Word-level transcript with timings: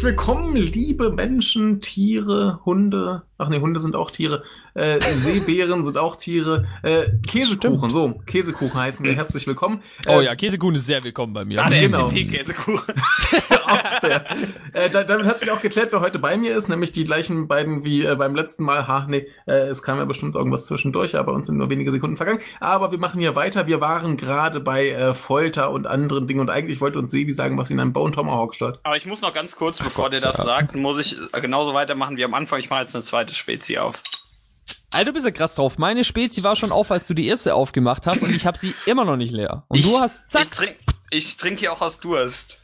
Herzlich 0.00 0.16
willkommen, 0.16 0.56
liebe 0.56 1.12
Menschen, 1.12 1.82
Tiere, 1.82 2.60
Hunde. 2.64 3.20
Ach 3.36 3.50
nee, 3.50 3.60
Hunde 3.60 3.80
sind 3.80 3.94
auch 3.94 4.10
Tiere. 4.10 4.42
Äh, 4.72 4.98
Seebären 4.98 5.84
sind 5.84 5.98
auch 5.98 6.16
Tiere. 6.16 6.66
Äh, 6.82 7.08
Käsekuchen, 7.26 7.90
Stimmt. 7.90 7.92
so. 7.92 8.14
Käsekuchen 8.24 8.80
heißen 8.80 9.04
wir. 9.04 9.14
Herzlich 9.14 9.46
willkommen. 9.46 9.82
Äh, 10.06 10.16
oh 10.16 10.22
ja, 10.22 10.34
Käsekuchen 10.36 10.76
ist 10.76 10.86
sehr 10.86 11.04
willkommen 11.04 11.34
bei 11.34 11.44
mir. 11.44 11.62
Ah, 11.62 11.68
der 11.68 11.82
genau. 11.82 12.06
FDP-Käsekuchen. 12.08 12.94
äh, 14.72 14.90
da, 14.90 15.04
damit 15.04 15.26
hat 15.26 15.40
sich 15.40 15.50
auch 15.50 15.60
geklärt, 15.60 15.92
wer 15.92 16.00
heute 16.00 16.18
bei 16.18 16.36
mir 16.36 16.56
ist, 16.56 16.68
nämlich 16.68 16.92
die 16.92 17.04
gleichen 17.04 17.48
beiden 17.48 17.84
wie 17.84 18.04
äh, 18.04 18.14
beim 18.16 18.34
letzten 18.34 18.64
Mal. 18.64 18.86
Ha, 18.86 19.06
nee, 19.08 19.26
äh, 19.46 19.68
es 19.68 19.82
kam 19.82 19.98
ja 19.98 20.04
bestimmt 20.04 20.34
irgendwas 20.34 20.66
zwischendurch, 20.66 21.16
aber 21.16 21.32
uns 21.32 21.46
sind 21.46 21.56
nur 21.56 21.70
wenige 21.70 21.92
Sekunden 21.92 22.16
vergangen. 22.16 22.40
Aber 22.60 22.90
wir 22.90 22.98
machen 22.98 23.20
hier 23.20 23.36
weiter. 23.36 23.66
Wir 23.66 23.80
waren 23.80 24.16
gerade 24.16 24.60
bei 24.60 24.90
äh, 24.90 25.14
Folter 25.14 25.70
und 25.70 25.86
anderen 25.86 26.26
Dingen 26.26 26.40
und 26.40 26.50
eigentlich 26.50 26.80
wollte 26.80 26.98
uns 26.98 27.10
Sebi 27.10 27.32
sagen, 27.32 27.58
was 27.58 27.70
ihn 27.70 27.80
an 27.80 27.92
Bone 27.92 28.12
Tomahawk 28.12 28.54
stört. 28.54 28.80
Aber 28.82 28.96
ich 28.96 29.06
muss 29.06 29.20
noch 29.20 29.32
ganz 29.32 29.56
kurz, 29.56 29.78
bevor 29.78 30.06
Ach, 30.06 30.10
der 30.10 30.20
das 30.20 30.38
ja. 30.38 30.44
sagt, 30.44 30.74
muss 30.74 30.98
ich 30.98 31.16
genauso 31.40 31.74
weitermachen 31.74 32.16
wie 32.16 32.24
am 32.24 32.34
Anfang. 32.34 32.60
Ich 32.60 32.70
mache 32.70 32.80
jetzt 32.80 32.94
eine 32.94 33.04
zweite 33.04 33.34
Spezi 33.34 33.78
auf. 33.78 34.02
Alter, 34.92 35.06
du 35.06 35.12
bist 35.12 35.24
ja 35.24 35.30
krass 35.30 35.54
drauf. 35.54 35.78
Meine 35.78 36.02
Spezi 36.02 36.42
war 36.42 36.56
schon 36.56 36.72
auf, 36.72 36.90
als 36.90 37.06
du 37.06 37.14
die 37.14 37.28
erste 37.28 37.54
aufgemacht 37.54 38.06
hast 38.06 38.22
und 38.22 38.34
ich 38.34 38.44
habe 38.44 38.58
sie 38.58 38.74
immer 38.86 39.04
noch 39.04 39.16
nicht 39.16 39.32
leer. 39.32 39.64
Und 39.68 39.78
ich, 39.78 39.84
du 39.84 40.00
hast 40.00 40.30
zack. 40.30 40.42
Ich 40.42 40.50
trinke 40.50 40.76
ich 41.10 41.36
trink 41.36 41.58
hier 41.58 41.72
auch 41.72 41.80
aus 41.80 42.00
Durst. 42.00 42.58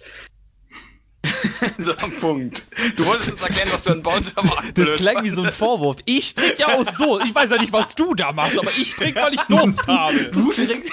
so 1.79 1.95
Punkt. 2.21 2.65
Du 2.97 3.07
wolltest 3.07 3.33
uns 3.33 3.43
erklären, 3.43 3.69
was 3.73 3.85
du 3.85 3.93
an 3.93 4.03
Bauch 4.03 4.21
machst. 4.43 4.73
Das 4.75 4.95
klingt 4.95 5.23
wie 5.23 5.30
so 5.30 5.43
ein 5.43 5.52
Vorwurf. 5.52 5.97
Ich 6.05 6.35
trinke 6.35 6.57
ja 6.59 6.74
aus 6.74 6.87
Durst. 6.96 7.27
Ich 7.27 7.35
weiß 7.35 7.51
ja 7.51 7.59
nicht, 7.59 7.73
was 7.73 7.95
du 7.95 8.15
da 8.15 8.32
machst, 8.32 8.59
aber 8.59 8.71
ich 8.79 8.95
trinke, 8.95 9.21
weil 9.21 9.35
ich 9.35 9.43
Durst 9.43 9.87
habe. 9.87 10.24
Du 10.27 10.52
trinkst. 10.52 10.93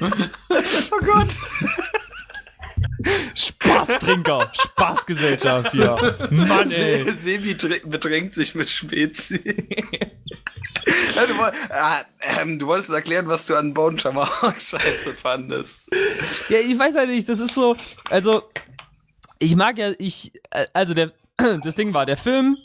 oh 0.00 1.04
Gott. 1.04 1.34
Spaßtrinker, 3.34 4.50
Spaßgesellschaft 4.52 5.72
hier. 5.72 6.16
Mann, 6.30 6.70
ey. 6.70 7.12
Sebi 7.12 7.54
betränkt 7.84 8.34
sich 8.34 8.54
mit 8.54 8.68
Spezi. 8.68 9.40
ja, 11.14 11.26
du, 11.26 11.34
äh, 11.42 12.40
ähm, 12.40 12.58
du, 12.58 12.66
wolltest 12.66 12.90
erklären, 12.90 13.28
was 13.28 13.46
du 13.46 13.54
an 13.56 13.74
Bone 13.74 13.98
scheiße 14.58 15.14
fandest. 15.14 15.80
Ja, 16.48 16.58
ich 16.58 16.78
weiß 16.78 16.94
halt 16.96 17.10
nicht, 17.10 17.28
das 17.28 17.40
ist 17.40 17.54
so, 17.54 17.76
also, 18.10 18.42
ich 19.38 19.56
mag 19.56 19.78
ja, 19.78 19.92
ich, 19.98 20.32
äh, 20.50 20.66
also 20.72 20.94
der, 20.94 21.12
das 21.62 21.74
Ding 21.74 21.94
war, 21.94 22.06
der 22.06 22.16
Film 22.16 22.56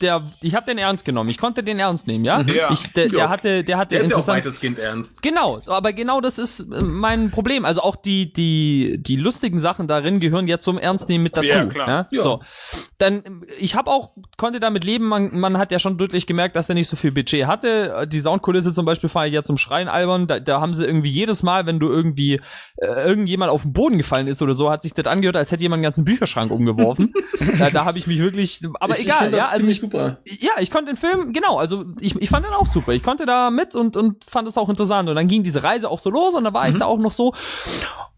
der, 0.00 0.24
ich 0.42 0.54
habe 0.54 0.66
den 0.66 0.78
ernst 0.78 1.04
genommen. 1.04 1.30
Ich 1.30 1.38
konnte 1.38 1.62
den 1.62 1.78
ernst 1.78 2.06
nehmen, 2.06 2.24
ja. 2.24 2.42
Mhm. 2.42 2.48
ja. 2.48 2.70
Ich, 2.70 2.92
der, 2.92 3.08
der 3.08 3.28
hatte, 3.28 3.64
der 3.64 3.78
hatte 3.78 3.94
der 3.94 4.04
ist 4.04 4.10
ja 4.10 4.16
auch 4.16 4.26
weitestgehend 4.26 4.78
ernst. 4.78 5.22
Genau, 5.22 5.60
aber 5.66 5.92
genau 5.92 6.20
das 6.20 6.38
ist 6.38 6.60
äh, 6.60 6.82
mein 6.82 7.30
Problem. 7.30 7.64
Also 7.64 7.82
auch 7.82 7.96
die, 7.96 8.32
die, 8.32 8.98
die 9.00 9.16
lustigen 9.16 9.58
Sachen 9.58 9.88
darin 9.88 10.20
gehören 10.20 10.46
ja 10.48 10.58
zum 10.58 10.78
Ernstnehmen 10.78 11.22
mit 11.22 11.36
dazu. 11.36 11.46
Ja, 11.46 11.64
klar. 11.66 11.88
Ja? 11.88 12.06
ja. 12.10 12.20
So, 12.20 12.40
dann, 12.98 13.44
ich 13.58 13.74
habe 13.74 13.90
auch 13.90 14.10
konnte 14.36 14.60
damit 14.60 14.84
leben. 14.84 15.06
Man, 15.06 15.38
man 15.38 15.58
hat 15.58 15.72
ja 15.72 15.78
schon 15.78 15.98
deutlich 15.98 16.26
gemerkt, 16.26 16.56
dass 16.56 16.68
er 16.68 16.74
nicht 16.74 16.88
so 16.88 16.96
viel 16.96 17.12
Budget 17.12 17.46
hatte. 17.46 18.06
Die 18.10 18.20
Soundkulisse 18.20 18.72
zum 18.72 18.84
Beispiel 18.84 19.08
fand 19.08 19.28
ich 19.28 19.34
ja 19.34 19.42
zum 19.42 19.56
Schreien 19.56 19.88
albern. 19.88 20.26
Da, 20.26 20.40
da 20.40 20.60
haben 20.60 20.74
sie 20.74 20.84
irgendwie 20.84 21.10
jedes 21.10 21.42
Mal, 21.42 21.66
wenn 21.66 21.78
du 21.78 21.88
irgendwie 21.88 22.40
äh, 22.76 22.86
irgendjemand 22.86 23.50
auf 23.50 23.62
den 23.62 23.72
Boden 23.72 23.98
gefallen 23.98 24.26
ist 24.26 24.42
oder 24.42 24.54
so, 24.54 24.70
hat 24.70 24.82
sich 24.82 24.94
das 24.94 25.06
angehört, 25.06 25.36
als 25.36 25.50
hätte 25.50 25.62
jemand 25.62 25.78
einen 25.78 25.84
ganzen 25.84 26.04
Bücherschrank 26.04 26.50
umgeworfen. 26.50 27.12
da 27.58 27.70
da 27.78 27.84
habe 27.84 27.98
ich 27.98 28.06
mich 28.06 28.18
wirklich, 28.18 28.60
aber 28.80 28.98
ich, 28.98 29.04
egal, 29.04 29.30
ich 29.30 29.36
ja. 29.36 29.48
Also 29.48 29.66
ich, 29.68 29.87
super. 29.90 30.18
Ja, 30.24 30.52
ich 30.58 30.70
konnte 30.70 30.92
den 30.92 30.96
Film, 30.96 31.32
genau, 31.32 31.58
also 31.58 31.84
ich, 32.00 32.16
ich 32.16 32.28
fand 32.28 32.46
den 32.46 32.52
auch 32.52 32.66
super. 32.66 32.92
Ich 32.92 33.02
konnte 33.02 33.26
da 33.26 33.50
mit 33.50 33.74
und, 33.74 33.96
und 33.96 34.24
fand 34.24 34.48
es 34.48 34.56
auch 34.56 34.68
interessant. 34.68 35.08
Und 35.08 35.16
dann 35.16 35.28
ging 35.28 35.42
diese 35.42 35.62
Reise 35.62 35.90
auch 35.90 35.98
so 35.98 36.10
los 36.10 36.34
und 36.34 36.44
da 36.44 36.52
war 36.52 36.64
mhm. 36.64 36.70
ich 36.70 36.76
da 36.76 36.86
auch 36.86 36.98
noch 36.98 37.12
so. 37.12 37.32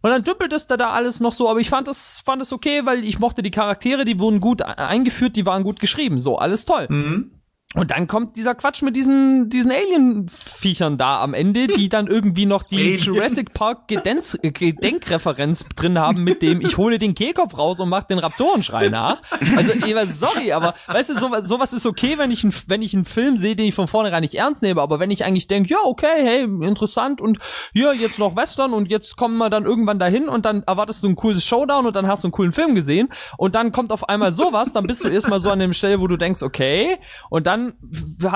Und 0.02 0.10
dann 0.10 0.22
dümpelt 0.22 0.52
es 0.52 0.66
da, 0.66 0.76
da 0.76 0.90
alles 0.90 1.20
noch 1.20 1.32
so, 1.32 1.48
aber 1.48 1.60
ich 1.60 1.68
fand 1.68 1.88
es 1.88 2.22
fand 2.24 2.40
es 2.40 2.52
okay, 2.52 2.82
weil 2.84 3.04
ich 3.04 3.18
mochte 3.18 3.42
die 3.42 3.50
Charaktere, 3.50 4.04
die 4.04 4.18
wurden 4.18 4.40
gut 4.40 4.62
eingeführt, 4.62 5.36
die 5.36 5.46
waren 5.46 5.62
gut 5.62 5.80
geschrieben. 5.80 6.18
So, 6.18 6.38
alles 6.38 6.64
toll. 6.64 6.86
Mhm. 6.88 7.39
Und 7.76 7.92
dann 7.92 8.08
kommt 8.08 8.34
dieser 8.34 8.56
Quatsch 8.56 8.82
mit 8.82 8.96
diesen, 8.96 9.48
diesen 9.48 9.70
Alien-Viechern 9.70 10.98
da 10.98 11.22
am 11.22 11.34
Ende, 11.34 11.68
die 11.68 11.88
dann 11.88 12.08
irgendwie 12.08 12.44
noch 12.44 12.64
die 12.64 12.80
Aliens. 12.80 13.04
Jurassic 13.04 13.54
Park 13.54 13.86
Gedenz 13.86 14.36
Gedenkreferenz 14.42 15.64
drin 15.76 15.96
haben, 15.96 16.24
mit 16.24 16.42
dem 16.42 16.60
ich 16.60 16.76
hole 16.78 16.98
den 16.98 17.14
Kehlkopf 17.14 17.56
raus 17.56 17.78
und 17.78 17.88
mach 17.88 18.02
den 18.02 18.18
Raptorenschrei 18.18 18.88
nach. 18.88 19.22
Also, 19.56 19.72
sorry, 20.12 20.50
aber 20.50 20.74
weißt 20.88 21.10
du, 21.10 21.18
sowas, 21.20 21.44
sowas 21.46 21.72
ist 21.72 21.86
okay, 21.86 22.18
wenn 22.18 22.32
ich, 22.32 22.44
wenn 22.66 22.82
ich 22.82 22.92
einen 22.92 23.04
Film 23.04 23.36
sehe, 23.36 23.54
den 23.54 23.66
ich 23.66 23.74
von 23.74 23.86
vornherein 23.86 24.22
nicht 24.22 24.34
ernst 24.34 24.62
nehme, 24.62 24.82
aber 24.82 24.98
wenn 24.98 25.12
ich 25.12 25.24
eigentlich 25.24 25.46
denke, 25.46 25.70
ja, 25.70 25.78
okay, 25.84 26.24
hey, 26.24 26.42
interessant 26.42 27.20
und 27.20 27.38
ja, 27.72 27.92
jetzt 27.92 28.18
noch 28.18 28.36
Western 28.36 28.72
und 28.72 28.90
jetzt 28.90 29.16
kommen 29.16 29.38
wir 29.38 29.48
dann 29.48 29.64
irgendwann 29.64 30.00
dahin 30.00 30.28
und 30.28 30.44
dann 30.44 30.64
erwartest 30.64 31.04
du 31.04 31.08
ein 31.08 31.14
cooles 31.14 31.44
Showdown 31.44 31.86
und 31.86 31.94
dann 31.94 32.08
hast 32.08 32.24
du 32.24 32.28
einen 32.28 32.32
coolen 32.32 32.52
Film 32.52 32.74
gesehen 32.74 33.10
und 33.38 33.54
dann 33.54 33.70
kommt 33.70 33.92
auf 33.92 34.08
einmal 34.08 34.32
sowas, 34.32 34.72
dann 34.72 34.88
bist 34.88 35.04
du 35.04 35.08
erstmal 35.08 35.38
so 35.38 35.50
an 35.50 35.60
dem 35.60 35.72
Stelle, 35.72 36.00
wo 36.00 36.08
du 36.08 36.16
denkst, 36.16 36.42
okay, 36.42 36.98
und 37.28 37.46
dann 37.46 37.59
dann 37.60 37.74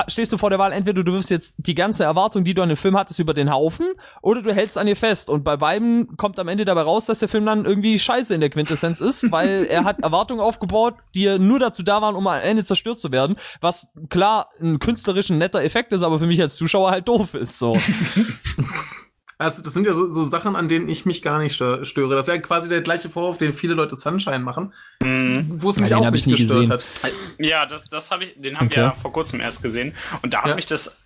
stehst 0.07 0.31
du 0.31 0.37
vor 0.37 0.49
der 0.49 0.59
Wahl, 0.59 0.71
entweder 0.71 1.03
du 1.03 1.13
wirfst 1.13 1.29
jetzt 1.29 1.55
die 1.57 1.75
ganze 1.75 2.03
Erwartung, 2.03 2.43
die 2.43 2.53
du 2.53 2.61
an 2.61 2.69
den 2.69 2.77
Film 2.77 2.97
hattest, 2.97 3.19
über 3.19 3.33
den 3.33 3.51
Haufen, 3.51 3.87
oder 4.21 4.41
du 4.41 4.53
hältst 4.53 4.77
an 4.77 4.87
ihr 4.87 4.95
fest. 4.95 5.29
Und 5.29 5.43
bei 5.43 5.57
beiden 5.57 6.17
kommt 6.17 6.39
am 6.39 6.47
Ende 6.47 6.65
dabei 6.65 6.81
raus, 6.81 7.05
dass 7.05 7.19
der 7.19 7.29
Film 7.29 7.45
dann 7.45 7.65
irgendwie 7.65 7.97
scheiße 7.99 8.33
in 8.33 8.41
der 8.41 8.49
Quintessenz 8.49 9.01
ist, 9.01 9.25
weil 9.31 9.65
er 9.65 9.83
hat 9.83 10.01
Erwartungen 10.01 10.41
aufgebaut, 10.41 10.95
die 11.13 11.37
nur 11.39 11.59
dazu 11.59 11.83
da 11.83 12.01
waren, 12.01 12.15
um 12.15 12.27
am 12.27 12.41
Ende 12.41 12.63
zerstört 12.63 12.99
zu 12.99 13.11
werden. 13.11 13.35
Was 13.61 13.87
klar 14.09 14.49
ein 14.61 14.79
künstlerischen 14.79 15.37
netter 15.37 15.63
Effekt 15.63 15.93
ist, 15.93 16.03
aber 16.03 16.19
für 16.19 16.27
mich 16.27 16.41
als 16.41 16.55
Zuschauer 16.55 16.91
halt 16.91 17.07
doof 17.07 17.33
ist. 17.33 17.59
So. 17.59 17.77
Also 19.37 19.63
das 19.63 19.73
sind 19.73 19.85
ja 19.85 19.93
so, 19.93 20.09
so 20.09 20.23
Sachen, 20.23 20.55
an 20.55 20.69
denen 20.69 20.87
ich 20.87 21.05
mich 21.05 21.21
gar 21.21 21.39
nicht 21.39 21.55
störe. 21.55 22.15
Das 22.15 22.27
ist 22.27 22.33
ja 22.33 22.39
quasi 22.39 22.69
der 22.69 22.81
gleiche 22.81 23.09
Vorwurf, 23.09 23.37
den 23.37 23.51
viele 23.51 23.73
Leute 23.73 23.95
Sunshine 23.95 24.39
machen, 24.39 24.73
mhm. 25.01 25.47
wo 25.49 25.71
es 25.71 25.77
mich 25.77 25.89
ja, 25.89 25.97
auch 25.97 26.09
nicht 26.09 26.25
gestört 26.25 26.69
gesehen. 26.69 26.71
hat. 26.71 26.85
Ja, 27.37 27.65
das, 27.65 27.89
das 27.89 28.11
habe 28.11 28.25
ich, 28.25 28.33
den 28.37 28.57
haben 28.57 28.67
okay. 28.67 28.77
wir 28.77 28.83
ja 28.83 28.91
vor 28.93 29.11
kurzem 29.11 29.41
erst 29.41 29.61
gesehen. 29.61 29.93
Und 30.21 30.33
da 30.33 30.43
hat 30.43 30.49
ja. 30.49 30.55
mich 30.55 30.65
das 30.65 30.97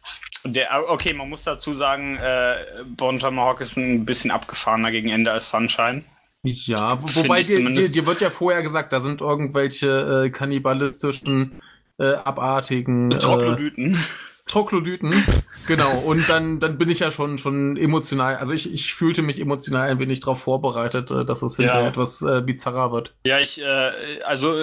der, 0.45 0.89
okay, 0.89 1.13
man 1.13 1.29
muss 1.29 1.43
dazu 1.43 1.73
sagen, 1.73 2.17
äh, 2.17 2.55
Bon 2.85 3.19
Tomahawk 3.19 3.59
ist 3.61 3.77
ein 3.77 4.05
bisschen 4.05 4.31
abgefahrener 4.31 4.91
gegen 4.91 5.09
Ende 5.09 5.31
als 5.31 5.49
Sunshine. 5.49 6.03
Ja, 6.43 7.01
wo, 7.01 7.07
wobei 7.07 7.43
dir, 7.43 7.59
dir, 7.73 7.91
dir, 7.91 8.05
wird 8.05 8.21
ja 8.21 8.29
vorher 8.29 8.63
gesagt, 8.63 8.93
da 8.93 9.01
sind 9.01 9.19
irgendwelche 9.19 10.25
äh, 10.25 10.29
kannibalistischen, 10.29 11.61
äh, 11.97 12.13
abartigen. 12.13 13.09
Troglodyten. 13.09 14.01
Äh, 14.49 14.51
Troglodyten, 14.51 15.13
genau. 15.67 15.99
Und 15.99 16.27
dann, 16.29 16.59
dann 16.59 16.77
bin 16.77 16.89
ich 16.89 16.99
ja 16.99 17.11
schon, 17.11 17.37
schon 17.37 17.77
emotional, 17.77 18.37
also 18.37 18.53
ich, 18.53 18.71
ich 18.73 18.93
fühlte 18.93 19.21
mich 19.21 19.39
emotional 19.39 19.89
ein 19.89 19.99
wenig 19.99 20.19
darauf 20.19 20.41
vorbereitet, 20.41 21.11
äh, 21.11 21.25
dass 21.25 21.41
es 21.41 21.55
hinterher 21.55 21.83
ja. 21.83 21.87
etwas 21.87 22.21
äh, 22.21 22.41
bizarrer 22.41 22.91
wird. 22.91 23.13
Ja, 23.25 23.39
ich, 23.39 23.61
äh, 23.61 24.21
also 24.23 24.55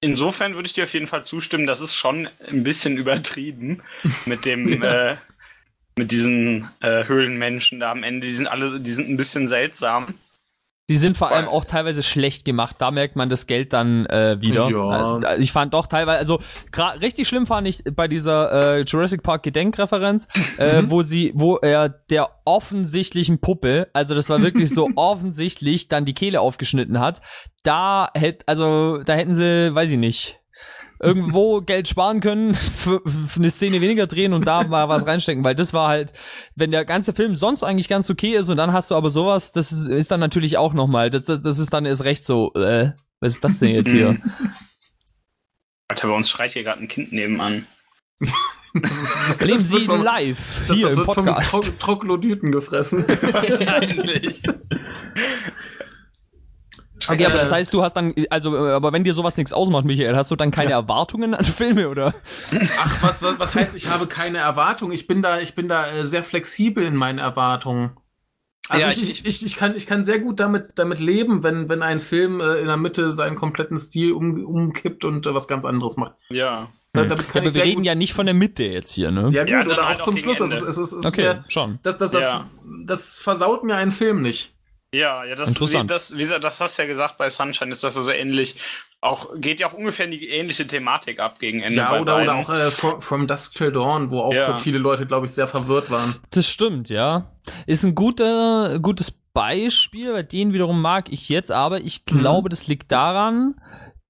insofern 0.00 0.54
würde 0.54 0.66
ich 0.66 0.72
dir 0.72 0.84
auf 0.84 0.92
jeden 0.92 1.06
Fall 1.06 1.24
zustimmen, 1.24 1.66
das 1.66 1.80
ist 1.80 1.94
schon 1.94 2.28
ein 2.48 2.64
bisschen 2.64 2.96
übertrieben 2.96 3.82
mit 4.26 4.44
dem, 4.44 4.82
ja. 4.82 5.12
äh, 5.12 5.16
mit 5.96 6.10
diesen 6.10 6.68
äh, 6.80 7.04
Höhlenmenschen 7.04 7.80
da 7.80 7.90
am 7.90 8.02
Ende. 8.02 8.26
Die 8.26 8.34
sind 8.34 8.46
alle, 8.46 8.80
die 8.80 8.92
sind 8.92 9.08
ein 9.08 9.16
bisschen 9.16 9.48
seltsam. 9.48 10.14
Die 10.90 10.96
sind 10.96 11.16
vor 11.16 11.30
allem 11.30 11.46
auch 11.46 11.64
teilweise 11.64 12.02
schlecht 12.02 12.44
gemacht. 12.44 12.74
Da 12.80 12.90
merkt 12.90 13.14
man 13.14 13.28
das 13.28 13.46
Geld 13.46 13.72
dann 13.72 14.06
äh, 14.06 14.38
wieder. 14.40 14.68
Ja. 14.68 15.18
Äh, 15.20 15.40
ich 15.40 15.52
fand 15.52 15.72
doch 15.72 15.86
teilweise, 15.86 16.18
also 16.18 16.40
richtig 17.00 17.28
schlimm 17.28 17.46
fand 17.46 17.68
ich 17.68 17.84
bei 17.94 18.08
dieser 18.08 18.78
äh, 18.78 18.80
Jurassic 18.82 19.22
Park 19.22 19.44
Gedenkreferenz, 19.44 20.26
äh, 20.58 20.82
mhm. 20.82 20.90
wo 20.90 21.02
sie, 21.02 21.30
wo 21.36 21.58
er 21.58 21.88
der 21.88 22.30
offensichtlichen 22.44 23.40
Puppe, 23.40 23.86
also 23.92 24.16
das 24.16 24.28
war 24.30 24.42
wirklich 24.42 24.74
so 24.74 24.88
offensichtlich, 24.96 25.86
dann 25.86 26.06
die 26.06 26.14
Kehle 26.14 26.40
aufgeschnitten 26.40 26.98
hat. 26.98 27.20
Da 27.62 28.10
hätte, 28.14 28.48
also 28.48 28.98
da 28.98 29.12
hätten 29.12 29.36
sie, 29.36 29.72
weiß 29.72 29.90
ich 29.90 29.98
nicht, 29.98 30.39
irgendwo 31.00 31.60
Geld 31.60 31.88
sparen 31.88 32.20
können, 32.20 32.54
für, 32.54 33.00
für 33.04 33.40
eine 33.40 33.50
Szene 33.50 33.80
weniger 33.80 34.06
drehen 34.06 34.32
und 34.32 34.46
da 34.46 34.64
mal 34.64 34.88
was 34.88 35.06
reinstecken, 35.06 35.44
weil 35.44 35.54
das 35.54 35.72
war 35.72 35.88
halt, 35.88 36.12
wenn 36.54 36.70
der 36.70 36.84
ganze 36.84 37.12
Film 37.12 37.34
sonst 37.34 37.62
eigentlich 37.64 37.88
ganz 37.88 38.08
okay 38.10 38.36
ist 38.36 38.48
und 38.50 38.58
dann 38.58 38.72
hast 38.72 38.90
du 38.90 38.94
aber 38.94 39.10
sowas, 39.10 39.52
das 39.52 39.72
ist, 39.72 39.88
ist 39.88 40.10
dann 40.10 40.20
natürlich 40.20 40.58
auch 40.58 40.74
nochmal, 40.74 41.10
das, 41.10 41.24
das, 41.24 41.42
das 41.42 41.58
ist 41.58 41.72
dann 41.72 41.86
erst 41.86 42.04
recht 42.04 42.24
so, 42.24 42.52
äh, 42.54 42.92
was 43.20 43.34
ist 43.34 43.44
das 43.44 43.58
denn 43.58 43.74
jetzt 43.74 43.90
hier? 43.90 44.18
Alter, 45.88 46.08
bei 46.08 46.14
uns 46.14 46.30
schreit 46.30 46.52
hier 46.52 46.62
gerade 46.62 46.82
ein 46.82 46.88
Kind 46.88 47.12
nebenan. 47.12 47.66
Leben 49.40 49.64
Sie 49.64 49.84
vom, 49.84 50.02
live 50.02 50.62
hier 50.72 50.88
das, 50.88 50.96
im 50.96 51.04
Podcast. 51.04 51.50
Vom 51.50 51.78
Troglodyten 51.78 52.52
gefressen. 52.52 53.04
Wahrscheinlich. 53.08 54.42
Okay, 57.08 57.26
aber 57.26 57.38
das 57.38 57.52
heißt, 57.52 57.72
du 57.72 57.82
hast 57.82 57.94
dann, 57.94 58.14
also, 58.30 58.56
aber 58.56 58.92
wenn 58.92 59.04
dir 59.04 59.14
sowas 59.14 59.36
nichts 59.36 59.52
ausmacht, 59.52 59.84
Michael, 59.84 60.16
hast 60.16 60.30
du 60.30 60.36
dann 60.36 60.50
keine 60.50 60.70
ja. 60.70 60.78
Erwartungen 60.78 61.34
an 61.34 61.44
Filme, 61.44 61.88
oder? 61.88 62.14
Ach, 62.78 63.02
was, 63.02 63.22
was, 63.22 63.38
was 63.38 63.54
heißt, 63.54 63.76
ich 63.76 63.88
habe 63.88 64.06
keine 64.06 64.38
Erwartungen? 64.38 64.92
Ich 64.92 65.06
bin 65.06 65.22
da, 65.22 65.40
ich 65.40 65.54
bin 65.54 65.68
da 65.68 65.90
äh, 65.90 66.04
sehr 66.04 66.22
flexibel 66.22 66.84
in 66.84 66.96
meinen 66.96 67.18
Erwartungen. 67.18 67.92
Also 68.68 68.86
ja, 68.86 68.88
ich, 68.88 69.02
ich, 69.02 69.26
ich, 69.26 69.44
ich, 69.44 69.56
kann, 69.56 69.74
ich 69.74 69.86
kann 69.86 70.04
sehr 70.04 70.20
gut 70.20 70.38
damit, 70.38 70.72
damit 70.76 71.00
leben, 71.00 71.42
wenn, 71.42 71.68
wenn 71.68 71.82
ein 71.82 72.00
Film 72.00 72.40
äh, 72.40 72.54
in 72.56 72.66
der 72.66 72.76
Mitte 72.76 73.12
seinen 73.12 73.34
kompletten 73.34 73.76
Stil 73.78 74.12
um, 74.12 74.44
umkippt 74.44 75.04
und 75.04 75.26
äh, 75.26 75.34
was 75.34 75.48
ganz 75.48 75.64
anderes 75.64 75.96
macht. 75.96 76.14
Ja. 76.28 76.68
Da, 76.92 77.04
ja, 77.04 77.12
aber 77.12 77.54
wir 77.54 77.64
reden 77.64 77.84
ja 77.84 77.94
nicht 77.94 78.14
von 78.14 78.26
der 78.26 78.34
Mitte 78.34 78.64
jetzt 78.64 78.92
hier, 78.92 79.12
ne? 79.12 79.30
Ja, 79.32 79.42
gut, 79.42 79.50
ja, 79.50 79.64
oder 79.64 79.88
halt 79.88 80.00
auch 80.00 80.04
zum 80.04 80.16
Schluss. 80.16 80.40
Es, 80.40 80.50
es, 80.50 80.76
es, 80.76 80.92
es, 80.92 81.04
okay, 81.04 81.34
mir, 81.34 81.44
schon. 81.48 81.78
Das, 81.84 81.98
das, 81.98 82.10
das, 82.10 82.44
das 82.84 83.18
versaut 83.20 83.62
mir 83.62 83.76
einen 83.76 83.92
Film 83.92 84.22
nicht. 84.22 84.54
Ja, 84.92 85.24
ja, 85.24 85.36
das, 85.36 85.48
Interessant. 85.50 85.88
Wie, 85.88 85.92
das, 85.92 86.16
wie 86.16 86.22
gesagt, 86.22 86.42
das 86.42 86.60
hast 86.60 86.76
du 86.76 86.82
ja 86.82 86.88
gesagt 86.88 87.16
bei 87.16 87.30
Sunshine, 87.30 87.70
ist 87.70 87.84
das 87.84 87.94
so 87.94 88.00
also 88.00 88.10
ähnlich. 88.10 88.56
Auch, 89.00 89.28
geht 89.36 89.60
ja 89.60 89.68
auch 89.68 89.72
ungefähr 89.72 90.06
in 90.06 90.10
die 90.10 90.28
ähnliche 90.28 90.66
Thematik 90.66 91.20
ab 91.20 91.38
gegen 91.38 91.62
Ende. 91.62 91.76
Ja, 91.76 91.98
oder, 91.98 92.20
oder 92.20 92.34
auch 92.34 92.50
äh, 92.50 92.70
From, 92.70 93.00
From 93.00 93.26
Dusk 93.26 93.54
Till 93.54 93.72
Dawn, 93.72 94.10
wo 94.10 94.20
auch 94.20 94.34
ja. 94.34 94.56
viele 94.56 94.78
Leute, 94.78 95.06
glaube 95.06 95.26
ich, 95.26 95.32
sehr 95.32 95.46
verwirrt 95.46 95.90
waren. 95.90 96.16
Das 96.32 96.48
stimmt, 96.48 96.90
ja. 96.90 97.30
Ist 97.66 97.84
ein 97.84 97.94
guter, 97.94 98.78
gutes 98.80 99.12
Beispiel, 99.32 100.12
bei 100.12 100.22
denen 100.24 100.52
wiederum 100.52 100.82
mag 100.82 101.10
ich 101.10 101.28
jetzt, 101.28 101.52
aber 101.52 101.80
ich 101.80 102.02
mhm. 102.10 102.18
glaube, 102.18 102.48
mhm. 102.48 102.50
das 102.50 102.66
liegt 102.66 102.90
daran, 102.90 103.54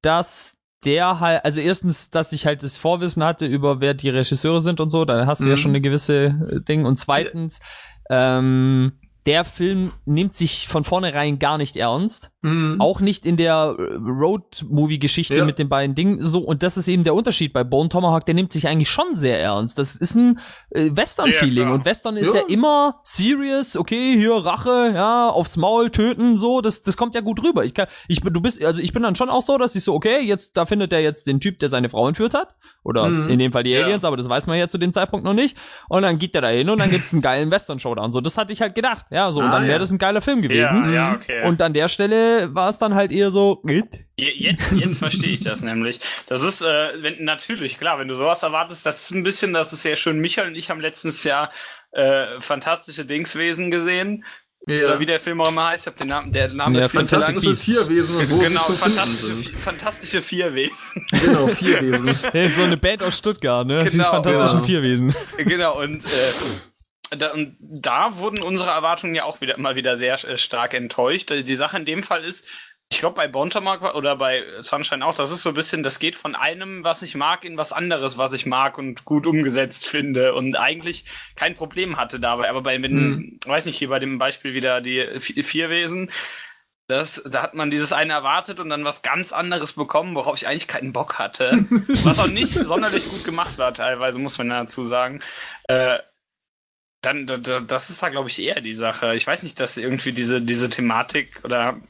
dass 0.01 0.57
der 0.85 1.21
halt, 1.21 1.45
also 1.45 1.61
erstens, 1.61 2.11
dass 2.11 2.33
ich 2.33 2.47
halt 2.47 2.63
das 2.63 2.79
Vorwissen 2.79 3.23
hatte 3.23 3.45
über 3.45 3.81
wer 3.81 3.93
die 3.93 4.09
Regisseure 4.09 4.63
sind 4.63 4.81
und 4.81 4.89
so, 4.89 5.05
da 5.05 5.27
hast 5.27 5.41
du 5.41 5.45
mhm. 5.45 5.51
ja 5.51 5.57
schon 5.59 5.73
eine 5.73 5.83
gewisse 5.83 6.17
äh, 6.25 6.61
Ding. 6.63 6.87
Und 6.87 6.97
zweitens, 6.97 7.61
ähm, 8.09 8.99
der 9.31 9.45
Film 9.45 9.93
nimmt 10.07 10.35
sich 10.35 10.67
von 10.67 10.83
vornherein 10.83 11.39
gar 11.39 11.57
nicht 11.57 11.77
ernst. 11.77 12.33
Mhm. 12.43 12.81
Auch 12.81 13.01
nicht 13.01 13.25
in 13.25 13.37
der 13.37 13.77
äh, 13.79 13.83
Road-Movie-Geschichte 13.95 15.37
ja. 15.37 15.45
mit 15.45 15.61
den 15.61 15.69
beiden 15.69 15.95
Dingen 15.95 16.21
so. 16.21 16.41
Und 16.41 16.65
das 16.65 16.77
ist 16.77 16.89
eben 16.89 17.05
der 17.05 17.15
Unterschied 17.15 17.53
bei 17.53 17.63
Bone 17.63 17.89
Tomahawk. 17.89 18.27
Der 18.27 18.35
nimmt 18.35 18.53
sich 18.53 18.67
eigentlich 18.67 18.91
schon 18.91 19.15
sehr 19.15 19.41
ernst. 19.41 19.79
Das 19.79 19.95
ist 19.95 20.17
ein 20.17 20.41
äh, 20.71 20.91
Western-Feeling. 20.93 21.69
Ja, 21.69 21.75
und 21.75 21.85
Western 21.85 22.17
ist 22.17 22.35
ja. 22.35 22.41
ja. 22.41 22.47
immer 22.49 22.99
serious. 23.05 23.77
Okay, 23.77 24.17
hier 24.17 24.33
Rache, 24.33 24.93
ja, 24.97 25.29
aufs 25.29 25.57
Maul 25.57 25.91
töten, 25.91 26.35
so. 26.35 26.61
Das, 26.61 26.83
das 26.83 26.97
kommt 26.97 27.15
ja 27.15 27.21
gut 27.21 27.41
rüber. 27.41 27.65
Ich 27.65 27.75
kann, 27.75 27.87
ich 28.09 28.21
bin, 28.21 28.33
du 28.33 28.41
bist, 28.41 28.65
also 28.65 28.81
ich 28.81 28.93
bin 28.93 29.05
dann 29.05 29.15
schon 29.15 29.31
auch 29.31 29.43
so, 29.43 29.57
dass 29.57 29.77
ich 29.77 29.85
so, 29.85 29.95
okay, 29.95 30.19
jetzt, 30.21 30.57
da 30.57 30.67
findet 30.67 30.93
er 30.93 31.03
jetzt 31.03 31.29
den 31.29 31.39
Typ, 31.39 31.61
der 31.61 31.69
seine 31.69 31.89
Frau 31.89 32.09
entführt 32.09 32.35
hat. 32.35 32.57
Oder 32.83 33.09
mhm. 33.09 33.31
in 33.31 33.39
dem 33.39 33.53
Fall 33.53 33.63
die 33.63 33.77
Aliens, 33.77 34.05
aber 34.05 34.17
das 34.17 34.29
weiß 34.29 34.49
man 34.49 34.59
ja 34.59 34.67
zu 34.67 34.79
dem 34.79 34.93
Zeitpunkt 34.93 35.25
noch 35.25 35.35
nicht. 35.35 35.57
Und 35.89 36.03
dann 36.03 36.19
geht 36.19 36.35
der 36.35 36.41
da 36.41 36.49
hin 36.49 36.69
und 36.69 36.81
dann 36.81 36.91
gibt's 36.91 37.13
einen 37.13 37.23
geilen 37.23 37.51
Western-Showdown. 37.51 38.11
So, 38.11 38.21
das 38.21 38.37
hatte 38.37 38.53
ich 38.53 38.61
halt 38.61 38.75
gedacht. 38.75 39.07
Ja, 39.11 39.20
so. 39.31 39.41
Und 39.41 39.47
ah, 39.47 39.59
dann 39.59 39.69
wäre 39.69 39.79
das 39.79 39.91
ein 39.91 39.99
geiler 39.99 40.21
Film 40.21 40.43
gewesen. 40.43 40.85
Ja, 40.87 40.91
ja, 40.91 41.15
okay. 41.15 41.47
Und 41.47 41.61
an 41.63 41.73
der 41.73 41.89
Stelle 41.89 42.55
war 42.55 42.69
es 42.69 42.79
dann 42.79 42.95
halt 42.95 43.13
eher 43.13 43.31
so. 43.31 43.63
Jetzt, 44.17 44.73
jetzt 44.73 44.99
verstehe 44.99 45.33
ich 45.33 45.45
das 45.45 45.63
nämlich. 45.63 46.01
Das 46.29 46.43
ist, 46.43 46.63
äh, 46.63 47.03
wenn, 47.03 47.25
natürlich, 47.25 47.79
klar, 47.79 47.99
wenn 47.99 48.09
du 48.09 48.17
sowas 48.17 48.43
erwartest, 48.43 48.85
das 48.87 49.03
ist 49.03 49.11
ein 49.13 49.23
bisschen, 49.23 49.53
das 49.53 49.73
ist 49.73 49.83
sehr 49.83 49.97
schön. 49.97 50.19
Michael 50.21 50.49
und 50.49 50.55
ich 50.57 50.71
haben 50.71 50.81
letztens 50.81 51.25
Jahr 51.25 51.51
äh, 51.93 52.41
fantastische 52.41 53.05
Dingswesen 53.05 53.71
gesehen. 53.71 54.25
Ja. 54.67 54.85
Oder 54.85 55.01
wie 55.01 55.07
der 55.07 55.19
Film 55.19 55.41
auch 55.41 55.49
immer 55.49 55.69
heißt, 55.69 55.85
ich 55.85 55.87
habe 55.87 55.99
den 55.99 56.09
Namen, 56.09 56.33
der 56.33 56.49
Name 56.49 56.79
ja, 56.79 56.85
ist 56.85 56.91
viel 56.91 57.03
fantastische 57.03 57.55
Tierwesen 57.55 58.17
und 58.17 58.31
wo 58.31 58.39
genau, 58.39 58.61
sie 58.61 58.73
zu 58.73 58.79
fantastische, 58.79 59.57
fantastische 59.57 60.23
Vierwesen. 60.23 60.77
Genau, 61.11 61.47
Vierwesen. 61.49 62.11
hey, 62.33 62.49
so 62.49 62.63
eine 62.63 62.77
Band 62.77 63.03
aus 63.03 63.17
Stuttgart, 63.17 63.67
ne? 63.67 63.79
Genau, 63.79 63.91
die 63.91 63.99
fantastischen 64.11 64.59
ja. 64.59 64.65
Vierwesen. 64.65 65.15
Genau, 65.39 65.81
und 65.81 66.05
äh, 66.05 66.09
da, 67.11 67.33
und 67.33 67.57
da 67.61 68.17
wurden 68.17 68.43
unsere 68.43 68.71
Erwartungen 68.71 69.15
ja 69.15 69.25
auch 69.25 69.41
wieder 69.41 69.57
immer 69.57 69.75
wieder 69.77 69.97
sehr 69.97 70.23
äh, 70.25 70.39
stark 70.39 70.75
enttäuscht. 70.75 71.31
Die 71.31 71.57
Sache 71.57 71.77
in 71.77 71.85
dem 71.85 72.03
Fall 72.03 72.25
ist, 72.25 72.47
ich 72.93 72.99
glaube 72.99 73.15
bei 73.15 73.29
Bontamark 73.29 73.95
oder 73.95 74.17
bei 74.17 74.45
Sunshine 74.59 75.07
auch, 75.07 75.15
das 75.15 75.31
ist 75.31 75.43
so 75.43 75.51
ein 75.51 75.55
bisschen, 75.55 75.85
das 75.85 76.01
geht 76.01 76.17
von 76.17 76.35
einem, 76.35 76.83
was 76.83 77.03
ich 77.03 77.15
mag, 77.15 77.45
in 77.45 77.57
was 77.57 77.73
anderes, 77.73 78.19
was 78.19 78.33
ich 78.33 78.47
mag 78.47 78.79
und 78.79 79.05
gut 79.05 79.27
umgesetzt 79.27 79.87
finde 79.87 80.35
und 80.35 80.57
eigentlich 80.57 81.05
kein 81.37 81.55
Problem 81.55 81.97
hatte 81.97 82.19
dabei. 82.19 82.51
Aber 82.51 82.63
bei, 82.63 82.83
wenn, 82.83 82.97
hm. 82.97 83.41
weiß 83.47 83.67
nicht, 83.67 83.79
hier 83.79 83.91
bei 83.91 84.01
dem 84.01 84.19
Beispiel 84.19 84.55
wieder 84.55 84.81
die 84.81 85.21
Vierwesen, 85.21 86.11
das, 86.89 87.23
da 87.25 87.43
hat 87.43 87.55
man 87.55 87.71
dieses 87.71 87.93
eine 87.93 88.13
erwartet 88.13 88.59
und 88.59 88.69
dann 88.69 88.85
was 88.85 89.03
ganz 89.03 89.33
anderes 89.33 89.75
bekommen, 89.75 90.17
worauf 90.17 90.37
ich 90.37 90.49
eigentlich 90.49 90.67
keinen 90.67 90.93
Bock 90.93 91.21
hatte. 91.21 91.65
was 91.71 92.19
auch 92.19 92.27
nicht 92.27 92.53
sonderlich 92.53 93.09
gut 93.09 93.25
gemacht 93.25 93.59
war, 93.59 93.73
teilweise, 93.73 94.19
muss 94.19 94.39
man 94.39 94.49
dazu 94.49 94.85
sagen. 94.85 95.21
Äh, 95.69 96.01
dann, 97.03 97.27
das 97.67 97.91
ist 97.91 98.03
da, 98.03 98.09
glaube 98.09 98.29
ich, 98.29 98.41
eher 98.41 98.61
die 98.61 98.75
Sache. 98.75 99.15
Ich 99.15 99.27
weiß 99.27 99.43
nicht, 99.43 99.59
dass 99.59 99.77
irgendwie 99.77 100.13
diese, 100.13 100.41
diese 100.41 100.69
Thematik 100.69 101.41
oder 101.45 101.81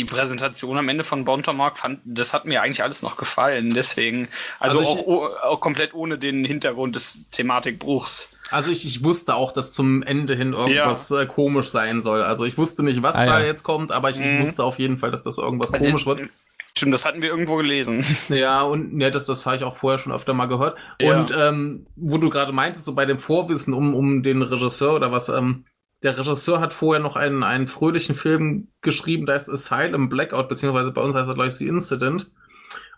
die 0.00 0.04
Präsentation 0.04 0.76
am 0.76 0.88
Ende 0.88 1.04
von 1.04 1.24
Bontomark 1.24 1.78
fand, 1.78 2.00
das 2.04 2.34
hat 2.34 2.44
mir 2.44 2.62
eigentlich 2.62 2.82
alles 2.82 3.02
noch 3.02 3.16
gefallen. 3.16 3.70
Deswegen, 3.70 4.28
also, 4.60 4.80
also 4.80 4.92
ich, 4.92 5.06
auch, 5.06 5.42
auch 5.42 5.60
komplett 5.60 5.94
ohne 5.94 6.18
den 6.18 6.44
Hintergrund 6.44 6.96
des 6.96 7.30
Thematikbruchs. 7.30 8.36
Also 8.50 8.70
ich, 8.70 8.84
ich 8.84 9.02
wusste 9.02 9.34
auch, 9.34 9.52
dass 9.52 9.72
zum 9.72 10.02
Ende 10.02 10.36
hin 10.36 10.52
irgendwas 10.52 11.08
ja. 11.08 11.22
äh, 11.22 11.26
komisch 11.26 11.68
sein 11.68 12.02
soll. 12.02 12.22
Also 12.22 12.44
ich 12.44 12.58
wusste 12.58 12.82
nicht, 12.82 13.02
was 13.02 13.16
ah, 13.16 13.24
da 13.24 13.40
ja. 13.40 13.46
jetzt 13.46 13.62
kommt, 13.62 13.90
aber 13.90 14.10
ich, 14.10 14.20
ich 14.20 14.26
mhm. 14.26 14.40
wusste 14.40 14.64
auf 14.64 14.78
jeden 14.78 14.98
Fall, 14.98 15.10
dass 15.10 15.22
das 15.22 15.38
irgendwas 15.38 15.72
komisch 15.72 16.06
wird. 16.06 16.28
Stimmt, 16.76 16.92
das 16.92 17.06
hatten 17.06 17.22
wir 17.22 17.30
irgendwo 17.30 17.56
gelesen. 17.56 18.04
Ja, 18.28 18.62
und 18.62 19.00
ja, 19.00 19.08
das, 19.08 19.24
das 19.24 19.46
habe 19.46 19.56
ich 19.56 19.64
auch 19.64 19.76
vorher 19.76 19.98
schon 19.98 20.12
öfter 20.12 20.34
mal 20.34 20.46
gehört. 20.46 20.76
Ja. 21.00 21.18
Und 21.18 21.34
ähm, 21.36 21.86
wo 21.96 22.18
du 22.18 22.28
gerade 22.28 22.52
meintest, 22.52 22.84
so 22.84 22.94
bei 22.94 23.06
dem 23.06 23.18
Vorwissen 23.18 23.72
um, 23.72 23.94
um 23.94 24.22
den 24.22 24.42
Regisseur 24.42 24.94
oder 24.94 25.10
was, 25.10 25.28
ähm, 25.28 25.64
der 26.02 26.18
Regisseur 26.18 26.60
hat 26.60 26.74
vorher 26.74 27.02
noch 27.02 27.16
einen, 27.16 27.42
einen 27.42 27.66
fröhlichen 27.66 28.14
Film 28.14 28.68
geschrieben, 28.82 29.24
da 29.24 29.34
ist 29.34 29.48
Asylum 29.48 30.10
Blackout, 30.10 30.48
beziehungsweise 30.48 30.92
bei 30.92 31.00
uns 31.00 31.14
heißt 31.14 31.28
er, 31.28 31.34
glaube 31.34 31.48
ich, 31.48 31.54
The 31.54 31.66
Incident. 31.66 32.30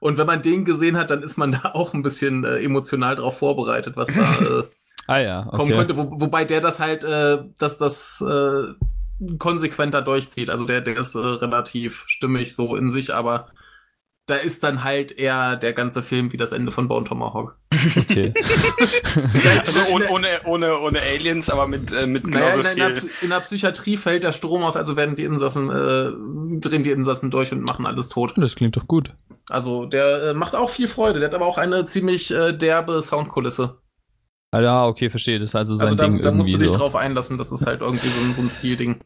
Und 0.00 0.18
wenn 0.18 0.26
man 0.26 0.42
den 0.42 0.64
gesehen 0.64 0.96
hat, 0.96 1.10
dann 1.10 1.22
ist 1.22 1.36
man 1.36 1.52
da 1.62 1.70
auch 1.74 1.94
ein 1.94 2.02
bisschen 2.02 2.44
äh, 2.44 2.58
emotional 2.58 3.14
drauf 3.14 3.38
vorbereitet, 3.38 3.96
was 3.96 4.08
da 4.08 4.22
äh, 4.44 4.62
ah, 5.06 5.18
ja, 5.18 5.46
okay. 5.46 5.56
kommen 5.56 5.72
könnte. 5.72 5.96
Wo, 5.96 6.20
wobei 6.20 6.44
der 6.44 6.60
das 6.60 6.80
halt, 6.80 7.04
äh, 7.04 7.44
dass 7.58 7.78
das 7.78 8.24
äh, 8.26 8.74
konsequenter 9.38 10.02
durchzieht. 10.02 10.50
Also 10.50 10.64
der, 10.64 10.80
der 10.80 10.96
ist 10.96 11.14
äh, 11.14 11.20
relativ 11.20 12.04
stimmig 12.08 12.56
so 12.56 12.74
in 12.74 12.90
sich, 12.90 13.14
aber 13.14 13.50
da 14.28 14.36
ist 14.36 14.62
dann 14.62 14.84
halt 14.84 15.10
eher 15.10 15.56
der 15.56 15.72
ganze 15.72 16.02
Film 16.02 16.32
wie 16.32 16.36
das 16.36 16.52
Ende 16.52 16.70
von 16.70 16.86
Bone 16.86 17.04
Tomahawk. 17.04 17.56
Okay. 17.96 18.34
also 19.66 19.80
ohne, 19.90 20.10
ohne, 20.10 20.28
ohne, 20.44 20.78
ohne 20.80 20.98
Aliens, 21.00 21.48
aber 21.48 21.66
mit, 21.66 21.92
äh, 21.92 22.06
mit 22.06 22.26
naja, 22.26 22.50
genauso 22.50 22.60
in, 22.60 22.74
viel. 22.74 22.84
In 22.84 22.94
der, 22.94 23.22
in 23.22 23.30
der 23.30 23.40
Psychiatrie 23.40 23.96
fällt 23.96 24.24
der 24.24 24.32
Strom 24.32 24.62
aus, 24.64 24.76
also 24.76 24.96
werden 24.96 25.16
die 25.16 25.24
Insassen, 25.24 25.70
äh, 25.70 26.12
drehen 26.60 26.82
die 26.84 26.90
Insassen 26.90 27.30
durch 27.30 27.52
und 27.52 27.62
machen 27.62 27.86
alles 27.86 28.10
tot. 28.10 28.34
Das 28.36 28.54
klingt 28.54 28.76
doch 28.76 28.86
gut. 28.86 29.14
Also 29.48 29.86
der 29.86 30.22
äh, 30.22 30.34
macht 30.34 30.54
auch 30.54 30.68
viel 30.68 30.88
Freude. 30.88 31.20
Der 31.20 31.28
hat 31.28 31.34
aber 31.34 31.46
auch 31.46 31.56
eine 31.56 31.86
ziemlich 31.86 32.30
äh, 32.30 32.52
derbe 32.52 33.00
Soundkulisse. 33.00 33.78
Ah, 34.50 34.60
ja, 34.60 34.86
okay, 34.86 35.08
verstehe. 35.08 35.38
Das 35.38 35.50
ist 35.50 35.54
also 35.54 35.74
sein 35.74 35.86
also 35.86 35.96
da, 35.96 36.04
Ding 36.04 36.20
da 36.20 36.32
musst 36.32 36.52
du 36.52 36.58
dich 36.58 36.68
so. 36.68 36.74
drauf 36.74 36.96
einlassen. 36.96 37.38
Das 37.38 37.50
ist 37.50 37.66
halt 37.66 37.80
irgendwie 37.80 38.08
so 38.08 38.20
ein, 38.20 38.34
so 38.34 38.42
ein 38.42 38.50
Stilding. 38.50 39.00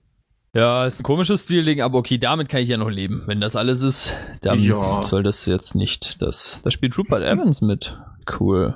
Ja, 0.55 0.85
ist 0.85 1.01
ein 1.01 1.03
komisches 1.03 1.43
Stil-Ding, 1.43 1.81
aber 1.81 1.99
okay, 1.99 2.19
damit 2.19 2.51
kann 2.51 2.61
ich 2.61 2.69
ja 2.69 2.77
noch 2.77 2.91
leben. 2.91 3.23
Wenn 3.27 3.41
das 3.41 3.57
alles 3.57 3.81
ist, 3.81 4.17
dann 4.43 4.59
ja. 4.59 5.03
soll 5.03 5.23
das 5.23 5.47
jetzt 5.47 5.75
nicht. 5.75 6.21
Das, 6.21 6.61
da 6.63 6.71
spielt 6.71 6.97
Rupert 6.99 7.23
Evans 7.23 7.63
mit. 7.63 7.99
Cool. 8.39 8.75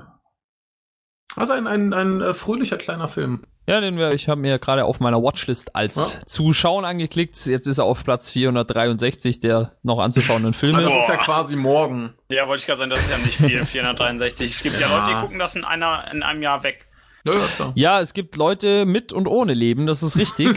Also 1.36 1.52
ein, 1.52 1.66
ein, 1.66 1.92
ein 1.92 2.22
äh, 2.22 2.32
fröhlicher 2.32 2.78
kleiner 2.78 3.08
Film. 3.08 3.44
Ja, 3.68 3.80
den 3.80 3.98
wir, 3.98 4.12
ich 4.12 4.28
habe 4.28 4.40
mir 4.40 4.58
gerade 4.58 4.84
auf 4.86 5.00
meiner 5.00 5.22
Watchlist 5.22 5.76
als 5.76 6.14
ja. 6.14 6.20
Zuschauen 6.24 6.86
angeklickt. 6.86 7.44
Jetzt 7.44 7.66
ist 7.66 7.76
er 7.76 7.84
auf 7.84 8.04
Platz 8.04 8.30
463 8.30 9.40
der 9.40 9.76
noch 9.82 9.98
anzuschauenden 9.98 10.54
Filme. 10.54 10.80
das 10.80 10.94
ist 10.94 11.08
ja 11.08 11.16
quasi 11.16 11.56
morgen. 11.56 12.14
Ja, 12.30 12.48
wollte 12.48 12.60
ich 12.60 12.66
gerade 12.66 12.78
sagen, 12.78 12.90
das 12.90 13.02
ist 13.02 13.10
ja 13.10 13.18
nicht 13.18 13.36
viel, 13.36 13.64
463. 13.64 14.50
Es 14.50 14.62
gibt 14.62 14.80
ja, 14.80 14.88
ja 14.88 14.96
Leute, 14.96 15.14
die 15.14 15.20
gucken 15.20 15.38
das 15.38 15.56
in, 15.56 15.64
einer, 15.64 16.10
in 16.10 16.22
einem 16.22 16.42
Jahr 16.42 16.62
weg. 16.62 16.85
Ja, 17.26 17.32
ja, 17.58 17.72
ja, 17.74 18.00
es 18.00 18.14
gibt 18.14 18.36
Leute 18.36 18.86
mit 18.86 19.12
und 19.12 19.26
ohne 19.26 19.54
Leben, 19.54 19.86
das 19.86 20.02
ist 20.02 20.16
richtig. 20.16 20.56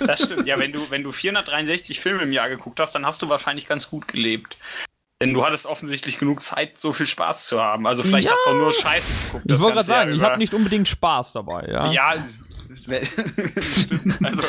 das 0.06 0.22
stimmt. 0.22 0.46
Ja, 0.46 0.58
wenn 0.58 0.72
du, 0.72 0.90
wenn 0.90 1.02
du 1.02 1.12
463 1.12 2.00
Filme 2.00 2.22
im 2.22 2.32
Jahr 2.32 2.48
geguckt 2.48 2.80
hast, 2.80 2.94
dann 2.94 3.06
hast 3.06 3.22
du 3.22 3.28
wahrscheinlich 3.28 3.66
ganz 3.66 3.90
gut 3.90 4.08
gelebt. 4.08 4.56
Denn 5.22 5.34
du 5.34 5.44
hattest 5.44 5.66
offensichtlich 5.66 6.18
genug 6.18 6.42
Zeit, 6.42 6.78
so 6.78 6.92
viel 6.92 7.04
Spaß 7.06 7.46
zu 7.46 7.60
haben. 7.60 7.86
Also 7.86 8.02
vielleicht 8.02 8.28
ja. 8.28 8.32
hast 8.32 8.46
du 8.46 8.50
auch 8.50 8.54
nur 8.54 8.72
Scheiße 8.72 9.12
geguckt. 9.26 9.44
Ich 9.46 9.60
wollte 9.60 9.74
gerade 9.74 9.86
sagen, 9.86 10.12
ich 10.14 10.22
habe 10.22 10.38
nicht 10.38 10.54
unbedingt 10.54 10.88
Spaß 10.88 11.34
dabei, 11.34 11.68
ja. 11.70 11.92
Ja, 11.92 12.14
stimmt. 13.60 14.16
Also, 14.24 14.42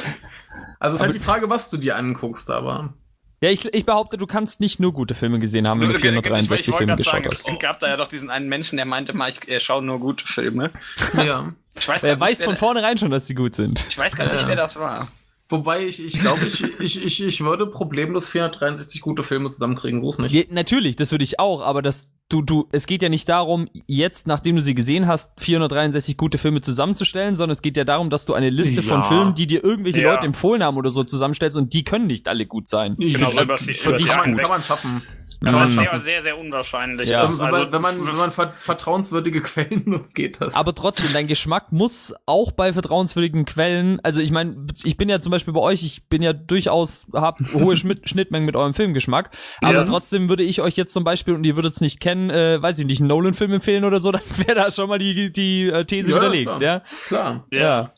also 0.80 0.96
ist 0.96 1.02
halt 1.02 1.16
die 1.16 1.20
Frage, 1.20 1.50
was 1.50 1.70
du 1.70 1.78
dir 1.78 1.96
anguckst, 1.96 2.50
aber. 2.50 2.94
Ja, 3.42 3.50
ich, 3.50 3.66
ich 3.74 3.86
behaupte, 3.86 4.18
du 4.18 4.28
kannst 4.28 4.60
nicht 4.60 4.80
nur 4.80 4.94
gute 4.94 5.16
Filme 5.16 5.40
gesehen 5.40 5.68
haben, 5.68 5.82
wenn 5.82 5.92
du 5.92 6.00
463 6.00 6.68
ich, 6.68 6.68
ich 6.70 6.76
Filme 6.76 6.96
geschaut 6.96 7.14
sagen, 7.14 7.30
hast. 7.32 7.50
Es 7.50 7.60
gab 7.60 7.80
da 7.80 7.88
ja 7.88 7.98
doch 7.98 8.08
diesen 8.08 8.30
einen 8.30 8.48
Menschen, 8.48 8.78
der 8.78 8.86
meinte 8.86 9.14
mal, 9.14 9.30
ich, 9.30 9.48
er 9.48 9.60
schaue 9.60 9.82
nur 9.82 10.00
gute 10.00 10.26
Filme. 10.26 10.72
Ja. 11.18 11.54
Ich 11.80 11.88
weiß 11.88 12.04
er 12.04 12.20
weiß 12.20 12.40
nicht, 12.40 12.46
von 12.46 12.58
vornherein 12.58 12.98
schon, 12.98 13.12
dass 13.12 13.26
die 13.26 13.36
gut 13.36 13.56
sind. 13.56 13.86
Ich 13.90 13.98
weiß 13.98 14.16
gar 14.16 14.30
nicht, 14.30 14.42
ja. 14.42 14.48
wer 14.48 14.56
das 14.56 14.78
war. 14.78 15.06
Wobei 15.52 15.86
ich, 15.86 16.04
ich 16.04 16.18
glaube, 16.20 16.46
ich, 16.46 16.64
ich, 16.80 17.04
ich, 17.04 17.24
ich 17.24 17.42
würde 17.42 17.68
problemlos 17.68 18.30
463 18.30 19.02
gute 19.02 19.22
Filme 19.22 19.52
zusammenkriegen, 19.52 20.00
so 20.00 20.10
ist 20.10 20.20
nicht. 20.20 20.34
Ja, 20.34 20.44
natürlich, 20.50 20.96
das 20.96 21.12
würde 21.12 21.26
ich 21.26 21.42
auch, 21.42 21.62
aber 21.62 21.82
das, 21.82 22.08
du, 22.30 22.42
du, 22.42 22.70
es 22.72 22.88
geht 22.88 23.02
ja 23.02 23.10
nicht 23.10 23.28
darum, 23.28 23.68
jetzt, 23.86 24.28
nachdem 24.28 24.56
du 24.56 24.62
sie 24.62 24.76
gesehen 24.76 25.08
hast, 25.08 25.32
463 25.42 26.16
gute 26.16 26.38
Filme 26.38 26.62
zusammenzustellen, 26.62 27.36
sondern 27.36 27.52
es 27.52 27.62
geht 27.62 27.76
ja 27.76 27.84
darum, 27.84 28.10
dass 28.10 28.26
du 28.26 28.34
eine 28.34 28.50
Liste 28.50 28.80
ja. 28.80 28.82
von 28.84 29.04
Filmen, 29.04 29.36
die 29.36 29.46
dir 29.46 29.62
irgendwelche 29.62 30.00
ja. 30.00 30.14
Leute 30.14 30.26
empfohlen 30.26 30.64
haben 30.64 30.78
oder 30.78 30.90
so 30.90 31.04
zusammenstellst 31.04 31.58
und 31.58 31.74
die 31.74 31.84
können 31.84 32.08
nicht 32.08 32.30
alle 32.30 32.46
gut 32.46 32.70
sein. 32.70 32.94
Genau, 32.94 33.32
über, 33.32 33.44
über, 33.44 33.56
über, 33.60 33.98
kann, 34.06 34.38
kann 34.38 34.50
man 34.50 34.64
schaffen. 34.64 35.02
Aber 35.44 35.62
das 35.62 35.76
wäre 35.76 36.00
sehr, 36.00 36.22
sehr 36.22 36.40
unwahrscheinlich. 36.40 37.10
Ja. 37.10 37.22
Das, 37.22 37.40
also, 37.40 37.72
wenn, 37.72 37.82
man, 37.82 38.06
wenn 38.06 38.16
man 38.16 38.32
vertrauenswürdige 38.32 39.42
Quellen 39.42 39.84
nutzt, 39.86 40.14
geht 40.14 40.40
das. 40.40 40.56
Aber 40.56 40.76
trotzdem, 40.76 41.08
dein 41.14 41.28
Geschmack 41.28 41.72
muss 41.72 42.14
auch 42.28 42.52
bei 42.52 42.74
vertrauenswürdigen 42.74 43.46
Quellen, 43.46 44.00
also 44.04 44.22
ich 44.22 44.32
meine, 44.32 44.68
ich 44.84 44.98
bin 44.98 45.10
ja 45.10 45.20
zum 45.20 45.32
Beispiel 45.32 45.54
bei 45.54 45.62
euch, 45.62 45.84
ich 45.84 46.08
bin 46.08 46.22
ja 46.22 46.34
durchaus, 46.34 47.08
hab 47.14 47.40
hohe 47.54 47.76
Schnittmengen 47.76 48.46
mit 48.46 48.56
eurem 48.56 48.76
Filmgeschmack, 48.76 49.32
aber 49.62 49.74
ja. 49.74 49.84
trotzdem 49.84 50.30
würde 50.30 50.44
ich 50.44 50.62
euch 50.62 50.76
jetzt 50.76 50.94
zum 50.94 51.04
Beispiel, 51.04 51.34
und 51.34 51.44
ihr 51.44 51.56
würdet 51.56 51.74
es 51.74 51.82
nicht 51.82 52.00
kennen, 52.00 52.30
äh, 52.30 52.62
weiß 52.62 52.78
ich 52.78 52.86
nicht, 52.86 53.00
einen 53.00 53.08
Nolan-Film 53.08 53.54
empfehlen 53.54 53.84
oder 53.84 54.00
so, 54.00 54.12
dann 54.12 54.22
wäre 54.38 54.56
da 54.56 54.72
schon 54.72 54.90
mal 54.90 55.00
die, 55.00 55.32
die 55.32 55.70
äh, 55.70 55.86
These 55.86 56.12
ja, 56.12 56.18
widerlegt, 56.18 56.56
klar. 56.56 56.62
ja? 56.62 56.82
Klar. 57.08 57.48
Ja. 57.52 57.94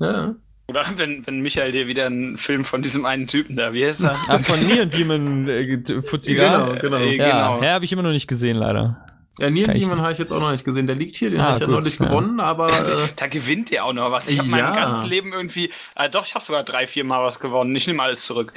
Ja. 0.00 0.34
Oder 0.70 0.84
wenn, 0.96 1.26
wenn 1.26 1.40
Michael 1.40 1.72
dir 1.72 1.88
wieder 1.88 2.06
einen 2.06 2.38
Film 2.38 2.64
von 2.64 2.80
diesem 2.80 3.04
einen 3.04 3.26
Typen 3.26 3.56
da, 3.56 3.72
wie 3.72 3.84
heißt 3.84 4.04
er? 4.04 4.16
Ah, 4.28 4.38
von 4.38 4.64
Neon 4.64 4.88
Demon 4.88 5.48
äh, 5.48 5.78
Fuzzi 6.04 6.34
Genau, 6.36 6.74
genau. 6.80 6.96
Ja, 6.98 7.10
genau. 7.56 7.62
ja 7.62 7.72
habe 7.72 7.84
ich 7.84 7.92
immer 7.92 8.02
noch 8.02 8.12
nicht 8.12 8.28
gesehen, 8.28 8.56
leider. 8.56 9.04
Ja, 9.38 9.50
Neon 9.50 9.74
Demon 9.74 10.00
habe 10.00 10.12
ich 10.12 10.18
jetzt 10.18 10.32
auch 10.32 10.38
noch 10.40 10.52
nicht 10.52 10.64
gesehen. 10.64 10.86
Der 10.86 10.94
liegt 10.94 11.16
hier, 11.16 11.30
den 11.30 11.40
Ah, 11.40 11.44
habe 11.46 11.54
ich 11.56 11.60
ja 11.62 11.66
gut, 11.66 11.74
neulich 11.74 11.98
ja. 11.98 12.06
gewonnen, 12.06 12.38
aber 12.38 12.68
äh, 12.70 13.08
Da 13.16 13.26
gewinnt 13.26 13.72
ihr 13.72 13.84
auch 13.84 13.92
noch 13.92 14.12
was. 14.12 14.28
Ich 14.28 14.38
habe 14.38 14.48
Ja. 14.48 14.70
mein 14.70 14.74
ganzes 14.76 15.06
Leben 15.08 15.32
irgendwie, 15.32 15.72
äh, 15.96 16.08
doch, 16.08 16.24
ich 16.24 16.36
habe 16.36 16.44
sogar 16.44 16.62
drei, 16.62 16.86
vier 16.86 17.02
Mal 17.02 17.24
was 17.24 17.40
gewonnen. 17.40 17.74
Ich 17.74 17.88
nehme 17.88 18.00
alles 18.02 18.22
zurück. 18.24 18.52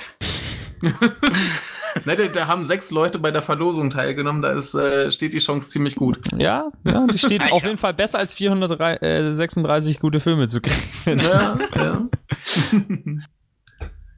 ne, 2.06 2.16
da, 2.16 2.28
da 2.28 2.48
haben 2.48 2.66
sechs 2.66 2.92
Leute 2.92 3.20
bei 3.20 3.32
der 3.32 3.42
Verlosung 3.42 3.90
teilgenommen. 3.90 4.42
Da 4.42 4.52
ist, 4.52 4.75
äh, 4.75 5.12
steht 5.12 5.34
die 5.34 5.40
Chance 5.40 5.70
ziemlich 5.70 5.96
gut. 5.96 6.20
Ja, 6.38 6.70
ja, 6.84 7.08
die 7.08 7.18
steht 7.18 7.42
auf 7.52 7.63
jeden 7.63 7.78
Fall 7.78 7.94
besser 7.94 8.20
als 8.20 8.34
436 8.34 10.00
gute 10.00 10.20
Filme 10.20 10.48
zu 10.48 10.62
kriegen. 10.62 11.20
Ja, 11.20 11.56
ja. 11.75 12.08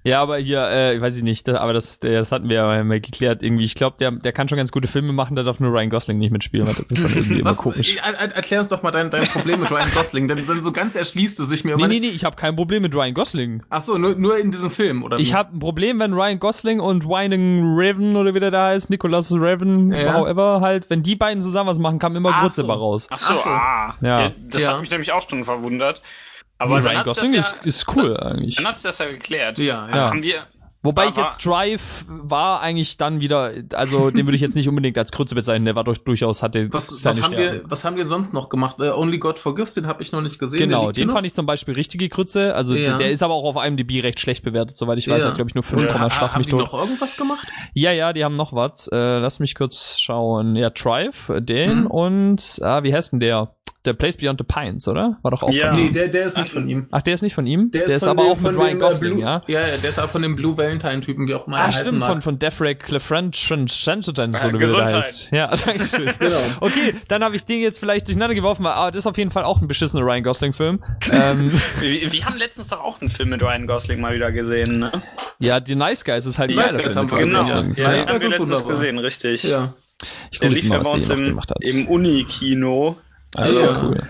Ja, 0.07 0.21
aber 0.21 0.37
hier, 0.37 0.61
äh, 0.69 1.01
weiß 1.01 1.17
ich 1.17 1.23
nicht, 1.23 1.47
das, 1.47 1.55
aber 1.55 1.73
das, 1.73 1.99
das 1.99 2.31
hatten 2.31 2.47
wir 2.47 2.57
ja 2.57 2.83
mal 2.83 3.01
geklärt 3.01 3.41
irgendwie. 3.41 3.63
Ich 3.63 3.73
glaube, 3.73 3.95
der, 3.99 4.11
der 4.11 4.31
kann 4.33 4.47
schon 4.47 4.57
ganz 4.59 4.71
gute 4.71 4.87
Filme 4.87 5.13
machen, 5.13 5.35
da 5.35 5.41
darf 5.41 5.59
nur 5.59 5.71
Ryan 5.73 5.89
Gosling 5.89 6.19
nicht 6.19 6.31
mitspielen, 6.31 6.67
weil 6.67 6.75
das 6.75 6.91
ist 6.91 7.03
dann 7.03 7.11
irgendwie 7.15 7.39
immer 7.39 7.55
komisch. 7.55 7.95
äh, 7.97 7.99
er, 7.99 8.13
erklär 8.35 8.59
uns 8.59 8.69
doch 8.69 8.83
mal 8.83 8.91
dein, 8.91 9.09
dein 9.09 9.25
Problem 9.27 9.61
mit 9.61 9.71
Ryan 9.71 9.89
Gosling, 9.95 10.27
denn, 10.27 10.45
denn 10.45 10.61
so 10.61 10.71
ganz 10.71 10.95
erschließt 10.95 11.39
es 11.39 11.49
sich 11.49 11.63
mir 11.65 11.75
Nee, 11.75 11.81
immer 11.81 11.87
nee, 11.87 11.99
nee, 11.99 12.09
ich 12.09 12.23
habe 12.23 12.35
kein 12.35 12.55
Problem 12.55 12.83
mit 12.83 12.93
Ryan 12.93 13.15
Gosling. 13.15 13.63
Ach 13.71 13.81
so, 13.81 13.97
nur, 13.97 14.13
nur 14.13 14.37
in 14.37 14.51
diesem 14.51 14.69
Film, 14.69 15.01
oder 15.03 15.17
Ich 15.17 15.33
habe 15.33 15.55
ein 15.55 15.59
Problem, 15.59 15.99
wenn 15.99 16.13
Ryan 16.13 16.37
Gosling 16.37 16.79
und 16.79 17.05
Wining 17.05 17.63
Raven 17.75 18.15
oder 18.15 18.35
wie 18.35 18.39
der 18.39 18.51
da 18.51 18.67
heißt, 18.67 18.91
Nicholas 18.91 19.33
Raven, 19.35 19.91
Ja. 19.91 20.13
however, 20.13 20.61
halt, 20.61 20.87
wenn 20.91 21.01
die 21.01 21.15
beiden 21.15 21.41
zusammen 21.41 21.67
was 21.69 21.79
machen, 21.79 21.97
kam 21.97 22.15
immer 22.15 22.31
Grütze 22.31 22.61
so. 22.61 22.71
raus. 22.71 23.07
Ach 23.09 23.17
so, 23.17 23.33
Ach 23.39 23.43
so. 23.43 23.49
ah. 23.49 23.95
Ja. 24.01 24.31
Das 24.49 24.61
Ja. 24.63 24.73
hat 24.73 24.81
mich 24.81 24.91
nämlich 24.91 25.11
auch 25.13 25.27
schon 25.27 25.43
verwundert. 25.43 26.03
Aber 26.57 26.79
Nee, 26.79 26.85
dann 26.85 26.93
Ryan 26.93 27.03
Gosling 27.05 27.33
das 27.35 27.47
ist, 27.47 27.55
ja, 27.63 27.67
ist 27.67 27.95
cool 27.97 28.17
eigentlich. 28.17 28.55
Dann 28.55 28.67
hat's 28.67 28.81
das 28.81 28.97
ja 28.99 29.07
geklärt. 29.07 29.59
Ja, 29.59 29.89
ja. 29.89 29.95
Ja. 29.95 30.09
Haben 30.09 30.23
wir, 30.23 30.43
Wobei 30.83 31.07
ich 31.07 31.15
jetzt 31.15 31.43
Drive 31.43 32.05
war 32.07 32.61
eigentlich 32.61 32.97
dann 32.97 33.19
wieder, 33.19 33.51
also 33.73 34.11
den 34.11 34.27
würde 34.27 34.35
ich 34.35 34.41
jetzt 34.41 34.53
nicht 34.55 34.69
unbedingt 34.69 34.95
als 34.99 35.11
Grütze 35.11 35.33
bezeichnen, 35.33 35.65
der 35.65 35.73
war 35.75 35.83
durch, 35.83 36.03
durchaus, 36.03 36.43
hatte 36.43 36.71
Was, 36.71 36.89
seine 36.89 37.17
was, 37.17 37.23
haben 37.23 37.37
wir, 37.37 37.61
was 37.65 37.83
haben 37.83 37.95
wir 37.97 38.05
sonst 38.05 38.33
noch 38.35 38.49
gemacht? 38.49 38.75
Äh, 38.79 38.91
Only 38.91 39.17
God 39.17 39.39
Forgives, 39.39 39.73
den 39.73 39.87
habe 39.87 40.03
ich 40.03 40.11
noch 40.11 40.21
nicht 40.21 40.37
gesehen. 40.37 40.59
Genau, 40.59 40.91
den 40.91 41.07
hier 41.07 41.13
fand 41.15 41.25
ich 41.25 41.33
zum 41.33 41.47
Beispiel 41.47 41.73
richtige 41.73 42.07
Grütze. 42.07 42.53
Also 42.53 42.75
Ja. 42.75 42.89
der, 42.89 42.97
der 42.99 43.09
ist 43.09 43.23
aber 43.23 43.33
auch 43.33 43.55
auf 43.55 43.65
IMDb 43.65 44.03
recht 44.03 44.19
schlecht 44.19 44.43
bewertet, 44.43 44.77
soweit 44.77 44.99
ich 44.99 45.07
weiß. 45.07 45.23
Ja. 45.23 45.29
Hat, 45.29 45.35
glaube 45.35 45.49
ich, 45.49 45.55
nur 45.55 45.63
noch. 45.63 45.69
5, 45.71 45.87
Und, 45.91 45.99
ha, 45.99 46.11
schlag 46.11 46.31
haben 46.33 46.37
mich 46.37 46.45
die 46.47 46.51
tot. 46.51 46.61
noch 46.61 46.73
irgendwas 46.79 47.17
gemacht? 47.17 47.47
Ja, 47.73 47.91
ja, 47.91 48.13
die 48.13 48.23
haben 48.23 48.35
noch 48.35 48.53
was. 48.53 48.87
Äh, 48.87 48.95
lass 49.17 49.39
mich 49.39 49.55
kurz 49.55 49.99
schauen. 49.99 50.55
Ja, 50.55 50.69
Drive, 50.69 51.31
den 51.39 51.79
Mhm. 51.81 51.87
und, 51.87 52.59
ah, 52.61 52.83
wie 52.83 52.93
heißt 52.93 53.11
denn 53.11 53.19
der? 53.21 53.54
Der 53.85 53.93
Place 53.93 54.17
Beyond 54.17 54.39
the 54.39 54.45
Pines, 54.45 54.87
oder? 54.87 55.17
War 55.21 55.31
doch 55.31 55.43
auch 55.43 55.51
Ja. 55.51 55.67
von 55.69 55.75
Nee, 55.77 55.89
der, 55.91 56.07
der 56.07 56.25
ist 56.25 56.37
nicht 56.37 56.51
von 56.51 56.67
ihm. 56.67 56.87
Ach, 56.91 57.01
der 57.01 57.13
ist 57.13 57.21
nicht 57.21 57.35
von 57.35 57.45
ihm? 57.45 57.69
Der, 57.71 57.85
ist, 57.85 57.99
von 57.99 58.09
aber 58.09 58.23
dem- 58.23 58.31
auch 58.31 58.39
mit 58.39 58.53
von 58.53 58.55
Ryan 58.61 58.69
dem, 58.69 58.77
äh, 58.77 58.81
Gosling, 58.81 59.11
Blue, 59.13 59.21
ja? 59.23 59.43
Ja, 59.47 59.59
ja, 59.67 59.77
der 59.77 59.89
ist 59.89 59.99
auch 59.99 60.09
von 60.09 60.21
dem 60.21 60.35
Blue 60.35 60.57
Valentine-Typen, 60.57 61.27
wie 61.27 61.35
auch 61.35 61.45
immer 61.47 61.57
Ah, 61.61 61.65
er 61.67 61.71
stimmt, 61.71 61.99
mag. 61.99 62.09
von, 62.09 62.21
von 62.21 62.39
Defrag 62.39 62.79
Clefranchensentence 62.79 64.07
oder 64.45 64.53
wie 64.53 64.57
der 64.57 64.67
Gesundheit. 64.67 64.93
heißt. 64.95 65.31
Ja, 65.31 65.47
Dankeschön. 65.55 66.11
Genau. 66.19 66.39
Okay, 66.61 66.93
dann 67.07 67.23
habe 67.23 67.35
ich 67.35 67.45
den 67.45 67.61
jetzt 67.61 67.79
vielleicht 67.79 68.07
durcheinander 68.07 68.35
geworfen, 68.35 68.65
aber 68.65 68.91
das 68.91 68.99
ist 68.99 69.07
auf 69.07 69.17
jeden 69.17 69.31
Fall 69.31 69.43
auch 69.43 69.61
ein 69.61 69.67
beschissener 69.67 70.03
Ryan 70.03 70.23
Gosling-Film. 70.23 70.83
ähm, 71.11 71.51
wir, 71.79 72.11
wir 72.11 72.25
haben 72.25 72.37
letztens 72.37 72.67
doch 72.69 72.81
auch 72.83 73.01
einen 73.01 73.09
Film 73.09 73.29
mit 73.29 73.41
Ryan 73.41 73.67
Gosling 73.67 74.01
mal 74.01 74.13
wieder 74.15 74.31
gesehen. 74.31 74.79
Ne? 74.79 74.91
ja, 75.39 75.59
die 75.59 75.75
Nice 75.75 76.03
Guys 76.03 76.25
ist 76.25 76.39
halt 76.39 76.49
Die 76.51 76.55
Nice 76.55 76.75
Guys 76.77 76.95
haben 76.95 77.09
wir 77.11 77.17
Gosling. 77.19 77.33
ja. 77.35 77.43
Den 77.53 77.99
haben 77.99 78.07
das 78.07 78.21
wir 78.21 78.29
ist 78.29 78.39
letztens 78.39 78.67
gesehen, 78.67 78.97
richtig. 78.99 79.43
Ja. 79.43 79.73
Ich 80.31 80.39
Der 80.39 80.49
lief 80.49 80.63
ja 80.65 80.79
bei 80.79 80.89
uns 80.89 81.07
der 81.07 81.17
im, 81.17 81.39
im 81.61 81.87
Uni-Kino. 81.87 82.97
Also, 83.37 83.65
Ja. 83.65 83.83
cool. 83.83 84.03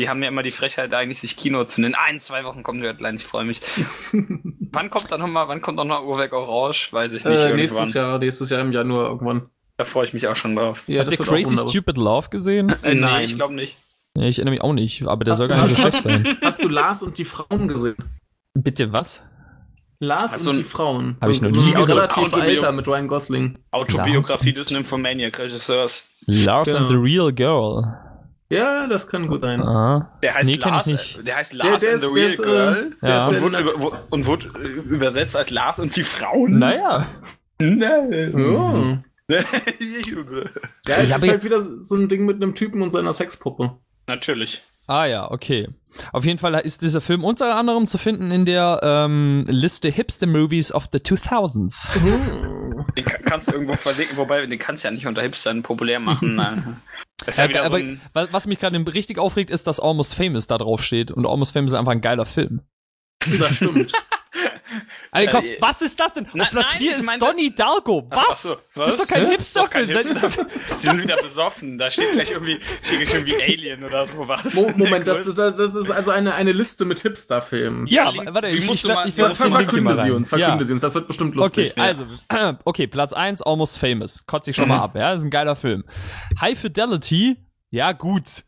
Die 0.00 0.08
haben 0.08 0.22
ja 0.22 0.28
immer 0.28 0.44
die 0.44 0.52
Frechheit, 0.52 0.94
eigentlich 0.94 1.18
sich 1.18 1.36
Kino 1.36 1.64
zu 1.64 1.80
nennen. 1.80 1.96
Ein, 1.96 2.20
zwei 2.20 2.44
Wochen 2.44 2.62
kommt 2.62 2.82
Redline, 2.84 3.16
ich 3.16 3.24
freue 3.24 3.44
mich. 3.44 3.60
wann 4.12 4.90
kommt 4.90 5.10
dann 5.10 5.20
nochmal, 5.20 5.48
wann 5.48 5.60
kommt 5.60 5.76
noch 5.76 5.84
mal 5.84 6.02
Uhrwerk 6.04 6.32
Orange? 6.32 6.92
Weiß 6.92 7.12
ich 7.12 7.24
nicht. 7.24 7.26
Äh, 7.26 7.30
irgendwann. 7.32 7.56
nächstes 7.56 7.94
Jahr, 7.94 8.18
nächstes 8.20 8.50
Jahr 8.50 8.60
im 8.60 8.72
Januar 8.72 9.08
irgendwann. 9.10 9.48
Da 9.76 9.84
freue 9.84 10.04
ich 10.06 10.12
mich 10.14 10.26
auch 10.28 10.36
schon 10.36 10.54
drauf. 10.54 10.82
Ja, 10.86 11.02
Habt 11.04 11.12
ihr 11.18 11.24
Crazy. 11.24 11.56
Stupid 11.56 11.96
Love 11.96 12.28
gesehen? 12.30 12.68
Äh, 12.82 12.94
nee, 12.94 13.00
nein. 13.00 13.24
ich 13.24 13.34
glaube 13.34 13.54
nicht. 13.54 13.76
Ja, 14.16 14.24
ich 14.24 14.38
erinnere 14.38 14.52
mich 14.54 14.60
auch 14.62 14.72
nicht, 14.72 15.04
aber 15.06 15.24
der 15.24 15.32
Hast 15.32 15.38
soll 15.38 15.48
gar 15.48 15.64
nicht 15.66 15.76
so 15.76 15.82
hast- 15.84 16.00
schlecht 16.02 16.24
sein. 16.24 16.38
Hast 16.42 16.62
du 16.62 16.68
Lars 16.68 17.02
und 17.02 17.18
die 17.18 17.24
Frauen 17.24 17.66
gesehen? 17.68 17.96
Bitte 18.54 18.92
was? 18.92 19.22
Lars 20.00 20.32
Ach 20.34 20.38
so, 20.38 20.50
und 20.50 20.58
die 20.58 20.62
Frauen. 20.64 21.16
Hab 21.20 21.28
ich 21.30 21.40
noch 21.42 21.52
so 21.52 21.60
nie 21.60 21.72
gesehen. 21.74 21.82
relativ 21.92 22.16
Autobio- 22.24 22.40
alter 22.40 22.70
mit 22.72 22.86
Ryan 22.86 23.08
Gosling. 23.08 23.58
Autobiografie 23.72 24.52
des 24.52 24.70
Nymphomaniac-Regisseurs. 24.70 26.04
Lars 26.26 26.68
Genau. 26.68 26.78
and 26.80 26.88
the 26.88 26.94
Real 26.94 27.32
Girl. 27.32 27.98
Ja, 28.50 28.86
das 28.86 29.06
kann 29.08 29.26
gut 29.28 29.42
sein. 29.42 29.60
Ah. 29.62 30.10
Der 30.22 30.34
heißt 30.34 30.48
Nee, 30.48 30.56
Lars, 30.56 30.84
der 31.22 31.36
heißt 31.36 31.52
Der- 31.52 31.58
Lars 31.70 31.80
der 31.82 31.92
and 31.92 32.00
the 32.00 32.06
ist- 32.06 32.08
der 32.08 32.14
Real 32.14 32.26
ist, 32.26 32.38
äh, 32.40 32.42
Girl. 32.44 32.96
der 33.02 33.08
Ja. 33.10 33.16
ist 33.18 33.34
Und 33.36 33.42
wurde, 33.42 33.58
über, 33.60 34.02
und 34.10 34.26
wurde 34.26 34.48
übersetzt 34.88 35.36
als 35.36 35.50
Lars 35.50 35.78
und 35.78 35.94
die 35.96 36.02
Frauen. 36.02 36.58
Naja. 36.58 37.06
Nein. 37.60 38.34
Oh. 38.34 38.98
Ja, 39.30 39.36
es 40.96 41.04
Ich 41.04 41.12
hab 41.12 41.22
ist 41.22 41.28
halt 41.28 41.44
wieder 41.44 41.62
so 41.80 41.96
ein 41.96 42.08
Ding 42.08 42.24
mit 42.24 42.36
einem 42.36 42.54
Typen 42.54 42.80
und 42.80 42.90
seiner 42.90 43.12
Sexpuppe. 43.12 43.72
Natürlich. 44.06 44.62
Ah 44.86 45.04
ja, 45.04 45.30
okay. 45.30 45.68
Auf 46.14 46.24
jeden 46.24 46.38
Fall 46.38 46.54
ist 46.60 46.80
dieser 46.80 47.02
Film 47.02 47.24
unter 47.24 47.54
anderem 47.56 47.86
zu 47.86 47.98
finden 47.98 48.30
in 48.30 48.46
der 48.46 48.80
ähm, 48.82 49.44
Liste 49.48 49.90
Hipster 49.90 50.26
Movies 50.26 50.72
of 50.72 50.86
the 50.90 50.98
2000s. 50.98 51.90
Den 52.98 53.04
ka- 53.04 53.18
kannst 53.24 53.48
du 53.48 53.52
irgendwo 53.52 53.74
verlinken, 53.76 54.16
wobei 54.16 54.44
den 54.44 54.58
kannst 54.58 54.82
du 54.82 54.88
ja 54.88 54.92
nicht 54.92 55.06
unter 55.06 55.22
Hipstern 55.22 55.62
populär 55.62 56.00
machen. 56.00 56.36
Das 57.24 57.36
ist 57.36 57.50
ja 57.52 57.62
aber 57.64 57.68
so 57.70 57.74
ein, 57.84 58.00
wa- 58.12 58.28
was 58.30 58.46
mich 58.46 58.60
gerade 58.60 58.78
richtig 58.94 59.18
aufregt, 59.18 59.50
ist, 59.50 59.66
dass 59.66 59.80
Almost 59.80 60.14
Famous 60.14 60.46
da 60.46 60.56
drauf 60.56 60.84
steht. 60.84 61.10
Und 61.10 61.26
Almost 61.26 61.52
Famous 61.52 61.72
ist 61.72 61.78
einfach 61.78 61.90
ein 61.92 62.00
geiler 62.00 62.26
Film. 62.26 62.60
Das 63.38 63.56
stimmt. 63.56 63.92
Also, 65.10 65.30
komm, 65.30 65.44
Äh, 65.44 65.56
was 65.60 65.80
ist 65.82 65.98
das 65.98 66.14
denn? 66.14 66.26
Na- 66.34 66.44
Auf 66.44 66.50
Platz 66.50 66.66
nein, 66.72 66.78
4 66.78 66.90
ich 66.90 66.98
ist 66.98 67.06
meinte- 67.06 67.26
Donnie 67.26 67.54
Darko. 67.54 68.06
Was? 68.10 68.42
So, 68.42 68.56
Das 68.74 68.90
ist 68.90 69.00
doch 69.00 69.06
kein 69.08 69.24
Hä? 69.26 69.30
Hipsterfilm. 69.32 69.88
Hipster. 69.88 70.46
Die 70.82 70.86
sind 70.86 71.02
wieder 71.02 71.16
besoffen. 71.22 71.78
Da 71.78 71.90
steht 71.90 72.12
gleich 72.12 72.30
irgendwie, 72.30 72.60
steht 72.82 73.00
gleich 73.00 73.14
irgendwie 73.14 73.42
Alien 73.42 73.84
oder 73.84 74.04
sowas. 74.06 74.54
Mo 74.54 74.70
Moment, 74.76 75.06
das, 75.08 75.24
das, 75.24 75.56
das 75.56 75.74
ist 75.74 75.90
also 75.90 76.10
eine, 76.10 76.34
eine 76.34 76.52
Liste 76.52 76.84
mit 76.84 77.00
Hipster-Filmen. 77.00 77.86
Ja, 77.88 78.10
Link- 78.10 78.32
warte, 78.34 78.48
ich, 78.48 78.66
musst 78.66 78.84
ich, 78.84 78.90
ich, 78.90 78.94
mal- 78.94 79.08
ich, 79.08 79.16
Link 79.16 79.28
hier 79.36 79.36
verkünde 79.50 79.80
mal 79.80 80.04
sie 80.04 80.10
uns, 80.10 80.30
Ja. 80.30 80.38
verkünde 80.38 80.64
sie 80.64 80.72
uns, 80.72 80.82
das 80.82 80.94
wird 80.94 81.06
bestimmt 81.06 81.34
lustig. 81.34 81.72
Okay, 81.76 81.80
also, 81.80 82.06
okay, 82.64 82.86
Platz 82.86 83.12
1, 83.12 83.42
Almost 83.42 83.78
Famous. 83.78 84.24
Kotze 84.26 84.50
ich 84.50 84.56
schon 84.56 84.68
mal 84.68 84.78
ab, 84.80 84.94
ja, 84.94 85.10
das 85.12 85.20
ist 85.20 85.24
ein 85.26 85.30
geiler 85.30 85.56
Film. 85.56 85.84
High 86.40 86.58
Fidelity, 86.58 87.36
ja 87.70 87.92
gut, 87.92 88.44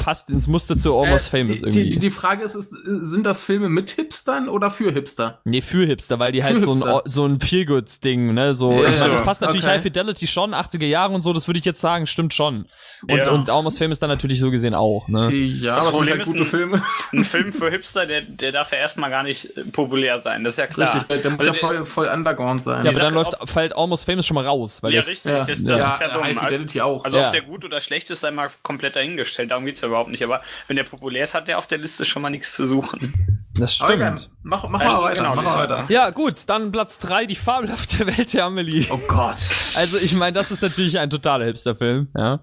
passt 0.00 0.28
ins 0.30 0.48
Muster 0.48 0.76
zu 0.76 0.98
Almost 0.98 1.28
Äh, 1.28 1.44
Famous 1.44 1.58
die, 1.60 1.64
irgendwie. 1.66 1.90
Die, 1.90 1.98
die 2.00 2.10
Frage 2.10 2.42
ist, 2.42 2.56
ist, 2.56 2.70
sind 2.84 3.24
das 3.24 3.40
Filme 3.42 3.68
mit 3.68 3.90
Hipstern 3.92 4.48
oder 4.48 4.70
für 4.70 4.90
Hipster? 4.90 5.38
Nee, 5.44 5.60
für 5.60 5.86
Hipster, 5.86 6.18
weil 6.18 6.32
die 6.32 6.40
Für 6.40 6.46
halt 6.46 6.60
so 6.62 6.72
ein, 6.72 6.78
Hipster. 6.78 7.02
so 7.04 7.26
ein 7.26 7.38
Feelgood-Ding, 7.40 8.34
ne, 8.34 8.54
so, 8.54 8.72
Ja, 8.72 8.88
ich 8.88 8.98
meine, 8.98 9.12
das 9.12 9.22
passt 9.22 9.40
natürlich 9.42 9.64
okay. 9.64 9.74
High 9.74 9.82
Fidelity 9.82 10.26
schon, 10.26 10.54
80er 10.54 10.86
Jahre 10.86 11.12
und 11.14 11.22
so, 11.22 11.32
das 11.32 11.46
würde 11.46 11.58
ich 11.58 11.64
jetzt 11.64 11.80
sagen, 11.80 12.06
stimmt 12.06 12.34
schon. 12.34 12.66
Und, 13.06 13.16
Ja. 13.16 13.30
und 13.30 13.50
Almost 13.50 13.78
Famous 13.78 13.98
dann 14.00 14.08
natürlich 14.10 14.40
so 14.40 14.50
gesehen 14.50 14.74
auch, 14.74 15.06
ne. 15.08 15.30
Ja, 15.32 15.76
Das 15.76 15.86
aber 15.88 15.96
Problem 15.98 16.12
halt 16.14 16.22
ist 16.22 16.26
gute 16.28 16.40
ein- 16.40 16.46
Filme. 16.46 16.82
Ein 17.12 17.24
Film 17.24 17.52
für 17.52 17.70
Hipster, 17.70 18.06
der, 18.06 18.22
der 18.22 18.52
darf 18.52 18.72
ja 18.72 18.78
erstmal 18.78 19.10
gar 19.10 19.22
nicht 19.22 19.56
äh, 19.56 19.64
populär 19.64 20.20
sein. 20.20 20.44
Das 20.44 20.54
ist 20.54 20.58
ja 20.58 20.66
klar. 20.66 20.88
Richtig, 20.94 21.08
der, 21.08 21.18
der 21.18 21.30
muss 21.32 21.40
Also 21.40 21.52
ja 21.52 21.58
voll, 21.58 21.84
voll 21.86 22.08
underground 22.08 22.64
sein. 22.64 22.84
Ja, 22.86 22.90
aber 22.92 23.00
dann 23.00 23.14
läuft, 23.14 23.36
fällt 23.46 23.76
Almost 23.76 24.06
Famous 24.06 24.26
schon 24.26 24.34
mal 24.36 24.46
raus, 24.46 24.82
weil 24.82 24.92
Ja, 24.94 25.00
das, 25.00 25.08
richtig. 25.08 25.32
ja, 25.32 25.38
das, 25.44 25.64
das 25.64 25.80
ja, 25.80 25.94
ist 25.94 26.00
ja 26.00 26.08
dumm. 26.14 26.24
High 26.24 26.38
Fidelity 26.38 26.80
auch. 26.80 27.04
Also 27.04 27.18
Ja. 27.18 27.26
ob 27.26 27.32
der 27.32 27.42
gut 27.42 27.64
oder 27.64 27.80
schlecht 27.80 28.08
ist, 28.10 28.20
sei 28.20 28.30
mal 28.30 28.48
komplett 28.62 28.96
dahingestellt. 28.96 29.50
Darum 29.50 29.66
geht's 29.66 29.80
ja 29.80 29.89
überhaupt 29.90 30.10
nicht. 30.10 30.24
Aber 30.24 30.42
wenn 30.66 30.76
der 30.76 30.84
populär 30.84 31.24
ist, 31.24 31.34
hat 31.34 31.46
der 31.48 31.58
auf 31.58 31.66
der 31.66 31.78
Liste 31.78 32.04
schon 32.04 32.22
mal 32.22 32.30
nichts 32.30 32.54
zu 32.56 32.66
suchen. 32.66 33.12
das 33.54 33.74
stimmt. 33.74 34.30
mach, 34.42 34.68
mach 34.68 34.80
Äh, 34.80 34.84
mal 34.86 35.02
weiter, 35.02 35.22
genau, 35.22 35.34
mach 35.36 35.56
weiter. 35.58 35.84
Ja, 35.88 36.10
gut, 36.10 36.48
dann 36.48 36.72
Platz 36.72 36.98
3, 36.98 37.26
die 37.26 37.34
fabelhafte 37.36 38.06
Welt 38.06 38.32
der 38.34 38.46
Amelie. 38.46 38.86
Oh 38.90 38.98
Gott. 39.08 39.36
Also 39.76 39.98
ich 39.98 40.14
meine, 40.14 40.32
das 40.32 40.50
ist 40.50 40.62
natürlich 40.62 40.98
ein 40.98 41.10
totaler 41.10 41.44
Hipster-Film, 41.46 42.08
ja. 42.16 42.40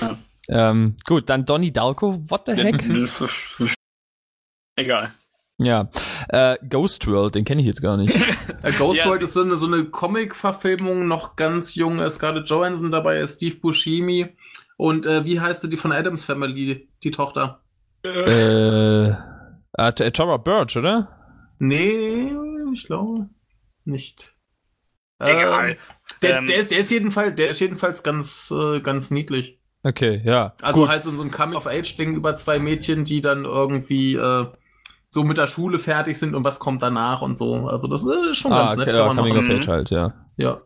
Ja. 0.00 0.18
Ähm, 0.50 0.96
gut, 1.06 1.28
dann 1.28 1.44
Donnie 1.44 1.72
Darko, 1.72 2.22
what 2.30 2.42
the 2.46 2.52
heck? 2.54 2.82
Egal. 4.76 5.12
ja, 5.60 5.88
äh, 6.28 6.56
Ghost 6.68 7.06
World, 7.08 7.34
den 7.34 7.44
kenne 7.44 7.60
ich 7.60 7.66
jetzt 7.66 7.82
gar 7.82 7.96
nicht. 7.96 8.14
Äh, 8.62 8.72
Ghost 8.72 8.98
Ja, 8.98 9.06
World 9.06 9.20
sie- 9.20 9.24
ist 9.26 9.34
so 9.34 9.42
eine, 9.42 9.56
so 9.56 9.66
eine 9.66 9.84
Comic-Verfilmung, 9.84 11.06
noch 11.06 11.36
ganz 11.36 11.74
jung. 11.76 12.00
Ist 12.00 12.14
Scarlett 12.16 12.48
Johansson 12.50 12.90
dabei, 12.90 13.20
ist 13.20 13.36
Steve 13.36 13.56
Buscemi. 13.56 14.36
Und 14.78 15.04
äh, 15.06 15.24
wie 15.24 15.40
heißt 15.40 15.60
sie, 15.62 15.68
die 15.68 15.76
von 15.76 15.92
Adams 15.92 16.24
Family, 16.24 16.88
die 17.02 17.10
Tochter? 17.10 17.60
äh, 18.04 19.08
äh, 19.08 19.92
T- 19.94 20.10
Tara 20.12 20.36
Birch, 20.36 20.76
oder? 20.76 21.08
Nee, 21.58 22.32
ich 22.72 22.86
glaube 22.86 23.28
nicht. 23.84 24.34
Egal. 25.18 25.70
Ähm, 25.70 25.76
der, 26.22 26.38
Ähm, 26.38 26.46
der, 26.46 26.56
ist, 26.56 26.70
der, 26.70 26.78
ist 26.78 26.90
jedenfalls, 26.92 27.34
der 27.34 27.50
ist 27.50 27.58
jedenfalls 27.60 28.04
ganz, 28.04 28.52
äh, 28.56 28.80
ganz 28.80 29.10
niedlich. 29.10 29.58
Okay, 29.82 30.22
ja. 30.24 30.54
Also 30.62 30.82
Gut. 30.82 30.90
halt 30.90 31.02
so, 31.02 31.10
so 31.10 31.22
ein 31.24 31.32
Coming-of-Age-Ding 31.32 32.14
über 32.14 32.36
zwei 32.36 32.60
Mädchen, 32.60 33.04
die 33.04 33.20
dann 33.20 33.44
irgendwie 33.46 34.14
äh, 34.14 34.46
so 35.08 35.24
mit 35.24 35.38
der 35.38 35.48
Schule 35.48 35.80
fertig 35.80 36.18
sind 36.18 36.36
und 36.36 36.44
was 36.44 36.60
kommt 36.60 36.82
danach 36.84 37.20
und 37.22 37.36
so. 37.36 37.66
Also 37.66 37.88
das 37.88 38.04
ist 38.04 38.36
schon 38.36 38.52
ah, 38.52 38.74
ganz 38.74 38.78
nett. 38.78 38.88
okay, 38.88 38.96
kann 38.96 39.00
ja, 39.00 39.06
man 39.08 39.16
Coming 39.16 39.36
machen. 39.36 39.50
of 39.50 39.56
Age 39.58 39.68
halt, 39.68 39.90
ja. 39.90 40.14
Ja. 40.36 40.60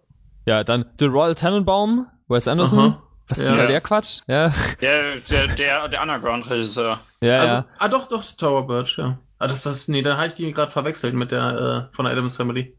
Ja, 0.44 0.64
dann 0.64 0.84
The 0.98 1.06
Royal 1.06 1.34
Tenenbaum, 1.34 2.06
Wes 2.28 2.46
Anderson. 2.46 2.78
Aha. 2.78 3.02
Was 3.28 3.40
Ja. 3.40 3.50
ist 3.50 3.56
da 3.58 3.66
der 3.66 3.80
Quatsch? 3.80 4.20
Ja, 4.26 4.52
Der, 4.80 5.16
der, 5.18 5.46
der, 5.48 5.88
der 5.88 6.02
Underground-Regisseur. 6.02 7.00
ja, 7.20 7.38
Also, 7.40 7.52
ja. 7.54 7.66
ah 7.78 7.88
doch, 7.88 8.08
doch, 8.08 8.24
Tower 8.36 8.66
Birch, 8.66 8.98
ja. 8.98 9.18
Ah, 9.38 9.46
das, 9.48 9.62
das, 9.62 9.88
nee, 9.88 10.02
dann 10.02 10.16
habe 10.16 10.28
ich 10.28 10.34
die 10.34 10.52
gerade 10.52 10.70
verwechselt 10.70 11.14
mit 11.14 11.32
der 11.32 11.88
äh, 11.90 11.94
von 11.96 12.04
der 12.04 12.12
Adams 12.12 12.36
Family. 12.36 12.76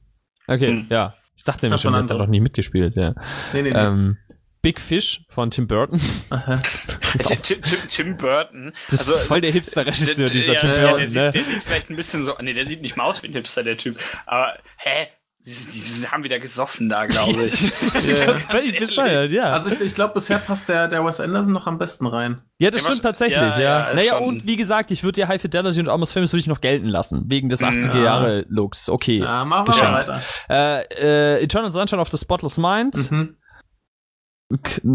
Okay, 0.47 0.67
hm. 0.67 0.87
ja. 0.89 1.13
Ich 1.35 1.43
dachte 1.43 1.65
nämlich 1.65 1.81
schon, 1.81 1.93
der 1.93 2.03
hat 2.03 2.09
da 2.09 2.15
noch 2.15 2.27
nie 2.27 2.39
mitgespielt, 2.39 2.95
ja. 2.95 3.13
Nee, 3.53 3.63
nee, 3.63 3.71
nee. 3.71 3.77
Ähm, 3.79 4.17
Big 4.61 4.79
Fish 4.79 5.25
von 5.29 5.49
Tim 5.51 5.67
Burton. 5.67 5.99
Tim, 7.17 7.41
Tim, 7.41 7.61
Tim, 7.89 8.17
Burton. 8.17 8.71
Das 8.89 9.01
ist 9.01 9.09
also, 9.11 9.19
voll 9.25 9.41
der 9.41 9.51
Hipster-Regisseur, 9.51 10.29
dieser 10.29 10.53
ja, 10.53 10.59
Tim 10.59 10.69
Burton. 10.69 10.97
Der, 10.99 11.07
sieht, 11.07 11.15
ne? 11.15 11.31
der 11.31 11.43
sieht 11.43 11.63
vielleicht 11.63 11.89
ein 11.89 11.95
bisschen 11.97 12.23
so, 12.23 12.35
nee, 12.39 12.53
der 12.53 12.65
sieht 12.65 12.81
nicht 12.81 12.95
mal 12.95 13.03
aus 13.03 13.21
wie 13.23 13.27
ein 13.27 13.33
Hipster, 13.33 13.63
der 13.63 13.77
Typ. 13.77 13.99
Aber, 14.25 14.57
hä? 14.77 15.07
Sie, 15.45 16.07
haben 16.07 16.23
wieder 16.23 16.39
gesoffen 16.39 16.87
da, 16.87 17.05
glaube 17.05 17.43
ich. 17.43 17.63
ja. 18.07 18.39
Völlig 18.39 18.79
bescheuert, 18.79 19.29
ja. 19.29 19.51
Also 19.51 19.67
ich, 19.69 19.81
ich 19.81 19.93
glaube, 19.93 20.13
bisher 20.13 20.37
passt 20.37 20.69
der, 20.69 20.87
der 20.87 21.03
Wes 21.03 21.19
Anderson 21.19 21.51
noch 21.51 21.67
am 21.67 21.77
besten 21.77 22.07
rein. 22.07 22.41
Ja, 22.59 22.71
das 22.71 22.83
stimmt 22.83 23.01
tatsächlich, 23.01 23.37
ja. 23.37 23.59
ja. 23.59 23.89
ja 23.89 23.93
naja, 23.93 24.17
und 24.19 24.47
wie 24.47 24.55
gesagt, 24.55 24.89
ich 24.91 25.03
würde 25.03 25.17
dir 25.17 25.27
High 25.27 25.41
Fidelity 25.41 25.81
und 25.81 25.89
Almost 25.89 26.13
Famous 26.13 26.31
würde 26.31 26.39
ich 26.39 26.47
noch 26.47 26.61
gelten 26.61 26.87
lassen, 26.87 27.25
wegen 27.27 27.49
des 27.49 27.61
80er-Jahre-Looks. 27.61 28.87
Okay. 28.87 29.17
Ja, 29.17 29.43
machen 29.43 29.67
wir 29.67 29.91
weiter. 29.91 30.21
Äh, 30.49 31.37
äh, 31.37 31.43
Eternal 31.43 31.69
Sunshine 31.71 31.99
of 32.01 32.09
the 32.09 32.17
Spotless 32.17 32.57
Mind. 32.57 33.11
Mhm. 33.11 33.35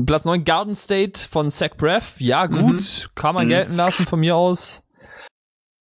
Platz 0.06 0.24
9, 0.24 0.44
Garden 0.44 0.74
State 0.74 1.20
von 1.28 1.50
Zach 1.50 1.76
Braff. 1.76 2.14
Ja, 2.20 2.46
gut. 2.46 2.80
Mhm. 2.80 3.14
Kann 3.14 3.34
man 3.34 3.44
mhm. 3.44 3.50
gelten 3.50 3.76
lassen 3.76 4.06
von 4.06 4.20
mir 4.20 4.34
aus. 4.34 4.82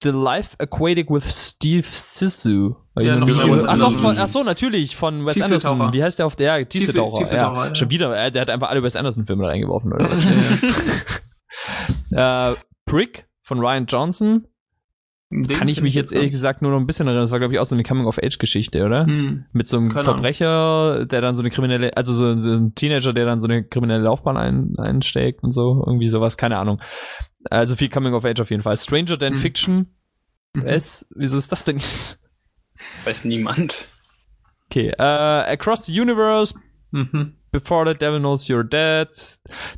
The 0.03 0.09
Life 0.09 0.55
Aquatic 0.59 1.09
with 1.09 1.25
Steve 1.31 1.87
Sisu. 1.89 2.75
Ja, 2.99 3.15
noch 3.15 3.27
ach, 3.67 3.77
doch, 3.77 3.91
von, 3.93 4.17
ach 4.17 4.27
so, 4.27 4.43
natürlich, 4.43 4.95
von 4.95 5.25
Wes 5.25 5.41
Anderson. 5.41 5.93
Wie 5.93 6.03
heißt 6.03 6.19
der 6.19 6.25
auf 6.25 6.35
der? 6.35 6.67
Tiefseetaucher. 6.67 7.19
Tiefseetaucher, 7.19 7.59
ja. 7.59 7.67
ja. 7.67 7.75
Schon 7.75 7.89
wieder, 7.89 8.25
äh, 8.25 8.31
der 8.31 8.43
hat 8.43 8.49
einfach 8.49 8.69
alle 8.69 8.83
Wes 8.83 8.95
Anderson-Filme 8.95 9.43
da 9.43 9.49
reingeworfen, 9.49 9.93
oder? 9.93 10.09
äh, 12.51 12.55
Brick 12.85 13.27
von 13.41 13.59
Ryan 13.59 13.85
Johnson. 13.85 14.47
Den 15.29 15.45
Kann 15.47 15.67
ich 15.67 15.81
mich 15.81 15.93
jetzt 15.93 16.13
ehrlich 16.13 16.31
gesagt 16.31 16.61
nur 16.61 16.71
noch 16.71 16.79
ein 16.79 16.87
bisschen 16.87 17.05
erinnern. 17.05 17.23
Das 17.23 17.31
war, 17.31 17.39
glaube 17.39 17.53
ich, 17.53 17.59
auch 17.59 17.65
so 17.65 17.75
eine 17.75 17.83
Coming-of-Age-Geschichte, 17.83 18.85
oder? 18.85 19.05
Hm. 19.05 19.45
Mit 19.51 19.67
so 19.67 19.77
einem 19.77 19.89
Keine 19.89 20.05
Verbrecher, 20.05 21.05
der 21.05 21.19
dann 21.19 21.35
so 21.35 21.41
eine 21.41 21.49
kriminelle, 21.49 21.97
also 21.97 22.13
so, 22.13 22.39
so, 22.39 22.53
ein 22.53 22.75
Teenager, 22.75 23.11
der 23.11 23.25
dann 23.25 23.41
so 23.41 23.47
eine 23.47 23.65
kriminelle 23.65 24.03
Laufbahn 24.03 24.37
ein, 24.37 24.75
einsteckt 24.77 25.43
und 25.43 25.51
so. 25.51 25.83
Irgendwie 25.85 26.07
sowas, 26.07 26.37
keine 26.37 26.57
Ahnung. 26.57 26.81
Also 27.49 27.75
viel 27.75 27.89
Coming-of-Age 27.89 28.39
auf 28.39 28.51
jeden 28.51 28.63
Fall. 28.63 28.77
Stranger 28.77 29.19
Than 29.19 29.33
hm. 29.33 29.39
Fiction. 29.39 29.87
Mhm. 30.53 30.65
Es, 30.65 31.05
wieso 31.13 31.37
ist 31.37 31.51
das 31.51 31.65
denn 31.65 31.75
jetzt? 31.75 32.19
Weiß 33.03 33.25
niemand. 33.25 33.87
Okay, 34.69 34.89
äh, 34.97 35.01
Across 35.01 35.87
the 35.87 35.99
Universe. 35.99 36.55
Mhm. 36.91 37.36
Before 37.51 37.87
the 37.87 37.97
Devil 37.97 38.19
Knows 38.19 38.47
You're 38.47 38.63
Dead. 38.63 39.07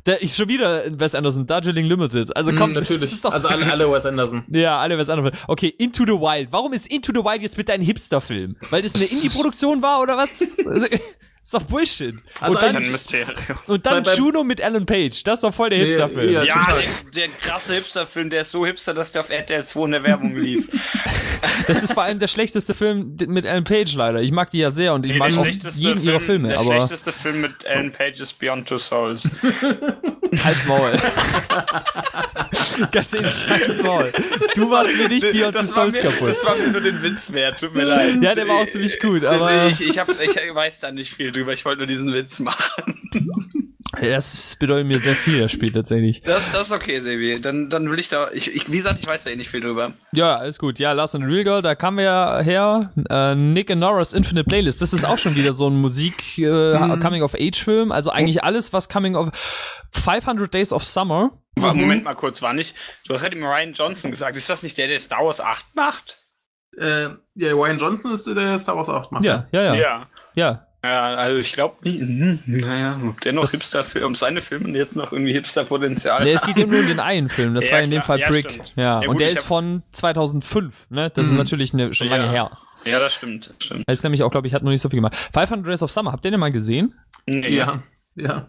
Der, 0.06 0.22
ich 0.22 0.34
schon 0.34 0.48
wieder 0.48 0.82
Wes 0.98 1.14
Anderson, 1.14 1.46
Darjeeling 1.46 1.86
Limited. 1.86 2.36
Also 2.36 2.52
kommt, 2.52 2.74
mm, 2.74 2.80
natürlich. 2.80 3.02
Ist 3.02 3.24
doch, 3.24 3.32
also 3.32 3.48
alle, 3.48 3.70
alle 3.70 3.90
Wes 3.90 4.04
Anderson. 4.06 4.44
Ja, 4.50 4.78
alle 4.78 4.98
Wes 4.98 5.08
Anderson. 5.08 5.38
Okay, 5.46 5.68
Into 5.68 6.04
the 6.04 6.12
Wild. 6.12 6.48
Warum 6.52 6.72
ist 6.72 6.88
Into 6.88 7.12
the 7.12 7.20
Wild 7.24 7.42
jetzt 7.42 7.56
mit 7.56 7.68
deinem 7.68 7.82
Hipster-Film? 7.82 8.56
Weil 8.70 8.82
das 8.82 8.94
eine 8.94 9.04
Indie-Produktion 9.10 9.82
war 9.82 10.00
oder 10.00 10.16
was? 10.16 10.56
Ist 11.42 11.54
doch 11.54 11.62
Bullshit. 11.62 12.14
Also 12.38 12.54
und 12.54 12.62
dann, 12.62 12.76
ein 12.76 12.92
Mysterium. 12.92 13.34
Und 13.66 13.86
dann 13.86 14.02
bei, 14.02 14.10
bei 14.10 14.16
Juno 14.16 14.44
mit 14.44 14.60
Alan 14.60 14.84
Page. 14.84 15.24
Das 15.24 15.38
ist 15.38 15.42
doch 15.42 15.54
voll 15.54 15.70
der 15.70 15.78
Hipster-Film. 15.78 16.32
Ja, 16.32 16.42
ja 16.42 16.68
der, 17.14 17.28
der, 17.28 17.28
krasse 17.28 17.74
Hipster-Film, 17.74 18.28
der 18.28 18.42
ist 18.42 18.50
so 18.50 18.66
hipster, 18.66 18.92
dass 18.92 19.12
der 19.12 19.22
auf 19.22 19.30
RTL 19.30 19.64
2 19.64 19.84
in 19.86 19.90
der 19.92 20.02
Werbung 20.02 20.36
lief. 20.36 20.68
das 21.66 21.82
ist 21.82 21.94
vor 21.94 22.02
allem 22.02 22.18
der 22.18 22.28
schlechteste 22.28 22.74
Film 22.74 23.16
mit 23.26 23.46
Alan 23.46 23.64
Page 23.64 23.94
leider. 23.94 24.20
Ich 24.20 24.32
mag 24.32 24.50
die 24.50 24.58
ja 24.58 24.70
sehr 24.70 24.92
und 24.92 25.06
ich 25.06 25.12
nee, 25.12 25.18
mag 25.18 25.36
auch 25.36 25.46
jeden 25.46 25.70
Film, 25.70 26.02
ihrer 26.02 26.20
Filme. 26.20 26.48
Der 26.48 26.60
aber 26.60 26.76
schlechteste 26.76 27.12
Film 27.12 27.40
mit 27.40 27.66
Alan 27.66 27.90
Page 27.90 28.20
ist 28.20 28.38
Beyond 28.38 28.68
Two 28.68 28.78
Souls. 28.78 29.28
Halt's 30.44 30.66
Maul. 30.66 30.92
Ganz 32.92 33.12
ehrlich, 33.12 33.48
halt's 33.48 33.82
Maul. 33.82 34.12
Du 34.54 34.70
warst 34.70 34.96
mir 34.96 35.08
nicht 35.08 35.32
Beyond 35.32 35.56
Two 35.56 35.66
Souls 35.66 35.96
mir, 35.96 36.02
kaputt. 36.02 36.28
Das 36.30 36.44
war 36.44 36.56
mir 36.56 36.68
nur 36.68 36.80
den 36.80 37.02
Witz 37.02 37.32
wert, 37.32 37.60
tut 37.60 37.74
mir 37.74 37.84
leid. 37.84 38.22
Ja, 38.22 38.34
der 38.34 38.46
war 38.48 38.62
auch 38.62 38.68
ziemlich 38.68 38.98
gut, 39.00 39.24
aber... 39.24 39.66
Ich, 39.66 39.80
ich, 39.80 39.98
hab, 39.98 40.08
ich 40.08 40.36
weiß 40.36 40.80
da 40.80 40.92
nicht 40.92 41.12
viel 41.12 41.32
drüber, 41.32 41.52
ich 41.52 41.64
wollte 41.64 41.78
nur 41.78 41.86
diesen 41.86 42.12
Witz 42.12 42.38
machen. 42.40 43.59
Das 44.00 44.56
bedeutet 44.56 44.86
mir 44.86 44.98
sehr 44.98 45.14
viel, 45.14 45.40
das 45.40 45.52
Spiel 45.52 45.72
tatsächlich. 45.72 46.22
Das, 46.22 46.50
das 46.52 46.68
ist 46.68 46.72
okay, 46.72 47.00
Sebi. 47.00 47.40
Dann, 47.40 47.68
dann 47.68 47.90
will 47.90 47.98
ich 47.98 48.08
da. 48.08 48.30
Ich, 48.32 48.54
ich, 48.54 48.70
wie 48.70 48.76
gesagt, 48.76 48.98
ich 48.98 49.08
weiß 49.08 49.24
ja 49.24 49.32
eh 49.32 49.36
nicht 49.36 49.50
viel 49.50 49.60
drüber. 49.60 49.92
Ja, 50.12 50.36
alles 50.36 50.58
gut. 50.58 50.78
Ja, 50.78 50.92
Last 50.92 51.14
and 51.14 51.24
Real 51.24 51.44
Girl, 51.44 51.62
da 51.62 51.74
kamen 51.74 51.98
wir 51.98 52.04
ja 52.04 52.40
her. 52.40 52.90
Äh, 53.10 53.34
Nick 53.34 53.70
and 53.70 53.80
Norris 53.80 54.12
Infinite 54.12 54.48
Playlist. 54.48 54.80
Das 54.80 54.92
ist 54.92 55.04
auch 55.04 55.18
schon 55.18 55.36
wieder 55.36 55.52
so 55.52 55.68
ein 55.68 55.76
Musik 55.76 56.38
äh, 56.38 56.78
mhm. 56.78 57.00
Coming 57.00 57.22
of 57.22 57.34
Age 57.34 57.62
Film. 57.62 57.92
Also 57.92 58.10
eigentlich 58.10 58.42
alles, 58.42 58.72
was 58.72 58.88
Coming 58.88 59.16
of 59.16 59.30
500 59.90 60.52
Days 60.52 60.72
of 60.72 60.84
Summer. 60.84 61.30
War, 61.56 61.74
mhm. 61.74 61.80
Moment 61.80 62.04
mal 62.04 62.14
kurz, 62.14 62.40
war 62.40 62.52
nicht. 62.54 62.74
Du 63.06 63.14
hast 63.14 63.22
halt 63.22 63.34
immer 63.34 63.48
Ryan 63.48 63.72
Johnson 63.74 64.10
gesagt. 64.10 64.36
Ist 64.36 64.48
das 64.48 64.62
nicht 64.62 64.78
der, 64.78 64.88
der 64.88 64.98
Star 64.98 65.24
Wars 65.24 65.40
8 65.40 65.74
macht? 65.74 66.24
Äh, 66.78 67.08
ja, 67.34 67.52
Ryan 67.52 67.78
Johnson 67.78 68.12
ist 68.12 68.26
der, 68.26 68.34
der 68.34 68.58
Star 68.58 68.76
Wars 68.76 68.88
8 68.88 69.12
macht. 69.12 69.24
Ja, 69.24 69.46
ja, 69.52 69.62
ja. 69.62 69.74
Ja. 69.74 70.06
ja. 70.34 70.66
Ja, 70.82 71.14
also 71.14 71.38
ich 71.38 71.52
glaube, 71.52 71.76
mhm, 71.82 72.38
naja, 72.46 72.98
ob 73.06 73.20
der 73.20 73.34
noch 73.34 73.42
das 73.42 73.50
Hipster, 73.50 74.06
um 74.06 74.14
seine 74.14 74.40
Filme 74.40 74.76
jetzt 74.78 74.96
noch 74.96 75.12
irgendwie 75.12 75.34
Hipster-Potenzial 75.34 76.24
Nee, 76.24 76.32
es 76.32 76.42
geht 76.42 76.56
eben 76.56 76.70
nur 76.70 76.80
um 76.80 76.86
den 76.86 77.00
einen 77.00 77.28
Film, 77.28 77.54
das 77.54 77.66
ja, 77.68 77.74
war 77.74 77.82
in 77.82 77.90
dem 77.90 78.00
Fall 78.00 78.18
ja, 78.18 78.28
Brick. 78.28 78.50
Stimmt. 78.50 78.72
Ja, 78.76 78.82
ja 78.82 79.00
gut, 79.00 79.08
und 79.08 79.20
der 79.20 79.30
ist 79.30 79.44
von 79.44 79.82
2005, 79.92 80.86
ne? 80.88 81.10
Das 81.10 81.26
mhm. 81.26 81.32
ist 81.32 81.38
natürlich 81.38 81.74
eine, 81.74 81.92
schon 81.92 82.08
lange 82.08 82.30
her. 82.30 82.56
Ja, 82.86 82.98
das 82.98 83.14
stimmt, 83.14 83.48
das 83.48 83.66
stimmt. 83.66 83.84
Er 83.86 83.92
ist 83.92 84.02
nämlich 84.04 84.22
auch, 84.22 84.30
glaube 84.30 84.46
ich, 84.46 84.54
hat 84.54 84.62
noch 84.62 84.70
nicht 84.70 84.80
so 84.80 84.88
viel 84.88 84.96
gemacht. 84.96 85.16
500 85.16 85.66
Days 85.66 85.82
of 85.82 85.90
Summer, 85.90 86.12
habt 86.12 86.24
ihr 86.24 86.30
den 86.30 86.40
mal 86.40 86.50
gesehen? 86.50 86.94
Nee. 87.26 87.48
Ja, 87.50 87.82
ja. 88.14 88.48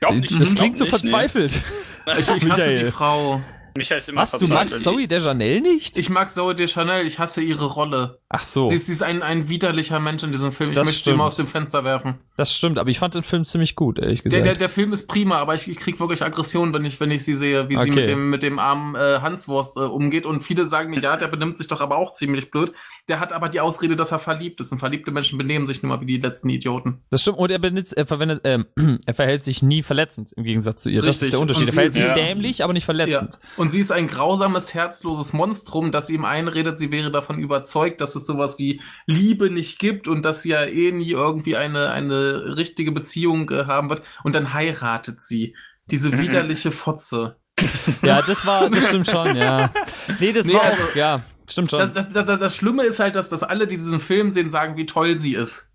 Glaub 0.00 0.14
nicht, 0.14 0.38
das 0.38 0.54
klingt 0.54 0.76
so 0.76 0.84
nicht, 0.84 0.90
verzweifelt. 0.90 1.58
Nee. 2.06 2.12
Ich, 2.18 2.28
ich 2.28 2.50
hasse 2.50 2.84
die 2.84 2.90
Frau. 2.90 3.40
Michael 3.76 3.98
ist 3.98 4.08
immer 4.08 4.22
Was, 4.22 4.32
du 4.32 4.46
magst 4.46 4.82
Zoe 4.82 5.08
Deschanel 5.08 5.60
nicht? 5.60 5.96
Ich 5.96 6.08
mag 6.08 6.30
Zoe 6.30 6.54
Deschanel, 6.54 7.06
ich 7.06 7.18
hasse 7.18 7.40
ihre 7.40 7.66
Rolle. 7.66 8.18
Ach 8.28 8.44
so. 8.44 8.64
Sie, 8.64 8.76
sie 8.76 8.92
ist 8.92 9.02
ein, 9.02 9.22
ein 9.22 9.48
widerlicher 9.48 10.00
Mensch 10.00 10.22
in 10.22 10.32
diesem 10.32 10.52
Film. 10.52 10.70
Ich 10.70 10.76
das 10.76 10.86
möchte 10.86 11.00
stimmt. 11.00 11.14
sie 11.14 11.18
mal 11.18 11.26
aus 11.26 11.36
dem 11.36 11.46
Fenster 11.46 11.84
werfen. 11.84 12.18
Das 12.36 12.54
stimmt, 12.54 12.78
aber 12.78 12.88
ich 12.90 12.98
fand 12.98 13.14
den 13.14 13.22
Film 13.22 13.44
ziemlich 13.44 13.76
gut, 13.76 13.98
ehrlich 13.98 14.22
gesagt. 14.22 14.44
Der, 14.44 14.52
der, 14.52 14.58
der 14.58 14.68
Film 14.68 14.92
ist 14.92 15.06
prima, 15.06 15.36
aber 15.36 15.54
ich, 15.54 15.68
ich 15.68 15.78
krieg 15.78 16.00
wirklich 16.00 16.22
Aggression, 16.22 16.72
wenn 16.72 16.84
ich, 16.84 16.98
wenn 17.00 17.10
ich 17.10 17.24
sie 17.24 17.34
sehe, 17.34 17.68
wie 17.68 17.76
okay. 17.76 17.84
sie 17.84 17.90
mit 17.90 18.06
dem, 18.06 18.30
mit 18.30 18.42
dem 18.42 18.58
armen 18.58 18.94
äh, 18.94 19.20
Hanswurst 19.20 19.76
äh, 19.76 19.80
umgeht. 19.80 20.26
Und 20.26 20.40
viele 20.40 20.66
sagen 20.66 20.90
mir, 20.90 21.00
ja, 21.00 21.16
der 21.16 21.28
benimmt 21.28 21.58
sich 21.58 21.68
doch 21.68 21.80
aber 21.80 21.98
auch 21.98 22.14
ziemlich 22.14 22.50
blöd. 22.50 22.72
Der 23.08 23.20
hat 23.20 23.32
aber 23.32 23.48
die 23.48 23.60
Ausrede, 23.60 23.96
dass 23.96 24.12
er 24.12 24.18
verliebt 24.18 24.60
ist. 24.60 24.72
Und 24.72 24.78
verliebte 24.78 25.10
Menschen 25.10 25.36
benehmen 25.38 25.66
sich 25.66 25.82
nun 25.82 25.90
mal 25.90 26.00
wie 26.00 26.06
die 26.06 26.18
letzten 26.18 26.48
Idioten. 26.48 27.02
Das 27.10 27.22
stimmt. 27.22 27.38
Und 27.38 27.50
er 27.50 27.58
benutzt, 27.58 27.96
er 27.96 28.06
verwendet, 28.06 28.40
ähm, 28.44 28.66
er 29.06 29.14
verhält 29.14 29.44
sich 29.44 29.62
nie 29.62 29.82
verletzend 29.82 30.32
im 30.32 30.44
Gegensatz 30.44 30.82
zu 30.82 30.90
ihr. 30.90 31.02
Richtig. 31.02 31.08
Das 31.08 31.22
ist 31.22 31.32
der 31.32 31.40
Unterschied. 31.40 31.68
er 31.68 31.72
verhält 31.72 31.92
sich 31.92 32.04
ja. 32.04 32.14
dämlich, 32.14 32.64
aber 32.64 32.72
nicht 32.72 32.84
verletzend. 32.84 33.38
Ja. 33.42 33.61
Und 33.62 33.70
sie 33.70 33.78
ist 33.78 33.92
ein 33.92 34.08
grausames, 34.08 34.74
herzloses 34.74 35.32
Monstrum, 35.32 35.92
das 35.92 36.10
ihm 36.10 36.24
einredet, 36.24 36.76
sie 36.76 36.90
wäre 36.90 37.12
davon 37.12 37.38
überzeugt, 37.38 38.00
dass 38.00 38.16
es 38.16 38.26
sowas 38.26 38.58
wie 38.58 38.80
Liebe 39.06 39.50
nicht 39.50 39.78
gibt 39.78 40.08
und 40.08 40.24
dass 40.24 40.42
sie 40.42 40.48
ja 40.48 40.64
eh 40.64 40.90
nie 40.90 41.12
irgendwie 41.12 41.56
eine, 41.56 41.90
eine 41.90 42.56
richtige 42.56 42.90
Beziehung 42.90 43.48
äh, 43.50 43.66
haben 43.66 43.88
wird. 43.88 44.02
Und 44.24 44.34
dann 44.34 44.52
heiratet 44.52 45.22
sie. 45.22 45.54
Diese 45.92 46.08
mhm. 46.08 46.18
widerliche 46.18 46.72
Fotze. 46.72 47.36
Ja, 48.02 48.20
das 48.22 48.44
war, 48.44 48.68
das 48.68 48.88
stimmt 48.88 49.06
schon, 49.06 49.36
ja. 49.36 49.70
Nee, 50.18 50.32
das 50.32 50.46
nee, 50.46 50.54
war 50.54 50.62
also, 50.62 50.82
auch, 50.82 50.94
ja, 50.96 51.22
stimmt 51.48 51.70
schon. 51.70 51.78
Das, 51.78 51.92
das, 51.92 52.10
das, 52.12 52.26
das 52.26 52.56
Schlimme 52.56 52.82
ist 52.82 52.98
halt, 52.98 53.14
dass, 53.14 53.28
dass 53.28 53.44
alle, 53.44 53.68
die 53.68 53.76
diesen 53.76 54.00
Film 54.00 54.32
sehen, 54.32 54.50
sagen, 54.50 54.76
wie 54.76 54.86
toll 54.86 55.18
sie 55.18 55.34
ist. 55.34 55.71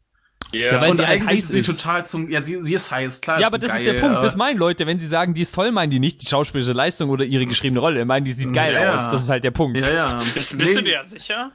Ja, 0.53 0.79
weil 0.79 0.91
und 0.91 0.97
sie 0.97 1.05
halt 1.05 1.21
eigentlich 1.21 1.39
ist 1.39 1.49
sie 1.49 1.61
total 1.61 2.05
zum, 2.05 2.29
ja, 2.29 2.41
sie, 2.41 2.61
sie 2.61 2.73
ist 2.73 2.89
heiß, 2.89 3.19
klar. 3.19 3.39
Ja, 3.39 3.47
aber 3.47 3.57
das 3.57 3.71
geil, 3.71 3.81
ist 3.81 3.93
der 3.93 3.99
Punkt, 3.99 4.23
das 4.23 4.35
meinen 4.37 4.57
Leute, 4.57 4.87
wenn 4.87 4.99
sie 4.99 5.07
sagen, 5.07 5.33
die 5.33 5.41
ist 5.41 5.53
toll, 5.53 5.71
meinen 5.71 5.89
die 5.89 5.99
nicht 5.99 6.21
die 6.21 6.27
schauspielerische 6.27 6.73
Leistung 6.73 7.09
oder 7.09 7.25
ihre 7.25 7.45
geschriebene 7.45 7.79
Rolle, 7.79 8.05
meinen 8.05 8.23
die 8.23 8.31
sieht 8.31 8.53
geil 8.53 8.73
ja. 8.73 8.95
aus, 8.95 9.09
das 9.09 9.23
ist 9.23 9.29
halt 9.29 9.43
der 9.43 9.51
Punkt. 9.51 9.77
Ja, 9.77 9.93
ja. 9.93 10.19
Bist, 10.33 10.35
bist 10.35 10.57
nee. 10.57 10.73
du 10.73 10.83
dir 10.83 11.03
sicher? 11.03 11.51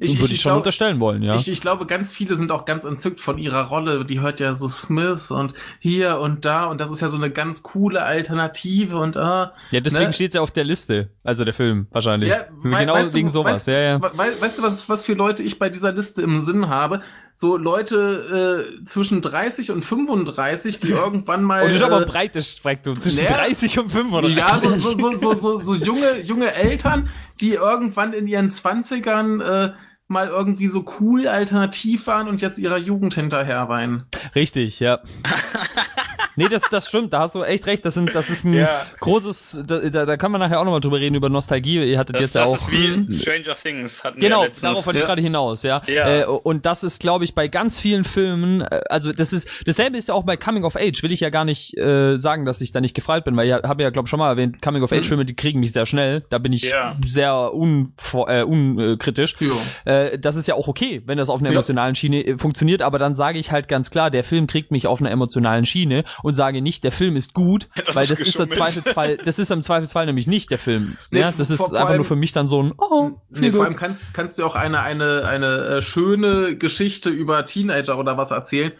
Ich, 0.00 0.20
würde 0.20 0.34
ich, 0.34 0.40
schon 0.42 0.50
glaub, 0.50 0.58
unterstellen 0.58 1.00
wollen, 1.00 1.22
ja. 1.22 1.34
Ich, 1.34 1.48
ich 1.48 1.62
glaube, 1.62 1.86
ganz 1.86 2.12
viele 2.12 2.34
sind 2.34 2.52
auch 2.52 2.66
ganz 2.66 2.84
entzückt 2.84 3.20
von 3.20 3.38
ihrer 3.38 3.68
Rolle. 3.68 4.04
Die 4.04 4.20
hört 4.20 4.38
ja 4.38 4.54
so 4.54 4.68
Smith 4.68 5.30
und 5.30 5.54
hier 5.78 6.18
und 6.18 6.44
da 6.44 6.66
und 6.66 6.78
das 6.78 6.90
ist 6.90 7.00
ja 7.00 7.08
so 7.08 7.16
eine 7.16 7.30
ganz 7.30 7.62
coole 7.62 8.02
Alternative 8.02 8.98
und 8.98 9.16
ah. 9.16 9.54
Ja, 9.70 9.80
deswegen 9.80 10.08
ne? 10.08 10.12
steht 10.12 10.34
ja 10.34 10.42
auf 10.42 10.50
der 10.50 10.64
Liste, 10.64 11.08
also 11.24 11.42
der 11.42 11.54
Film 11.54 11.86
wahrscheinlich. 11.90 12.28
Ja, 12.28 12.44
genau 12.62 12.94
weißt 12.94 13.14
wegen 13.14 13.28
du, 13.28 13.32
sowas, 13.32 13.52
weißt, 13.52 13.68
ja, 13.68 13.80
ja. 13.80 14.00
Weißt 14.02 14.58
du, 14.58 14.62
was, 14.62 14.90
was 14.90 15.06
für 15.06 15.14
Leute 15.14 15.42
ich 15.42 15.58
bei 15.58 15.70
dieser 15.70 15.92
Liste 15.92 16.20
im 16.20 16.44
Sinn 16.44 16.68
habe? 16.68 17.00
So 17.32 17.56
Leute 17.56 18.66
äh, 18.80 18.84
zwischen 18.84 19.22
30 19.22 19.70
und 19.70 19.84
35, 19.84 20.80
die 20.80 20.88
irgendwann 20.88 21.44
mal. 21.44 21.62
Und 21.62 21.68
das 21.68 21.76
ist 21.76 21.82
aber 21.82 22.02
äh, 22.02 22.04
breites 22.06 22.52
Spektrum, 22.52 22.94
zwischen 22.96 23.22
ne? 23.22 23.28
30 23.28 23.78
und 23.78 23.90
35. 23.90 24.36
Ja, 24.36 24.60
so, 24.60 24.76
so, 24.76 24.98
so, 24.98 25.14
so, 25.14 25.34
so, 25.34 25.60
so 25.60 25.74
junge, 25.76 26.20
junge 26.22 26.52
Eltern, 26.52 27.08
die 27.40 27.54
irgendwann 27.54 28.12
in 28.12 28.26
ihren 28.26 28.50
Zwanzigern 28.50 29.40
äh, 29.40 29.72
mal 30.08 30.28
irgendwie 30.28 30.66
so 30.66 30.84
cool 31.00 31.28
alternativ 31.28 32.06
waren 32.06 32.28
und 32.28 32.40
jetzt 32.40 32.58
ihrer 32.58 32.78
Jugend 32.78 33.14
hinterher 33.14 33.68
weinen. 33.68 34.06
Richtig, 34.34 34.80
ja. 34.80 35.00
Nee, 36.38 36.46
das, 36.48 36.62
das 36.70 36.88
stimmt, 36.88 37.12
da 37.12 37.20
hast 37.20 37.34
du 37.34 37.42
echt 37.42 37.66
recht. 37.66 37.84
Das, 37.84 37.94
sind, 37.94 38.14
das 38.14 38.30
ist 38.30 38.44
ein 38.44 38.54
ja. 38.54 38.86
großes, 39.00 39.64
da, 39.66 39.80
da, 39.90 40.06
da 40.06 40.16
kann 40.16 40.30
man 40.30 40.40
nachher 40.40 40.60
auch 40.60 40.64
nochmal 40.64 40.80
drüber 40.80 41.00
reden, 41.00 41.16
über 41.16 41.28
Nostalgie. 41.28 41.82
Ihr 41.82 41.98
hattet 41.98 42.14
das, 42.14 42.22
jetzt 42.22 42.34
ja 42.36 42.44
auch. 42.44 42.52
Das 42.52 42.62
ist 42.62 42.70
wie 42.70 43.12
Stranger 43.12 43.56
Things. 43.60 44.04
Hatten 44.04 44.20
genau, 44.20 44.42
wir 44.42 44.50
darauf 44.50 44.86
wollte 44.86 45.00
ich 45.00 45.04
gerade 45.04 45.20
hinaus, 45.20 45.64
ja. 45.64 45.82
ja. 45.88 46.20
Äh, 46.20 46.24
und 46.26 46.64
das 46.64 46.84
ist, 46.84 47.00
glaube 47.00 47.24
ich, 47.24 47.34
bei 47.34 47.48
ganz 47.48 47.80
vielen 47.80 48.04
Filmen, 48.04 48.60
äh, 48.60 48.80
also 48.88 49.12
das 49.12 49.32
ist, 49.32 49.66
dasselbe 49.66 49.98
ist 49.98 50.06
ja 50.08 50.14
auch 50.14 50.22
bei 50.22 50.36
Coming 50.36 50.62
of 50.62 50.76
Age, 50.76 51.02
will 51.02 51.10
ich 51.10 51.18
ja 51.18 51.30
gar 51.30 51.44
nicht 51.44 51.76
äh, 51.76 52.18
sagen, 52.18 52.44
dass 52.44 52.60
ich 52.60 52.70
da 52.70 52.80
nicht 52.80 52.94
gefreit 52.94 53.24
bin, 53.24 53.36
weil 53.36 53.48
ich 53.48 53.54
habe 53.54 53.82
ja, 53.82 53.90
glaube 53.90 54.06
ich, 54.06 54.10
schon 54.10 54.20
mal 54.20 54.30
erwähnt, 54.30 54.62
Coming 54.62 54.84
of 54.84 54.92
Age-Filme, 54.92 55.24
die 55.24 55.34
kriegen 55.34 55.58
mich 55.58 55.72
sehr 55.72 55.86
schnell. 55.86 56.22
Da 56.30 56.38
bin 56.38 56.52
ich 56.52 56.70
ja. 56.70 56.96
sehr 57.04 57.52
un, 57.52 57.94
äh, 58.28 58.44
unkritisch. 58.44 59.34
Äh, 59.84 59.97
das 60.18 60.36
ist 60.36 60.48
ja 60.48 60.54
auch 60.54 60.68
okay, 60.68 61.02
wenn 61.06 61.18
das 61.18 61.28
auf 61.28 61.40
einer 61.40 61.50
emotionalen 61.50 61.94
Schiene 61.94 62.24
äh, 62.24 62.38
funktioniert, 62.38 62.82
aber 62.82 62.98
dann 62.98 63.14
sage 63.14 63.38
ich 63.38 63.50
halt 63.50 63.68
ganz 63.68 63.90
klar, 63.90 64.10
der 64.10 64.24
Film 64.24 64.46
kriegt 64.46 64.70
mich 64.70 64.86
auf 64.86 65.00
einer 65.00 65.10
emotionalen 65.10 65.64
Schiene 65.64 66.04
und 66.22 66.34
sage 66.34 66.62
nicht, 66.62 66.84
der 66.84 66.92
Film 66.92 67.16
ist 67.16 67.34
gut, 67.34 67.68
das 67.86 67.96
weil 67.96 68.04
ist 68.04 68.10
das 68.10 68.20
ist 68.20 68.40
im 68.40 68.48
Zweifelsfall, 68.48 69.16
das 69.24 69.38
ist 69.38 69.50
im 69.50 69.62
Zweifelsfall 69.62 70.06
nämlich 70.06 70.26
nicht 70.26 70.50
der 70.50 70.58
Film. 70.58 70.96
Nee, 71.10 71.20
ja, 71.20 71.32
das 71.36 71.50
ist 71.50 71.60
einfach 71.60 71.88
allem, 71.88 71.96
nur 71.96 72.04
für 72.04 72.16
mich 72.16 72.32
dann 72.32 72.46
so 72.46 72.62
ein 72.62 72.72
Oh. 72.78 73.10
Nee, 73.30 73.52
vor 73.52 73.64
allem 73.64 73.76
kannst 73.76 74.14
kannst 74.14 74.38
du 74.38 74.44
auch 74.44 74.54
eine 74.54 74.80
eine 74.80 75.24
eine 75.24 75.46
äh, 75.46 75.82
schöne 75.82 76.56
Geschichte 76.56 77.10
über 77.10 77.44
Teenager 77.46 77.98
oder 77.98 78.16
was 78.16 78.30
erzählen 78.30 78.72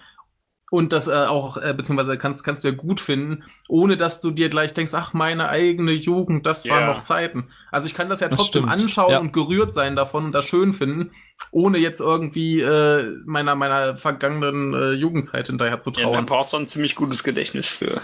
und 0.70 0.92
das 0.92 1.09
äh, 1.09 1.12
auch 1.12 1.57
äh, 1.57 1.72
beziehungsweise 1.74 2.18
kannst 2.18 2.44
kannst 2.44 2.64
du 2.64 2.68
ja 2.68 2.74
gut 2.74 3.00
finden, 3.00 3.44
ohne 3.68 3.96
dass 3.96 4.20
du 4.20 4.31
dir 4.31 4.48
gleich 4.48 4.74
denkst, 4.74 4.92
ach 4.94 5.14
meine 5.14 5.48
eigene 5.48 5.92
Jugend, 5.92 6.44
das 6.46 6.64
yeah. 6.64 6.76
waren 6.76 6.87
noch 6.87 7.02
Zeiten. 7.02 7.48
Also 7.70 7.87
ich 7.87 7.94
kann 7.94 8.09
das 8.09 8.20
ja 8.20 8.28
trotzdem 8.28 8.66
das 8.66 8.72
anschauen 8.72 9.11
ja. 9.11 9.18
und 9.18 9.33
gerührt 9.33 9.72
sein 9.72 9.96
davon 9.96 10.26
und 10.26 10.33
das 10.33 10.44
schön 10.44 10.72
finden, 10.72 11.11
ohne 11.50 11.78
jetzt 11.78 12.00
irgendwie 12.00 12.61
äh, 12.61 13.14
meiner 13.24 13.54
meiner 13.54 13.96
vergangenen 13.96 14.74
äh, 14.74 14.92
Jugendzeit 14.92 15.46
hinterher 15.46 15.81
zu 15.81 15.90
trauern. 15.90 16.11
Ja, 16.11 16.16
dann 16.16 16.26
brauchst 16.26 16.52
du 16.52 16.59
ein 16.59 16.66
ziemlich 16.66 16.94
gutes 16.94 17.24
Gedächtnis 17.24 17.66
für. 17.66 18.00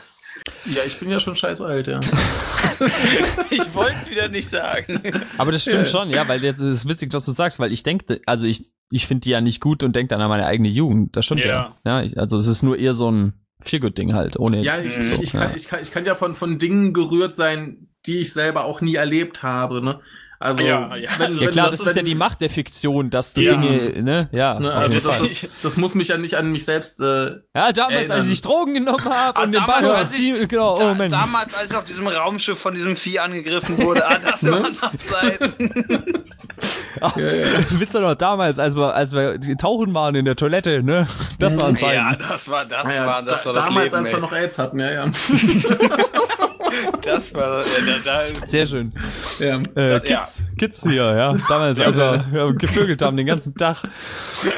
Ja, 0.66 0.82
ich 0.86 0.98
bin 0.98 1.10
ja 1.10 1.20
schon 1.20 1.36
scheiß 1.36 1.62
alt, 1.62 1.86
ja. 1.86 2.00
ich 3.50 3.74
wollte 3.74 3.96
es 3.96 4.10
wieder 4.10 4.28
nicht 4.28 4.48
sagen. 4.48 5.00
Aber 5.38 5.52
das 5.52 5.62
stimmt 5.62 5.78
ja. 5.78 5.86
schon, 5.86 6.10
ja, 6.10 6.28
weil 6.28 6.44
jetzt 6.44 6.60
ist 6.60 6.86
witzig, 6.86 7.10
dass 7.10 7.24
du 7.24 7.32
sagst, 7.32 7.60
weil 7.60 7.72
ich 7.72 7.82
denke, 7.82 8.20
also 8.26 8.46
ich, 8.46 8.70
ich 8.90 9.06
finde 9.06 9.22
die 9.22 9.30
ja 9.30 9.40
nicht 9.40 9.60
gut 9.60 9.82
und 9.82 9.96
denke 9.96 10.08
dann 10.08 10.20
an 10.20 10.28
meine 10.28 10.44
eigene 10.44 10.68
Jugend. 10.68 11.16
Das 11.16 11.24
stimmt 11.24 11.46
ja. 11.46 11.74
Ja, 11.84 12.00
ja 12.00 12.02
ich, 12.02 12.18
also 12.18 12.36
es 12.36 12.46
ist 12.46 12.62
nur 12.62 12.78
eher 12.78 12.92
so 12.92 13.10
ein 13.10 13.32
Feelgood-Ding 13.62 14.12
halt, 14.12 14.38
ohne. 14.38 14.62
Ja, 14.62 14.78
ich, 14.78 14.94
so, 14.94 15.22
ich, 15.22 15.32
ja. 15.32 15.40
Kann, 15.40 15.56
ich, 15.56 15.68
kann, 15.68 15.82
ich 15.82 15.90
kann 15.90 16.04
ja 16.04 16.14
von, 16.14 16.34
von 16.34 16.58
Dingen 16.58 16.92
gerührt 16.92 17.34
sein, 17.34 17.88
die 18.04 18.18
ich 18.18 18.34
selber 18.34 18.66
auch 18.66 18.82
nie 18.82 18.96
erlebt 18.96 19.42
habe, 19.42 19.82
ne? 19.82 20.00
Also, 20.44 20.60
ja, 20.60 20.94
ja. 20.96 21.08
Wenn, 21.16 21.38
ja 21.38 21.50
klar, 21.50 21.70
das, 21.70 21.78
das 21.78 21.86
ist 21.88 21.96
ja 21.96 22.02
die 22.02 22.14
Macht 22.14 22.42
der 22.42 22.50
Fiktion, 22.50 23.08
dass 23.08 23.32
du 23.32 23.40
ja. 23.40 23.52
Dinge, 23.52 24.02
ne, 24.02 24.28
ja. 24.30 24.60
Ne, 24.60 24.70
also 24.74 24.94
das, 24.94 25.18
das, 25.18 25.48
das, 25.62 25.76
muss 25.78 25.94
mich 25.94 26.08
ja 26.08 26.18
nicht 26.18 26.36
an 26.36 26.52
mich 26.52 26.66
selbst. 26.66 27.00
Äh, 27.00 27.40
ja, 27.54 27.72
damals, 27.72 27.94
erinnern. 27.94 28.18
als 28.18 28.28
ich 28.28 28.42
Drogen 28.42 28.74
genommen 28.74 29.04
habe 29.08 29.40
und 29.40 29.54
den 29.54 29.64
Ball 29.64 29.82
als 29.86 30.18
ich, 30.18 30.46
genau, 30.46 30.76
da, 30.76 30.90
oh 30.90 30.94
Mensch. 30.94 31.12
Damals, 31.12 31.54
als 31.54 31.70
ich 31.70 31.76
auf 31.78 31.84
diesem 31.84 32.06
Raumschiff 32.06 32.58
von 32.58 32.74
diesem 32.74 32.94
Vieh 32.94 33.20
angegriffen 33.20 33.78
wurde, 33.78 34.06
ah, 34.06 34.18
das 34.18 34.42
ne? 34.42 34.52
waren 34.52 34.72
noch 34.72 34.96
Zeiten. 34.98 35.54
ja, 37.16 37.24
ja. 37.24 37.46
Wisst 37.70 37.94
ihr 37.94 38.00
noch 38.00 38.14
damals, 38.14 38.58
als 38.58 38.76
wir, 38.76 38.94
als 38.94 39.14
wir 39.14 39.40
tauchen 39.56 39.94
waren 39.94 40.14
in 40.14 40.26
der 40.26 40.36
Toilette, 40.36 40.82
ne? 40.82 41.06
Das 41.38 41.58
waren 41.58 41.74
Zeiten. 41.74 41.94
Ja, 41.94 42.16
das 42.16 42.50
war, 42.50 42.66
das 42.66 42.94
ja, 42.94 43.06
war, 43.06 43.22
das 43.22 43.46
war 43.46 43.54
das 43.54 43.64
Damals, 43.64 43.84
Leben, 43.86 43.96
als 43.96 44.12
wir 44.12 44.20
noch 44.20 44.32
AIDS 44.32 44.58
hatten, 44.58 44.78
ja, 44.78 44.90
ja. 44.90 45.04
das 47.02 47.34
war, 47.34 47.60
ja, 47.60 47.98
da, 48.04 48.28
da, 48.28 48.46
Sehr 48.46 48.66
schön. 48.66 48.92
Ja. 49.38 49.60
Äh, 49.74 50.00
Kids, 50.00 50.44
Kids 50.58 50.82
hier, 50.82 50.94
ja. 50.94 51.36
Damals, 51.48 51.80
als 51.80 51.96
wir 51.96 52.24
ja, 52.32 52.50
gevögelt 52.52 53.02
haben 53.02 53.16
den 53.16 53.26
ganzen 53.26 53.54
Tag. 53.54 53.84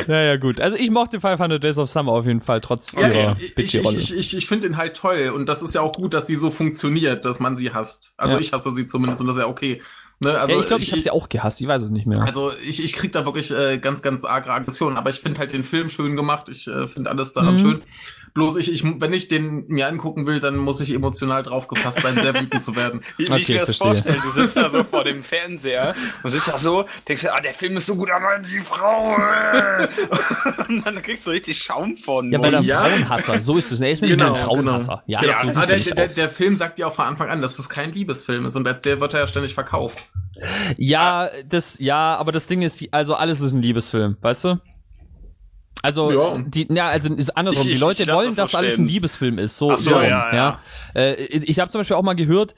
Naja, 0.07 0.37
gut. 0.37 0.61
Also 0.61 0.77
ich 0.77 0.91
mochte 0.91 1.21
500 1.21 1.63
Days 1.63 1.79
of 1.79 1.89
Summer 1.89 2.13
auf 2.13 2.27
jeden 2.27 2.41
Fall, 2.41 2.61
trotz 2.61 2.93
ja, 2.93 3.09
ihrer 3.09 3.37
ich, 3.39 3.75
ich, 3.75 3.75
ich, 3.75 4.17
ich, 4.17 4.37
ich 4.37 4.47
finde 4.47 4.69
ihn 4.69 4.77
halt 4.77 4.97
toll 4.97 5.33
und 5.35 5.49
das 5.49 5.63
ist 5.63 5.75
ja 5.75 5.81
auch 5.81 5.93
gut, 5.93 6.15
dass 6.15 6.27
sie 6.27 6.37
so 6.37 6.51
funktioniert, 6.51 7.25
dass 7.25 7.41
man 7.41 7.57
sie 7.57 7.73
hasst. 7.73 8.15
Also 8.17 8.37
ja. 8.37 8.41
ich 8.41 8.53
hasse 8.53 8.75
sie 8.75 8.87
zumindest 8.87 9.21
und 9.21 9.27
das 9.27 9.37
ist 9.37 9.43
ja 9.43 9.49
okay. 9.49 9.83
Ne, 10.19 10.39
also 10.39 10.55
ja, 10.55 10.61
ich 10.61 10.67
glaube, 10.67 10.83
ich, 10.83 10.89
ich 10.89 10.93
habe 10.93 11.03
sie 11.03 11.11
auch 11.11 11.29
gehasst, 11.29 11.61
ich 11.61 11.69
weiß 11.69 11.83
es 11.83 11.91
nicht 11.91 12.07
mehr. 12.07 12.23
Also 12.23 12.53
ich, 12.65 12.83
ich 12.83 12.95
krieg 12.95 13.13
da 13.13 13.27
wirklich 13.27 13.51
äh, 13.51 13.77
ganz, 13.77 14.01
ganz 14.01 14.25
arge 14.25 14.51
Aggressionen, 14.51 14.97
aber 14.97 15.11
ich 15.11 15.21
finde 15.21 15.41
halt 15.41 15.53
den 15.53 15.63
Film 15.63 15.91
schön 15.91 16.17
gemacht, 16.17 16.49
ich 16.49 16.67
äh, 16.69 16.89
finde 16.89 17.11
alles 17.11 17.35
daran 17.35 17.55
mhm. 17.55 17.59
schön. 17.59 17.83
Bloß 18.37 18.59
ich, 18.59 18.71
ich, 18.71 18.85
wenn 18.85 19.15
ich 19.15 19.29
den 19.29 19.65
mir 19.69 19.89
angucken 19.89 20.27
will, 20.27 20.41
dann 20.41 20.59
muss 20.59 20.79
ich 20.83 20.93
emotional 20.93 21.43
drauf 21.43 21.69
gefasst 21.69 22.03
sein, 22.03 22.21
sehr 22.21 22.35
wütend 22.35 22.63
zu 22.63 22.77
werden. 22.77 23.01
Wie, 23.17 23.27
wie 23.27 23.33
okay, 23.33 23.41
ich 23.41 23.49
mir 23.49 23.65
das 23.65 23.79
vorstelle, 23.79 24.19
du 24.23 24.31
sitzt 24.31 24.59
da 24.59 24.69
so 24.69 24.85
vor 24.85 25.05
dem 25.05 25.23
Fernseher 25.23 25.95
und 26.23 26.29
sitzt 26.29 26.49
da 26.49 26.59
so, 26.59 26.85
denkst 27.09 27.23
du, 27.23 27.33
ah, 27.33 27.41
der 27.41 27.55
Film 27.55 27.79
ist 27.79 27.87
so 27.87 27.97
gut, 27.97 28.11
aber 28.11 28.39
die 28.41 28.61
Frau. 28.61 29.17
Äh. 29.17 29.89
und 30.69 30.85
dann 30.85 31.01
kriegst 31.01 31.27
du 31.27 31.31
richtig 31.31 31.57
Schaum 31.57 31.97
von. 31.97 32.31
Ja, 32.31 32.43
weil 32.43 32.53
er 32.53 32.61
ja. 32.61 32.85
Frauenhasser, 32.85 33.41
so 33.41 33.57
ist 33.57 33.73
es. 33.73 33.81
Er 33.81 33.91
ist 33.91 34.03
nämlich 34.03 34.19
genau, 34.19 34.35
ein 34.35 34.45
Frauenhasser. 34.45 35.03
Genau. 35.07 35.23
Ja, 35.23 35.43
ja 35.43 35.51
so 35.51 35.61
ah, 35.61 35.65
der, 35.65 35.79
der, 35.79 36.07
der, 36.07 36.29
Film 36.29 36.57
sagt 36.57 36.79
ja 36.79 36.89
auch 36.89 36.95
von 36.95 37.07
Anfang 37.07 37.31
an, 37.31 37.41
dass 37.41 37.59
es 37.59 37.71
kein 37.71 37.95
Liebesfilm 37.95 38.45
ist 38.45 38.55
und 38.55 38.69
als 38.69 38.83
der 38.83 39.01
wird 39.01 39.15
er 39.15 39.21
ja 39.21 39.27
ständig 39.27 39.55
verkauft. 39.55 40.11
Ja, 40.77 41.31
das, 41.49 41.79
ja, 41.79 42.17
aber 42.17 42.33
das 42.33 42.47
Ding 42.47 42.61
ist, 42.61 42.85
also 42.93 43.15
alles 43.15 43.41
ist 43.41 43.55
ein 43.55 43.63
Liebesfilm, 43.63 44.19
weißt 44.21 44.45
du? 44.45 44.61
Also, 45.87 46.11
ja. 46.11 46.43
die, 46.45 46.67
ja, 46.69 46.89
also 46.89 47.15
ist 47.15 47.37
andersrum. 47.37 47.69
Ich, 47.69 47.75
die 47.75 47.81
Leute 47.81 48.09
wollen, 48.09 48.27
das 48.27 48.35
dass 48.35 48.51
so 48.51 48.59
alles 48.59 48.77
ein 48.77 48.89
Liebesfilm 48.89 49.39
ist. 49.39 49.57
So, 49.57 49.77
so, 49.77 49.93
ja, 49.93 50.03
ja. 50.03 50.35
ja. 50.35 50.61
Äh, 50.95 51.15
ich 51.23 51.61
habe 51.61 51.71
zum 51.71 51.79
Beispiel 51.79 51.95
auch 51.95 52.03
mal 52.03 52.17
gehört, 52.17 52.57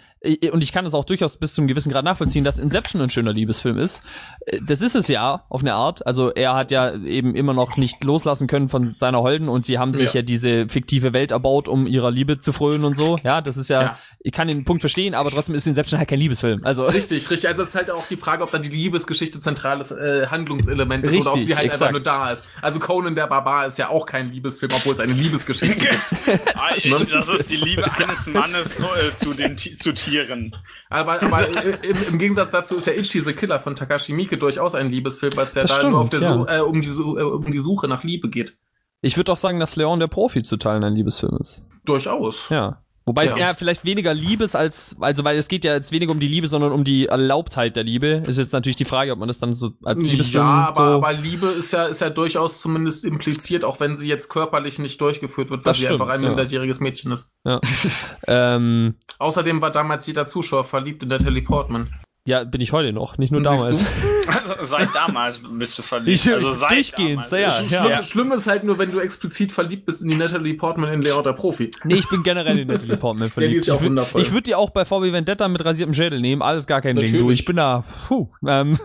und 0.52 0.64
ich 0.64 0.72
kann 0.72 0.84
das 0.84 0.94
auch 0.94 1.04
durchaus 1.04 1.36
bis 1.36 1.54
zu 1.54 1.60
einem 1.60 1.68
gewissen 1.68 1.92
Grad 1.92 2.04
nachvollziehen, 2.04 2.42
dass 2.42 2.58
Inception 2.58 3.00
ein 3.00 3.10
schöner 3.10 3.32
Liebesfilm 3.32 3.78
ist. 3.78 4.02
Äh, 4.46 4.58
das 4.66 4.82
ist 4.82 4.96
es 4.96 5.08
ja, 5.08 5.44
auf 5.48 5.60
eine 5.60 5.74
Art. 5.74 6.06
Also 6.06 6.32
er 6.32 6.54
hat 6.54 6.70
ja 6.70 6.94
eben 6.94 7.34
immer 7.34 7.54
noch 7.54 7.76
nicht 7.76 8.02
loslassen 8.02 8.48
können 8.48 8.68
von 8.68 8.86
seiner 8.94 9.22
Holden 9.22 9.48
und 9.48 9.66
sie 9.66 9.78
haben 9.78 9.94
sich 9.94 10.14
ja, 10.14 10.22
diese 10.22 10.68
fiktive 10.68 11.12
Welt 11.12 11.30
erbaut, 11.30 11.68
um 11.68 11.86
ihrer 11.86 12.10
Liebe 12.10 12.40
zu 12.40 12.52
frönen 12.52 12.84
und 12.84 12.96
so. 12.96 13.18
Ja, 13.22 13.40
das 13.40 13.56
ist 13.56 13.68
ja, 13.68 13.96
ich 14.20 14.32
kann 14.32 14.48
den 14.48 14.64
Punkt 14.64 14.82
verstehen, 14.82 15.14
aber 15.14 15.30
trotzdem 15.30 15.54
ist 15.54 15.66
Inception 15.66 15.98
halt 15.98 16.08
kein 16.08 16.18
Liebesfilm. 16.18 16.58
Also 16.64 16.84
Richtig, 16.98 17.30
richtig. 17.30 17.48
Also 17.48 17.62
es 17.62 17.68
ist 17.68 17.74
halt 17.76 17.90
auch 17.90 18.06
die 18.06 18.16
Frage, 18.16 18.42
ob 18.42 18.50
dann 18.50 18.62
die 18.62 18.68
Liebesgeschichte 18.68 19.38
zentrales 19.38 19.90
äh, 19.90 20.26
Handlungselement 20.26 21.06
ist 21.06 21.12
richtig, 21.12 21.26
oder 21.26 21.36
ob 21.36 21.42
sie 21.42 21.54
halt 21.54 21.66
exakt. 21.66 21.82
einfach 21.82 21.92
nur 21.92 22.02
da 22.02 22.32
ist. 22.32 22.44
Also 22.60 22.78
Conan 22.78 23.14
der 23.14 23.26
Barbar 23.26 23.66
ist 23.66 23.78
ja 23.78 23.88
auch 23.88 24.06
kein 24.06 24.32
Liebesfilm, 24.32 24.72
obwohl 24.74 24.94
es 24.94 25.00
eine 25.00 25.12
Liebesgeschichte 25.12 25.76
gibt. 26.26 26.56
ah, 26.56 26.70
ich, 26.76 26.90
das 26.90 27.28
ist 27.28 27.50
die 27.50 27.56
Liebe 27.56 27.90
eines 27.96 28.26
Mannes 28.26 28.78
äh, 28.78 29.14
zu 29.16 29.32
den 29.32 29.56
zu 29.56 29.94
Tieren. 30.08 30.52
Aber, 30.90 31.22
aber 31.22 31.46
im, 31.82 31.96
im, 32.12 32.18
Gegensatz 32.18 32.50
dazu 32.50 32.76
ist 32.76 32.86
ja 32.86 32.92
Ichi 32.92 33.20
the 33.20 33.32
Killer 33.32 33.60
von 33.60 33.76
Takashi 33.76 34.12
Miike 34.12 34.38
durchaus 34.38 34.74
ein 34.74 34.90
Liebesfilm, 34.90 35.36
weil 35.36 35.46
es 35.46 35.54
ja 35.54 35.62
das 35.62 35.72
da 35.72 35.76
stimmt, 35.78 35.92
nur 35.92 36.00
auf 36.00 36.10
der 36.10 36.20
ja. 36.20 36.58
äh, 36.58 36.60
um, 36.60 36.80
die, 36.80 36.88
äh, 36.88 37.22
um 37.22 37.50
die 37.50 37.58
Suche 37.58 37.88
nach 37.88 38.04
Liebe 38.04 38.28
geht. 38.28 38.56
Ich 39.00 39.16
würde 39.16 39.32
auch 39.32 39.36
sagen, 39.36 39.60
dass 39.60 39.76
Leon 39.76 40.00
der 40.00 40.08
Profi 40.08 40.42
zu 40.42 40.56
teilen 40.56 40.82
ein 40.82 40.94
Liebesfilm 40.94 41.36
ist. 41.40 41.64
Durchaus. 41.84 42.48
Ja. 42.50 42.82
Wobei 43.08 43.24
ja. 43.24 43.32
es 43.32 43.38
eher 43.38 43.54
vielleicht 43.54 43.86
weniger 43.86 44.12
Liebes 44.12 44.54
als, 44.54 44.94
also 45.00 45.24
weil 45.24 45.38
es 45.38 45.48
geht 45.48 45.64
ja 45.64 45.72
jetzt 45.72 45.92
weniger 45.92 46.12
um 46.12 46.20
die 46.20 46.28
Liebe, 46.28 46.46
sondern 46.46 46.72
um 46.72 46.84
die 46.84 47.06
Erlaubtheit 47.06 47.74
der 47.74 47.82
Liebe. 47.82 48.22
Ist 48.26 48.36
jetzt 48.36 48.52
natürlich 48.52 48.76
die 48.76 48.84
Frage, 48.84 49.12
ob 49.12 49.18
man 49.18 49.28
das 49.28 49.38
dann 49.38 49.54
so 49.54 49.70
als 49.82 49.98
Liebesfilm 49.98 50.44
Ja, 50.44 50.68
aber, 50.68 50.74
so 50.76 50.96
aber 50.96 51.12
Liebe 51.14 51.46
ist 51.46 51.72
ja, 51.72 51.86
ist 51.86 52.02
ja 52.02 52.10
durchaus 52.10 52.60
zumindest 52.60 53.06
impliziert, 53.06 53.64
auch 53.64 53.80
wenn 53.80 53.96
sie 53.96 54.08
jetzt 54.08 54.28
körperlich 54.28 54.78
nicht 54.78 55.00
durchgeführt 55.00 55.48
wird, 55.48 55.64
weil 55.64 55.70
das 55.70 55.78
sie 55.78 55.84
stimmt, 55.86 56.02
einfach 56.02 56.12
ein 56.12 56.20
minderjähriges 56.20 56.80
ja. 56.80 56.82
Mädchen 56.82 57.12
ist. 57.12 57.30
Ja. 57.46 57.60
ähm, 58.26 58.96
Außerdem 59.18 59.62
war 59.62 59.70
damals 59.70 60.06
jeder 60.06 60.26
Zuschauer 60.26 60.64
verliebt 60.64 61.02
in 61.02 61.08
der 61.08 61.18
Teleportman. 61.18 61.88
Ja, 62.24 62.44
bin 62.44 62.60
ich 62.60 62.72
heute 62.72 62.92
noch, 62.92 63.16
nicht 63.16 63.30
nur 63.30 63.42
damals. 63.42 63.84
seit 64.60 64.94
damals 64.94 65.40
bist 65.50 65.78
du 65.78 65.82
verliebt. 65.82 66.26
Ich, 66.26 66.30
also 66.32 66.52
seit 66.52 66.72
durchgehend, 66.72 67.22
ja, 67.30 67.38
ja. 67.38 67.50
Schlimm, 67.50 68.02
schlimm, 68.02 68.32
ist 68.32 68.46
halt 68.46 68.64
nur, 68.64 68.78
wenn 68.78 68.90
du 68.90 69.00
explizit 69.00 69.50
verliebt 69.50 69.86
bist 69.86 70.02
in 70.02 70.08
die 70.08 70.16
Natalie 70.16 70.54
Portman 70.54 70.92
in 70.92 71.02
Leon 71.02 71.24
der 71.24 71.32
Profi. 71.32 71.70
Nee, 71.84 71.94
ich 71.94 72.08
bin 72.08 72.22
generell 72.22 72.58
in 72.58 72.68
Natalie 72.68 72.96
Portman 72.98 73.30
verliebt. 73.30 73.52
ja, 73.52 73.54
die 73.54 73.56
ist 73.56 73.66
ja 73.68 73.74
auch 73.74 73.82
wundervoll. 73.82 74.20
Ich 74.20 74.30
würde 74.30 74.42
die 74.42 74.54
auch 74.54 74.70
bei 74.70 74.84
VW 74.84 75.12
Vendetta 75.12 75.48
mit 75.48 75.64
rasiertem 75.64 75.94
Schädel 75.94 76.20
nehmen, 76.20 76.42
alles 76.42 76.66
gar 76.66 76.82
kein 76.82 76.96
Natürlich. 76.96 77.12
Ding, 77.12 77.26
du. 77.26 77.30
Ich 77.30 77.44
bin 77.46 77.56
da, 77.56 77.84
puh, 78.08 78.28
ähm, 78.46 78.78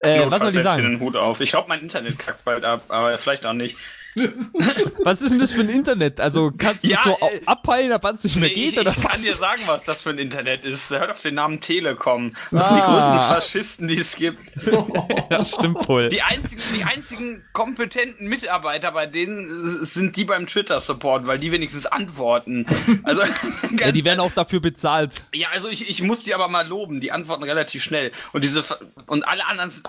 äh, 0.00 0.30
was 0.30 0.38
soll 0.38 0.48
ich 0.48 0.62
sagen? 0.62 0.82
Den 0.82 1.00
Hut 1.00 1.16
auf. 1.16 1.40
Ich 1.40 1.50
glaube, 1.50 1.68
mein 1.68 1.80
Internet 1.80 2.18
kackt 2.18 2.44
bald 2.44 2.64
ab, 2.64 2.84
aber 2.88 3.18
vielleicht 3.18 3.44
auch 3.46 3.52
nicht. 3.52 3.76
was 5.04 5.22
ist 5.22 5.32
denn 5.32 5.38
das 5.38 5.52
für 5.52 5.60
ein 5.60 5.68
Internet? 5.68 6.20
Also 6.20 6.52
kannst 6.56 6.84
du 6.84 6.88
ja, 6.88 6.98
so 7.02 7.10
äh, 7.10 7.40
abpeilen, 7.46 7.92
ab 7.92 8.02
wann 8.04 8.14
es 8.14 8.24
nicht 8.24 8.36
mehr 8.36 8.48
geht? 8.48 8.72
Ich, 8.72 8.78
oder 8.78 8.90
ich 8.90 9.00
kann 9.00 9.20
dir 9.20 9.32
sagen, 9.32 9.62
was 9.66 9.84
das 9.84 10.02
für 10.02 10.10
ein 10.10 10.18
Internet 10.18 10.64
ist. 10.64 10.90
Hört 10.90 11.10
auf 11.10 11.22
den 11.22 11.34
Namen 11.34 11.60
Telekom. 11.60 12.34
Das 12.50 12.64
ah. 12.64 12.68
sind 12.68 12.76
die 12.76 12.82
ah. 12.82 12.92
größten 12.92 13.20
Faschisten, 13.20 13.88
die 13.88 13.98
es 13.98 14.16
gibt. 14.16 14.40
das 15.30 15.54
stimmt 15.54 15.88
wohl. 15.88 16.08
Die 16.08 16.22
einzigen, 16.22 16.62
die 16.76 16.84
einzigen 16.84 17.44
kompetenten 17.52 18.28
Mitarbeiter 18.28 18.92
bei 18.92 19.06
denen 19.06 19.46
sind 19.84 20.16
die 20.16 20.24
beim 20.24 20.46
Twitter-Support, 20.46 21.26
weil 21.26 21.38
die 21.38 21.52
wenigstens 21.52 21.86
antworten. 21.86 22.66
Also, 23.02 23.22
ja, 23.78 23.92
die 23.92 24.04
werden 24.04 24.20
auch 24.20 24.32
dafür 24.32 24.60
bezahlt. 24.60 25.22
Ja, 25.34 25.48
also 25.52 25.68
ich, 25.68 25.88
ich 25.88 26.02
muss 26.02 26.24
die 26.24 26.34
aber 26.34 26.48
mal 26.48 26.66
loben. 26.66 27.00
Die 27.00 27.12
antworten 27.12 27.44
relativ 27.44 27.82
schnell. 27.82 28.12
Und 28.32 28.44
diese 28.44 28.64
und 29.06 29.26
alle 29.26 29.46
anderen 29.46 29.70
sind 29.70 29.86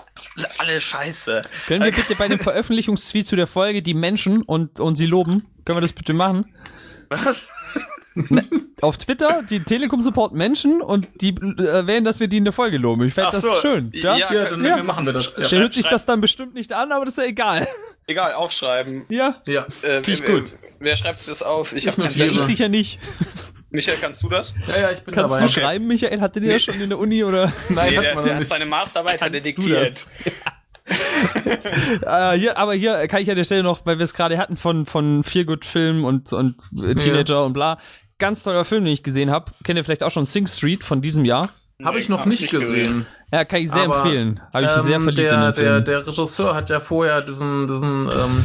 alle 0.58 0.80
scheiße. 0.80 1.42
Können 1.66 1.84
wir 1.84 1.92
bitte 1.92 2.14
bei 2.14 2.28
dem 2.28 2.38
Veröffentlichungstweet 2.38 3.26
zu 3.26 3.36
der 3.36 3.46
Folge 3.46 3.82
die 3.82 3.94
Menschen 3.94 4.19
und, 4.26 4.80
und 4.80 4.96
sie 4.96 5.06
loben? 5.06 5.46
Können 5.64 5.76
wir 5.76 5.82
das 5.82 5.92
bitte 5.92 6.12
machen? 6.12 6.46
Was? 7.08 7.48
Ne, 8.14 8.44
auf 8.80 8.98
Twitter, 8.98 9.42
die 9.48 9.60
Telekom-Support 9.60 10.34
Menschen 10.34 10.82
und 10.82 11.06
die 11.20 11.34
erwähnen, 11.58 12.04
dass 12.04 12.18
wir 12.18 12.26
die 12.26 12.38
in 12.38 12.44
der 12.44 12.52
Folge 12.52 12.76
loben. 12.76 13.04
Ich 13.04 13.14
fände 13.14 13.30
das 13.32 13.42
so. 13.42 13.54
schön. 13.60 13.90
Ja, 13.94 14.16
ja, 14.16 14.32
ja 14.32 14.50
dann 14.50 14.64
ja. 14.64 14.82
machen 14.82 15.06
wir 15.06 15.12
das. 15.12 15.36
Ja. 15.36 15.48
Der 15.48 15.60
hört 15.60 15.74
sich 15.74 15.86
das 15.86 16.06
dann 16.06 16.20
bestimmt 16.20 16.54
nicht 16.54 16.72
an, 16.72 16.90
aber 16.92 17.04
das 17.04 17.14
ist 17.14 17.18
ja 17.18 17.24
egal. 17.28 17.68
Egal, 18.06 18.32
aufschreiben. 18.34 19.04
Ja, 19.08 19.36
ja. 19.46 19.66
Äh, 19.82 20.00
ich 20.10 20.24
gut. 20.24 20.54
Wer 20.80 20.96
schreibt 20.96 21.26
das 21.28 21.42
auf? 21.42 21.72
Ich, 21.72 21.86
ich, 21.86 21.96
ja, 21.96 22.26
ich 22.26 22.40
sicher 22.40 22.68
nicht. 22.68 22.98
Michael, 23.70 23.98
kannst 24.00 24.22
du 24.24 24.28
das? 24.28 24.54
Ja, 24.66 24.80
ja, 24.80 24.90
ich 24.90 25.00
bin 25.02 25.14
kannst 25.14 25.32
dabei. 25.32 25.40
Kannst 25.42 25.56
du 25.56 25.60
schreiben, 25.60 25.86
Michael? 25.86 26.20
Hatte 26.20 26.40
der 26.40 26.54
nee. 26.54 26.58
schon 26.58 26.80
in 26.80 26.88
der 26.88 26.98
Uni 26.98 27.22
oder? 27.22 27.52
Nein, 27.68 27.94
nee, 27.94 28.00
der, 28.00 28.20
der 28.20 28.36
hat 28.36 28.48
seine 28.48 28.66
Masterarbeit 28.66 29.22
hat 29.22 29.32
diktiert. 29.32 30.06
äh, 32.06 32.38
hier, 32.38 32.56
aber 32.58 32.74
hier 32.74 33.06
kann 33.08 33.22
ich 33.22 33.30
an 33.30 33.36
der 33.36 33.44
Stelle 33.44 33.62
noch, 33.62 33.84
weil 33.86 33.98
wir 33.98 34.04
es 34.04 34.14
gerade 34.14 34.38
hatten 34.38 34.56
von 34.56 34.86
von 34.86 35.24
Feelgood 35.24 35.64
Film 35.64 36.04
und 36.04 36.32
und 36.32 36.68
Teenager 36.70 37.34
ja. 37.34 37.40
und 37.42 37.52
bla, 37.52 37.78
ganz 38.18 38.42
toller 38.42 38.64
Film, 38.64 38.84
den 38.84 38.92
ich 38.92 39.02
gesehen 39.02 39.30
habe. 39.30 39.52
Kennt 39.64 39.76
ihr 39.76 39.84
vielleicht 39.84 40.04
auch 40.04 40.10
schon 40.10 40.24
Sing 40.24 40.46
Street 40.46 40.84
von 40.84 41.00
diesem 41.00 41.24
Jahr? 41.24 41.48
Habe 41.84 41.98
ich 41.98 42.08
noch 42.08 42.20
hab 42.20 42.26
nicht, 42.26 42.50
gesehen. 42.50 42.68
gesehen. 42.68 43.06
Ja, 43.32 43.44
kann 43.44 43.60
ich 43.60 43.70
sehr 43.70 43.84
Aber, 43.84 43.96
empfehlen. 43.96 44.40
Habe 44.52 44.64
ich 44.64 44.70
ähm, 44.70 44.82
sehr 44.82 45.00
verliebt 45.00 45.18
der, 45.18 45.34
in 45.34 45.40
den 45.40 45.54
Film. 45.54 45.66
Der, 45.66 45.80
der 45.80 46.06
Regisseur 46.06 46.54
hat 46.54 46.68
ja 46.68 46.80
vorher 46.80 47.22
diesen, 47.22 47.66
diesen 47.66 48.08
ähm, 48.08 48.44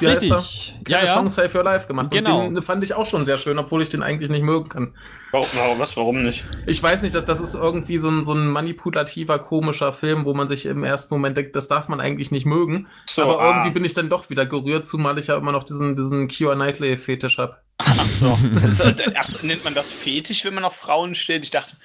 wie 0.00 0.06
Richtig. 0.06 0.32
heißt 0.32 0.74
der? 0.86 1.00
Ja, 1.00 1.04
ja. 1.04 1.14
Song 1.14 1.28
Save 1.28 1.56
Your 1.56 1.64
Life 1.64 1.86
gemacht. 1.86 2.10
Genau. 2.10 2.46
Und 2.46 2.54
den 2.54 2.62
fand 2.62 2.82
ich 2.84 2.94
auch 2.94 3.06
schon 3.06 3.24
sehr 3.24 3.38
schön, 3.38 3.58
obwohl 3.58 3.82
ich 3.82 3.88
den 3.88 4.02
eigentlich 4.02 4.30
nicht 4.30 4.42
mögen 4.42 4.68
kann. 4.68 4.94
Warum, 5.32 5.78
was, 5.78 5.96
warum 5.96 6.22
nicht? 6.22 6.44
Ich 6.66 6.82
weiß 6.82 7.02
nicht, 7.02 7.14
dass 7.14 7.24
das 7.24 7.40
ist 7.40 7.54
irgendwie 7.54 7.98
so 7.98 8.08
ein, 8.08 8.24
so 8.24 8.32
ein 8.32 8.46
manipulativer, 8.46 9.38
komischer 9.38 9.92
Film, 9.92 10.24
wo 10.24 10.32
man 10.32 10.48
sich 10.48 10.66
im 10.66 10.84
ersten 10.84 11.14
Moment 11.14 11.36
denkt, 11.36 11.54
das 11.54 11.68
darf 11.68 11.88
man 11.88 12.00
eigentlich 12.00 12.30
nicht 12.30 12.46
mögen. 12.46 12.86
So, 13.06 13.22
Aber 13.22 13.40
ah. 13.40 13.48
irgendwie 13.48 13.70
bin 13.72 13.84
ich 13.84 13.94
dann 13.94 14.08
doch 14.08 14.30
wieder 14.30 14.46
gerührt, 14.46 14.86
zumal 14.86 15.18
ich 15.18 15.26
ja 15.26 15.36
immer 15.36 15.52
noch 15.52 15.64
diesen, 15.64 15.96
diesen 15.96 16.28
Keira 16.28 16.54
Knightley-Fetisch 16.54 17.38
hab. 17.38 17.62
Ach 17.78 17.94
so. 17.94 18.32
ach, 19.14 19.42
nennt 19.42 19.64
man 19.64 19.74
das 19.74 19.92
Fetisch, 19.92 20.44
wenn 20.44 20.54
man 20.54 20.64
auf 20.64 20.76
Frauen 20.76 21.14
steht? 21.14 21.44
Ich 21.44 21.50
dachte, 21.50 21.76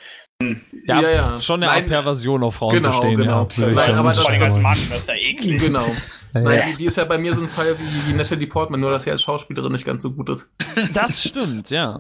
hm. 0.41 0.61
ja, 0.87 1.01
ja, 1.01 1.09
ja, 1.09 1.39
schon 1.39 1.61
eine 1.61 1.71
Art 1.71 1.87
Perversion 1.87 2.43
auf 2.43 2.55
Frauen 2.55 2.75
genau, 2.75 2.91
zu 2.91 2.97
stehen. 2.97 3.17
Genau, 3.17 3.47
ja. 3.49 3.67
Nein, 3.67 3.95
aber 3.95 4.13
das, 4.13 4.25
das, 4.25 4.57
Mann, 4.57 4.77
das 4.89 4.99
ist 4.99 5.07
ja 5.07 5.15
eklig. 5.15 5.61
Genau. 5.61 5.87
Nein, 6.33 6.63
die, 6.71 6.77
die, 6.77 6.85
ist 6.85 6.97
ja 6.97 7.05
bei 7.05 7.17
mir 7.17 7.33
so 7.33 7.41
ein 7.41 7.47
Fall 7.47 7.77
wie, 7.77 8.09
wie 8.09 8.13
Natalie 8.13 8.47
Portman, 8.47 8.79
nur 8.79 8.89
dass 8.89 9.03
sie 9.03 9.11
als 9.11 9.21
Schauspielerin 9.21 9.71
nicht 9.71 9.85
ganz 9.85 10.01
so 10.01 10.11
gut 10.11 10.29
ist. 10.29 10.51
Das 10.93 11.23
stimmt, 11.23 11.69
ja. 11.69 11.99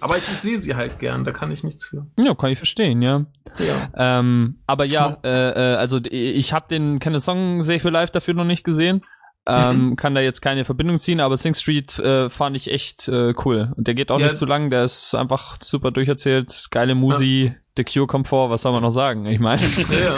Aber 0.00 0.16
ich, 0.16 0.28
ich 0.28 0.38
sehe 0.38 0.58
sie 0.58 0.74
halt 0.74 0.98
gern, 0.98 1.24
da 1.24 1.32
kann 1.32 1.50
ich 1.50 1.62
nichts 1.62 1.86
für. 1.86 2.06
Ja, 2.18 2.34
kann 2.34 2.50
ich 2.50 2.58
verstehen, 2.58 3.02
ja. 3.02 3.26
Ja. 3.58 3.90
Ähm, 3.94 4.58
aber 4.66 4.84
ja, 4.84 5.18
äh, 5.22 5.50
äh, 5.50 5.76
also 5.76 6.00
ich 6.10 6.52
habe 6.52 6.66
den 6.68 6.98
keine 6.98 7.20
Song 7.20 7.62
Save 7.62 7.84
Your 7.84 7.90
Life 7.90 8.12
dafür 8.12 8.34
noch 8.34 8.44
nicht 8.44 8.64
gesehen. 8.64 9.02
Ähm, 9.46 9.90
mhm. 9.90 9.96
Kann 9.96 10.14
da 10.14 10.20
jetzt 10.20 10.40
keine 10.40 10.64
Verbindung 10.64 10.98
ziehen, 10.98 11.20
aber 11.20 11.36
Sing 11.36 11.54
Street 11.54 11.98
äh, 11.98 12.28
fand 12.28 12.56
ich 12.56 12.70
echt 12.70 13.08
äh, 13.08 13.34
cool. 13.44 13.72
Und 13.76 13.86
der 13.86 13.94
geht 13.94 14.10
auch 14.10 14.18
ja. 14.18 14.26
nicht 14.26 14.36
zu 14.36 14.46
lang, 14.46 14.70
der 14.70 14.84
ist 14.84 15.14
einfach 15.14 15.56
super 15.62 15.90
durcherzählt, 15.90 16.68
geile 16.70 16.94
Musi, 16.94 17.52
ja. 17.52 17.60
The 17.76 17.84
Cure 17.84 18.06
kommt 18.06 18.28
vor, 18.28 18.50
was 18.50 18.62
soll 18.62 18.72
man 18.72 18.82
noch 18.82 18.90
sagen? 18.90 19.26
Ich 19.26 19.40
meine. 19.40 19.62
Ja. 19.62 20.16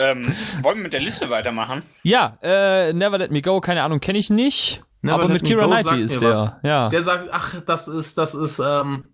ähm, 0.10 0.32
wollen 0.62 0.76
wir 0.76 0.82
mit 0.84 0.92
der 0.92 1.00
Liste 1.00 1.30
weitermachen? 1.30 1.82
Ja, 2.02 2.38
äh, 2.42 2.92
Never 2.92 3.18
Let 3.18 3.30
Me 3.30 3.42
Go, 3.42 3.60
keine 3.60 3.82
Ahnung, 3.82 4.00
kenne 4.00 4.18
ich 4.18 4.30
nicht. 4.30 4.82
Never 5.02 5.14
aber 5.14 5.28
mit 5.28 5.44
Kira 5.44 5.66
Knightley 5.66 6.02
ist 6.02 6.20
der. 6.20 6.30
Was. 6.30 6.52
Ja. 6.62 6.88
Der 6.88 7.02
sagt, 7.02 7.28
ach, 7.32 7.60
das 7.62 7.88
ist, 7.88 8.18
das 8.18 8.34
ist, 8.34 8.58
ähm, 8.58 9.04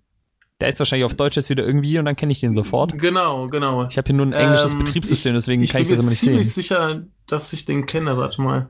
der 0.61 0.69
ist 0.69 0.79
wahrscheinlich 0.79 1.05
auf 1.05 1.15
Deutsch 1.15 1.37
jetzt 1.37 1.51
wieder 1.51 1.65
irgendwie 1.65 1.99
und 1.99 2.05
dann 2.05 2.17
kenne 2.17 2.33
ich 2.33 2.41
den 2.41 2.55
sofort. 2.55 2.97
Genau, 2.99 3.49
genau. 3.49 3.87
Ich 3.87 3.99
habe 3.99 4.07
hier 4.07 4.15
nur 4.15 4.27
ein 4.27 4.33
englisches 4.33 4.73
ähm, 4.73 4.79
Betriebssystem, 4.79 5.35
deswegen 5.35 5.63
ich, 5.63 5.71
kann 5.71 5.83
ich 5.83 5.89
das 5.89 5.99
immer 5.99 6.09
nicht 6.09 6.21
sehen. 6.21 6.35
Ich 6.35 6.39
bin 6.39 6.43
ziemlich 6.45 6.55
sicher, 6.55 7.03
dass 7.27 7.53
ich 7.53 7.65
den 7.65 7.87
kenne. 7.87 8.17
Warte 8.17 8.41
mal. 8.41 8.69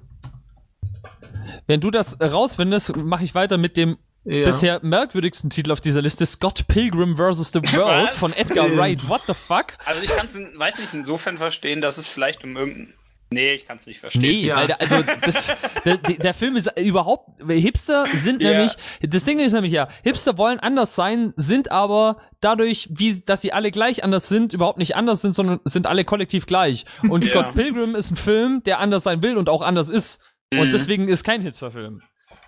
Wenn 1.66 1.80
du 1.80 1.90
das 1.90 2.20
rausfindest, 2.20 2.96
mache 2.96 3.24
ich 3.24 3.34
weiter 3.34 3.58
mit 3.58 3.76
dem 3.76 3.98
ja. 4.24 4.44
bisher 4.44 4.80
merkwürdigsten 4.82 5.50
Titel 5.50 5.72
auf 5.72 5.80
dieser 5.80 6.02
Liste, 6.02 6.26
Scott 6.26 6.66
Pilgrim 6.68 7.16
vs. 7.16 7.52
The 7.52 7.62
World 7.74 8.10
von 8.10 8.32
Edgar 8.32 8.76
Wright. 8.76 9.08
What 9.08 9.22
the 9.26 9.34
fuck? 9.34 9.66
Also 9.84 10.02
ich 10.02 10.10
kann 10.10 10.26
es, 10.26 10.36
weiß 10.36 10.78
nicht, 10.78 10.94
insofern 10.94 11.38
verstehen, 11.38 11.80
dass 11.80 11.98
es 11.98 12.08
vielleicht 12.08 12.44
um 12.44 12.56
irgendein 12.56 12.94
Nee, 13.30 13.54
ich 13.54 13.66
kann 13.66 13.78
es 13.78 13.86
nicht 13.86 13.98
verstehen. 13.98 14.22
Nee, 14.22 14.46
ja. 14.46 14.56
weil 14.56 14.66
der, 14.68 14.80
also 14.80 15.02
das, 15.22 15.52
der, 15.84 15.96
der 15.96 16.34
Film 16.34 16.54
ist 16.54 16.70
überhaupt 16.78 17.30
Hipster 17.48 18.06
sind 18.06 18.40
ja. 18.40 18.50
nämlich 18.50 18.76
das 19.00 19.24
Ding 19.24 19.40
ist 19.40 19.52
nämlich 19.52 19.72
ja, 19.72 19.88
Hipster 20.04 20.38
wollen 20.38 20.60
anders 20.60 20.94
sein, 20.94 21.32
sind 21.34 21.72
aber 21.72 22.18
dadurch, 22.40 22.88
wie 22.92 23.22
dass 23.22 23.42
sie 23.42 23.52
alle 23.52 23.72
gleich 23.72 24.04
anders 24.04 24.28
sind, 24.28 24.52
überhaupt 24.52 24.78
nicht 24.78 24.94
anders 24.94 25.20
sind, 25.22 25.34
sondern 25.34 25.58
sind 25.64 25.88
alle 25.88 26.04
kollektiv 26.04 26.46
gleich. 26.46 26.84
Und 27.08 27.26
ja. 27.26 27.32
Scott 27.32 27.54
Pilgrim 27.54 27.96
ist 27.96 28.12
ein 28.12 28.16
Film, 28.16 28.62
der 28.62 28.78
anders 28.78 29.02
sein 29.02 29.20
will 29.22 29.36
und 29.36 29.48
auch 29.48 29.62
anders 29.62 29.90
ist. 29.90 30.20
Mhm. 30.52 30.60
Und 30.60 30.72
deswegen 30.72 31.08
ist 31.08 31.24
kein 31.24 31.40
Hipsterfilm. 31.40 32.02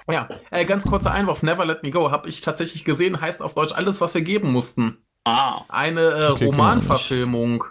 Ja, 0.08 0.28
äh, 0.50 0.64
ganz 0.64 0.84
kurzer 0.84 1.12
Einwurf, 1.12 1.42
Never 1.42 1.64
Let 1.64 1.82
Me 1.82 1.90
Go, 1.90 2.10
habe 2.10 2.28
ich 2.28 2.40
tatsächlich 2.40 2.84
gesehen, 2.84 3.20
heißt 3.20 3.42
auf 3.42 3.54
Deutsch 3.54 3.72
alles, 3.72 4.00
was 4.00 4.14
wir 4.14 4.22
geben 4.22 4.52
mussten. 4.52 4.98
Ah. 5.24 5.62
Eine 5.68 6.02
äh, 6.02 6.30
okay, 6.30 6.46
Romanverfilmung. 6.46 7.64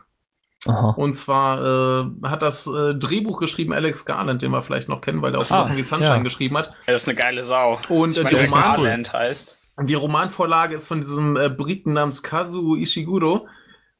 Aha. 0.68 0.90
Und 0.98 1.14
zwar 1.14 1.62
äh, 1.64 2.06
hat 2.24 2.42
das 2.42 2.68
äh, 2.68 2.96
Drehbuch 2.96 3.40
geschrieben 3.40 3.72
Alex 3.72 4.04
Garland, 4.04 4.42
den 4.42 4.52
wir 4.52 4.64
vielleicht 4.64 4.90
noch 4.90 5.02
kennen, 5.02 5.22
weil 5.22 5.32
der 5.32 5.40
auch 5.40 5.46
ah, 5.46 5.64
Sachen 5.64 5.78
wie 5.78 5.84
Sunshine 5.84 6.18
ja. 6.18 6.24
geschrieben 6.24 6.58
hat. 6.58 6.68
Ja, 6.88 6.94
das 6.94 7.04
ist 7.04 7.10
eine 7.10 7.18
geile 7.18 7.42
Sau. 7.44 7.80
Und 7.90 8.18
äh, 8.18 8.26
die, 8.26 8.36
Roman 8.36 8.62
Garland 8.62 9.14
heißt. 9.14 9.60
die 9.84 9.94
Romanvorlage 9.94 10.76
ist 10.76 10.88
von 10.88 11.02
diesem 11.02 11.38
äh, 11.38 11.50
Briten 11.50 11.94
namens 11.94 12.24
Kazu 12.24 12.76
Ishiguro. 12.76 13.48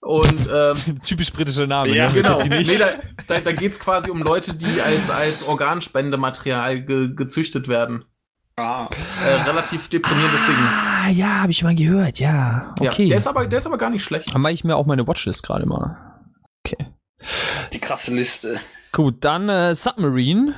Und 0.06 0.50
ähm, 0.54 1.02
typisch 1.04 1.34
britischer 1.34 1.66
Name. 1.66 1.90
Ja, 1.96 2.10
ne? 2.10 2.14
genau. 2.14 2.40
Nee, 2.44 2.78
da, 2.78 2.92
da, 3.26 3.40
da 3.40 3.52
geht 3.52 3.72
es 3.72 3.80
quasi 3.80 4.12
um 4.12 4.22
Leute, 4.22 4.54
die 4.54 4.80
als, 4.80 5.10
als 5.10 5.42
Organspendematerial 5.42 6.82
ge, 6.82 7.16
gezüchtet 7.16 7.68
werden. 7.68 8.06
Ah. 8.56 8.88
Äh, 9.26 9.42
relativ 9.50 9.90
deprimierendes 9.90 10.46
Ding. 10.46 10.56
Ah, 10.56 11.10
ja, 11.10 11.42
habe 11.42 11.52
ich 11.52 11.64
mal 11.64 11.74
gehört, 11.74 12.20
ja. 12.20 12.76
Okay. 12.80 13.04
Ja, 13.04 13.10
der 13.10 13.18
ist 13.18 13.28
aber, 13.28 13.48
der 13.48 13.58
ist 13.58 13.66
aber 13.66 13.80
gar 13.80 13.90
nicht 13.90 14.04
schlecht. 14.04 14.32
Dann 14.34 14.42
mache 14.42 14.54
ich 14.54 14.64
mir 14.64 14.76
auch 14.76 14.86
meine 14.86 15.08
Watchlist 15.08 15.42
gerade 15.42 15.66
mal. 15.66 15.98
Okay. 16.64 16.86
Die 17.74 17.80
krasse 17.80 18.14
Liste. 18.14 18.60
Gut, 18.92 19.24
dann 19.24 19.50
äh, 19.50 19.74
Submarine. 19.74 20.54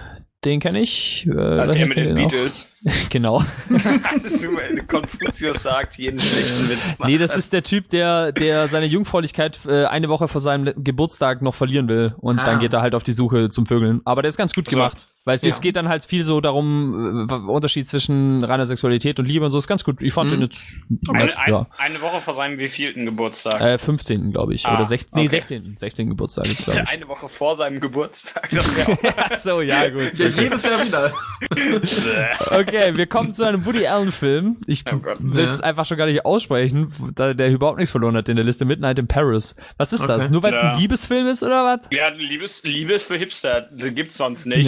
Den 0.46 0.60
kenne 0.60 0.82
ich. 0.82 1.28
Äh, 1.28 1.40
also 1.40 1.74
der 1.74 1.88
mit 1.88 1.98
den 1.98 2.14
Beatles. 2.14 2.78
genau. 3.10 3.44
Konfuzius 4.88 5.64
sagt, 5.64 5.98
jeden 5.98 6.20
schlechten 6.20 6.70
Witz 6.70 7.00
macht. 7.00 7.10
Nee, 7.10 7.18
das 7.18 7.36
ist 7.36 7.54
der 7.54 7.64
Typ, 7.64 7.90
der, 7.90 8.32
der 8.32 8.68
seine 8.68 8.86
Jungfräulichkeit 8.86 9.60
äh, 9.68 9.86
eine 9.86 10.10
Woche 10.10 10.28
vor 10.28 10.40
seinem 10.40 10.74
Geburtstag 10.84 11.42
noch 11.42 11.56
verlieren 11.56 11.88
will. 11.88 12.14
Und 12.20 12.40
ah. 12.40 12.44
dann 12.44 12.60
geht 12.60 12.74
er 12.74 12.82
halt 12.82 12.94
auf 12.94 13.04
die 13.04 13.14
Suche 13.14 13.50
zum 13.50 13.66
Vögeln. 13.66 14.02
Aber 14.06 14.22
der 14.22 14.30
ist 14.30 14.38
ganz 14.38 14.54
gut 14.54 14.68
also, 14.68 14.78
gemacht. 14.78 15.08
Weil 15.28 15.36
es, 15.36 15.42
ja. 15.42 15.50
es 15.50 15.60
geht 15.60 15.76
dann 15.76 15.90
halt 15.90 16.06
viel 16.06 16.24
so 16.24 16.40
darum, 16.40 17.28
äh, 17.30 17.34
Unterschied 17.34 17.86
zwischen 17.86 18.46
reiner 18.46 18.66
Sexualität 18.66 19.20
und 19.20 19.26
Liebe 19.26 19.44
und 19.44 19.52
so 19.52 19.58
ist 19.58 19.68
ganz 19.68 19.84
gut. 19.84 20.02
Ich 20.02 20.14
fand 20.14 20.32
mhm. 20.32 20.36
den 20.36 20.42
jetzt. 20.44 20.78
Eine, 21.10 21.32
ja. 21.48 21.68
eine 21.78 22.02
Woche 22.02 22.22
vor 22.22 22.34
seinem 22.34 22.58
wievielten 22.58 23.04
Geburtstag? 23.04 23.60
Äh, 23.60 23.78
15. 23.78 24.32
glaube 24.32 24.54
ich. 24.54 24.66
Ah, 24.66 24.76
Oder 24.76 24.86
16. 24.86 25.12
Okay. 25.12 25.22
Nee, 25.24 25.28
16. 25.28 25.76
16. 25.76 26.10
Geburtstag, 26.12 26.46
glaube 26.46 26.82
ich. 26.86 26.90
Eine 26.94 27.10
Woche 27.10 27.28
vor 27.28 27.58
seinem 27.58 27.82
Geburtstag. 27.82 28.50
so, 29.44 29.60
ja, 29.60 29.90
gut. 29.90 30.14
Ja, 30.14 30.28
jedes 30.28 30.64
Jahr 30.64 30.86
wieder. 30.86 31.12
okay, 32.58 32.96
wir 32.96 33.08
kommen 33.08 33.34
zu 33.34 33.44
einem 33.44 33.66
Woody 33.66 33.86
Allen-Film. 33.86 34.62
Ich 34.66 34.86
oh 34.90 35.02
will 35.20 35.44
es 35.44 35.60
einfach 35.60 35.86
schon 35.86 35.98
gar 35.98 36.06
nicht 36.06 36.24
aussprechen, 36.24 36.90
da 37.16 37.34
der 37.34 37.50
überhaupt 37.50 37.80
nichts 37.80 37.92
verloren 37.92 38.16
hat 38.16 38.30
in 38.30 38.38
der 38.38 38.46
Liste. 38.46 38.64
Midnight 38.64 38.98
in 38.98 39.08
Paris. 39.08 39.58
Was 39.76 39.92
ist 39.92 40.04
okay. 40.04 40.20
das? 40.20 40.30
Nur 40.30 40.42
weil 40.42 40.54
es 40.54 40.62
ja. 40.62 40.72
ein 40.72 40.80
Liebesfilm 40.80 41.28
ist 41.28 41.44
oder 41.44 41.66
was? 41.66 41.90
Ja, 41.92 42.08
Liebes, 42.08 42.64
Liebes 42.64 43.04
für 43.04 43.18
Hipster. 43.18 43.68
Das 43.70 43.94
gibt's 43.94 44.16
sonst 44.16 44.46
nicht. 44.46 44.68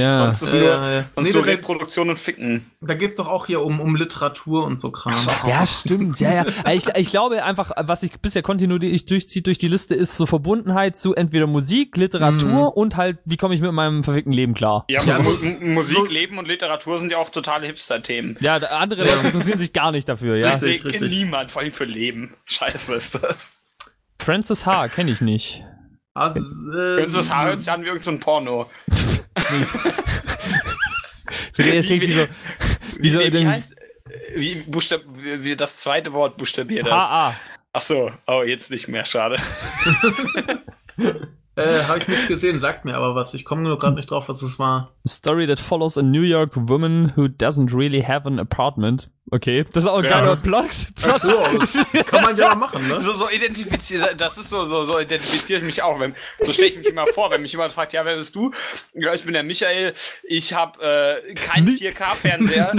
Ja. 0.51 0.59
Nur, 0.59 0.67
ja, 0.67 0.91
ja. 0.91 1.05
Sonst 1.15 1.27
nee, 1.27 1.33
nur 1.33 1.45
Reproduktion 1.45 2.09
und 2.09 2.19
Ficken. 2.19 2.69
Da 2.81 2.93
geht's 2.93 3.17
doch 3.17 3.27
auch 3.27 3.45
hier 3.45 3.61
um, 3.61 3.79
um 3.79 3.95
Literatur 3.95 4.65
und 4.65 4.79
so 4.79 4.91
Kram. 4.91 5.13
Ja, 5.47 5.65
stimmt. 5.65 6.19
Ja, 6.19 6.33
ja. 6.33 6.45
Ich, 6.71 6.87
ich 6.95 7.09
glaube 7.09 7.43
einfach, 7.43 7.71
was 7.77 8.01
sich 8.01 8.11
bisher 8.19 8.41
kontinuierlich 8.41 9.05
durchzieht 9.05 9.47
durch 9.47 9.57
die 9.57 9.67
Liste, 9.67 9.95
ist 9.95 10.17
so 10.17 10.25
Verbundenheit 10.25 10.95
zu 10.95 11.15
entweder 11.15 11.47
Musik, 11.47 11.97
Literatur 11.97 12.49
mhm. 12.49 12.67
und 12.67 12.95
halt, 12.95 13.17
wie 13.25 13.37
komme 13.37 13.55
ich 13.55 13.61
mit 13.61 13.71
meinem 13.71 14.03
verfickten 14.03 14.33
Leben 14.33 14.53
klar. 14.53 14.85
Ja, 14.89 15.01
ja 15.03 15.17
also, 15.17 15.37
Musik, 15.61 15.97
so 15.97 16.05
Leben 16.05 16.37
und 16.37 16.47
Literatur 16.47 16.99
sind 16.99 17.11
ja 17.11 17.17
auch 17.17 17.29
totale 17.29 17.67
Hipster-Themen. 17.67 18.37
Ja, 18.41 18.57
andere 18.57 19.03
Leute 19.03 19.27
interessieren 19.27 19.59
sich 19.59 19.73
gar 19.73 19.91
nicht 19.91 20.07
dafür, 20.07 20.35
ja. 20.35 20.51
Richtig, 20.51 20.85
richtig. 20.85 21.11
Niemand, 21.11 21.51
vor 21.51 21.61
allem 21.61 21.71
für 21.71 21.85
Leben. 21.85 22.33
Scheiße 22.45 22.93
ist 22.93 23.15
das. 23.15 23.49
Francis 24.19 24.65
H. 24.65 24.89
kenne 24.89 25.11
ich 25.11 25.21
nicht. 25.21 25.63
Also, 26.13 26.39
äh, 26.71 26.97
Francis 26.97 27.31
H. 27.31 27.45
hört 27.45 27.59
sich 27.61 27.71
an 27.71 27.81
wie 27.81 27.87
irgendein 27.87 28.15
so 28.15 28.19
Porno. 28.19 28.69
wie, 31.65 31.89
wie, 31.89 32.01
wie, 32.01 32.11
so, 32.11 32.27
wie, 32.97 33.09
so 33.09 33.19
wie, 33.19 33.33
wie 33.33 33.47
heißt, 33.47 33.75
wie, 34.35 34.55
buchstab, 34.55 35.01
wie, 35.15 35.55
das 35.55 35.77
zweite 35.77 36.13
Wort 36.13 36.37
buchstabiert 36.37 36.87
das. 36.87 36.93
H-A. 36.93 37.35
Ach 37.71 37.81
so, 37.81 38.11
oh, 38.27 38.43
jetzt 38.43 38.71
nicht 38.71 38.87
mehr, 38.87 39.05
schade. 39.05 39.37
Äh, 41.59 41.83
Habe 41.87 41.99
ich 41.99 42.07
nicht 42.07 42.27
gesehen, 42.27 42.59
sagt 42.59 42.85
mir 42.85 42.95
aber 42.95 43.15
was. 43.15 43.33
Ich 43.33 43.45
komme 43.45 43.63
nur 43.63 43.77
gerade 43.77 43.95
nicht 43.95 44.09
drauf, 44.09 44.29
was 44.29 44.41
es 44.41 44.59
war. 44.59 44.89
A 45.05 45.09
story 45.09 45.47
that 45.47 45.59
follows 45.59 45.97
a 45.97 46.01
New 46.01 46.21
York 46.21 46.51
woman 46.55 47.13
who 47.15 47.23
doesn't 47.23 47.75
really 47.75 48.01
have 48.01 48.25
an 48.25 48.39
apartment. 48.39 49.09
Okay, 49.31 49.63
das 49.63 49.83
ist 49.83 49.89
auch 49.89 49.99
ein 49.99 50.05
ja. 50.05 50.09
geiler 50.09 50.35
Plot. 50.37 50.87
Plot. 50.95 51.21
So, 51.21 51.37
kann 52.03 52.23
man 52.23 52.35
ja 52.35 52.55
machen, 52.55 52.87
ne? 52.87 52.99
So, 52.99 53.13
so 53.13 53.29
identifiziert, 53.29 54.19
das 54.19 54.39
ist 54.39 54.49
so, 54.49 54.65
so, 54.65 54.83
so 54.85 54.99
identifiziert 54.99 55.61
mich 55.61 55.83
auch. 55.83 55.99
Wenn, 55.99 56.15
so 56.39 56.51
stelle 56.51 56.69
ich 56.69 56.77
mich 56.77 56.87
immer 56.87 57.05
vor, 57.05 57.29
wenn 57.29 57.43
mich 57.43 57.51
jemand 57.51 57.71
fragt, 57.71 57.93
ja, 57.93 58.03
wer 58.05 58.15
bist 58.15 58.35
du? 58.35 58.51
Ja, 58.95 59.13
ich 59.13 59.23
bin 59.23 59.33
der 59.33 59.43
Michael. 59.43 59.93
Ich 60.23 60.53
habe 60.53 60.81
äh, 60.81 61.33
keinen 61.35 61.67
4K-Fernseher. 61.67 62.73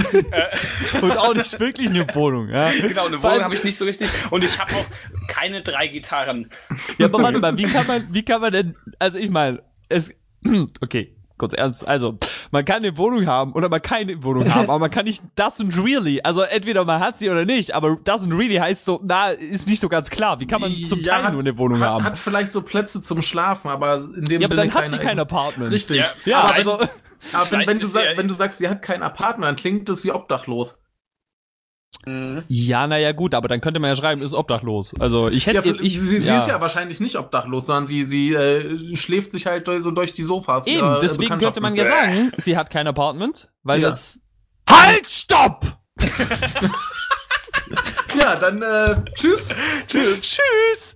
Und 1.01 1.17
auch 1.17 1.33
nicht 1.33 1.57
wirklich 1.59 1.89
eine 1.89 2.05
Wohnung, 2.13 2.49
ja. 2.49 2.69
Genau, 2.69 3.05
eine 3.05 3.23
Wohnung 3.23 3.43
habe 3.43 3.55
ich 3.55 3.63
nicht 3.63 3.77
so 3.77 3.85
richtig. 3.85 4.09
Und 4.29 4.43
ich 4.43 4.59
habe 4.59 4.73
auch 4.73 4.85
keine 5.29 5.61
drei 5.61 5.87
Gitarren. 5.87 6.51
Ja, 6.97 7.05
aber 7.05 7.23
warte 7.23 7.39
mal, 7.39 7.57
wie 7.57 7.63
kann 7.63 7.87
man, 7.87 8.07
wie 8.11 8.23
kann 8.23 8.41
man 8.41 8.51
denn, 8.51 8.70
also 8.99 9.17
ich 9.17 9.29
meine, 9.29 9.61
es, 9.89 10.13
okay, 10.81 11.15
kurz 11.37 11.53
ernst, 11.53 11.87
also, 11.87 12.17
man 12.51 12.65
kann 12.65 12.77
eine 12.77 12.95
Wohnung 12.97 13.25
haben 13.25 13.53
oder 13.53 13.67
man 13.67 13.81
keine 13.81 14.21
Wohnung 14.23 14.53
haben, 14.53 14.69
aber 14.69 14.79
man 14.79 14.91
kann 14.91 15.05
nicht 15.05 15.23
doesn't 15.35 15.83
really, 15.83 16.21
also 16.21 16.41
entweder 16.41 16.85
man 16.85 16.99
hat 16.99 17.17
sie 17.17 17.29
oder 17.29 17.45
nicht, 17.45 17.73
aber 17.73 17.89
doesn't 17.89 18.37
really 18.37 18.57
heißt 18.57 18.85
so, 18.85 19.01
na, 19.03 19.29
ist 19.31 19.67
nicht 19.67 19.81
so 19.81 19.89
ganz 19.89 20.09
klar. 20.09 20.39
Wie 20.39 20.45
kann 20.45 20.61
man 20.61 20.71
zum 20.85 20.99
ja, 20.99 21.13
Teil 21.13 21.23
hat, 21.23 21.33
nur 21.33 21.41
eine 21.41 21.57
Wohnung 21.57 21.79
hat, 21.79 21.89
haben? 21.89 22.03
Hat 22.03 22.17
vielleicht 22.17 22.51
so 22.51 22.61
Plätze 22.61 23.01
zum 23.01 23.21
Schlafen, 23.21 23.69
aber 23.69 23.95
in 24.15 24.25
dem 24.25 24.41
ja, 24.41 24.47
Sinne 24.47 24.61
aber 24.61 24.69
dann 24.69 24.83
hat 24.83 24.89
sie 24.89 24.99
kein 24.99 25.19
Apartment. 25.19 25.71
Richtig. 25.71 25.97
Ja, 25.97 26.05
ja 26.25 26.45
also, 26.45 26.73
aber 26.73 27.51
wenn, 27.51 27.67
wenn, 27.67 27.79
du, 27.79 27.93
wenn 27.93 28.27
du 28.27 28.33
sagst, 28.33 28.59
sie 28.59 28.69
hat 28.69 28.81
kein 28.81 29.01
Apartment, 29.01 29.47
dann 29.47 29.55
klingt 29.55 29.89
das 29.89 30.03
wie 30.03 30.11
obdachlos. 30.11 30.79
Mhm. 32.05 32.43
Ja, 32.47 32.87
naja, 32.87 33.11
gut, 33.11 33.35
aber 33.35 33.47
dann 33.47 33.61
könnte 33.61 33.79
man 33.79 33.89
ja 33.89 33.95
schreiben, 33.95 34.21
ist 34.21 34.33
obdachlos. 34.33 34.93
Also 34.99 35.29
ich 35.29 35.45
hätte. 35.45 35.67
Ja, 35.67 35.75
ich, 35.79 35.99
sie, 35.99 36.21
sie 36.21 36.35
ist 36.35 36.47
ja 36.47 36.59
wahrscheinlich 36.59 36.99
nicht 36.99 37.15
obdachlos, 37.15 37.67
sondern 37.67 37.85
sie, 37.85 38.07
sie 38.07 38.33
äh, 38.33 38.95
schläft 38.95 39.31
sich 39.31 39.45
halt 39.45 39.67
so 39.67 39.91
durch 39.91 40.13
die 40.13 40.23
Sofas. 40.23 40.65
Eben, 40.67 40.77
ihrer, 40.77 40.99
deswegen 40.99 41.37
könnte 41.37 41.61
man 41.61 41.75
ja 41.75 41.85
sagen, 41.85 42.31
sie 42.37 42.57
hat 42.57 42.71
kein 42.71 42.87
Apartment, 42.87 43.49
weil 43.63 43.81
ja. 43.81 43.87
das. 43.87 44.19
Halt, 44.69 45.09
stopp! 45.09 45.65
ja, 48.19 48.35
dann 48.35 48.61
äh, 48.61 48.95
tschüss. 49.13 49.55
tschüss. 49.87 50.21
Tschüss. 50.21 50.93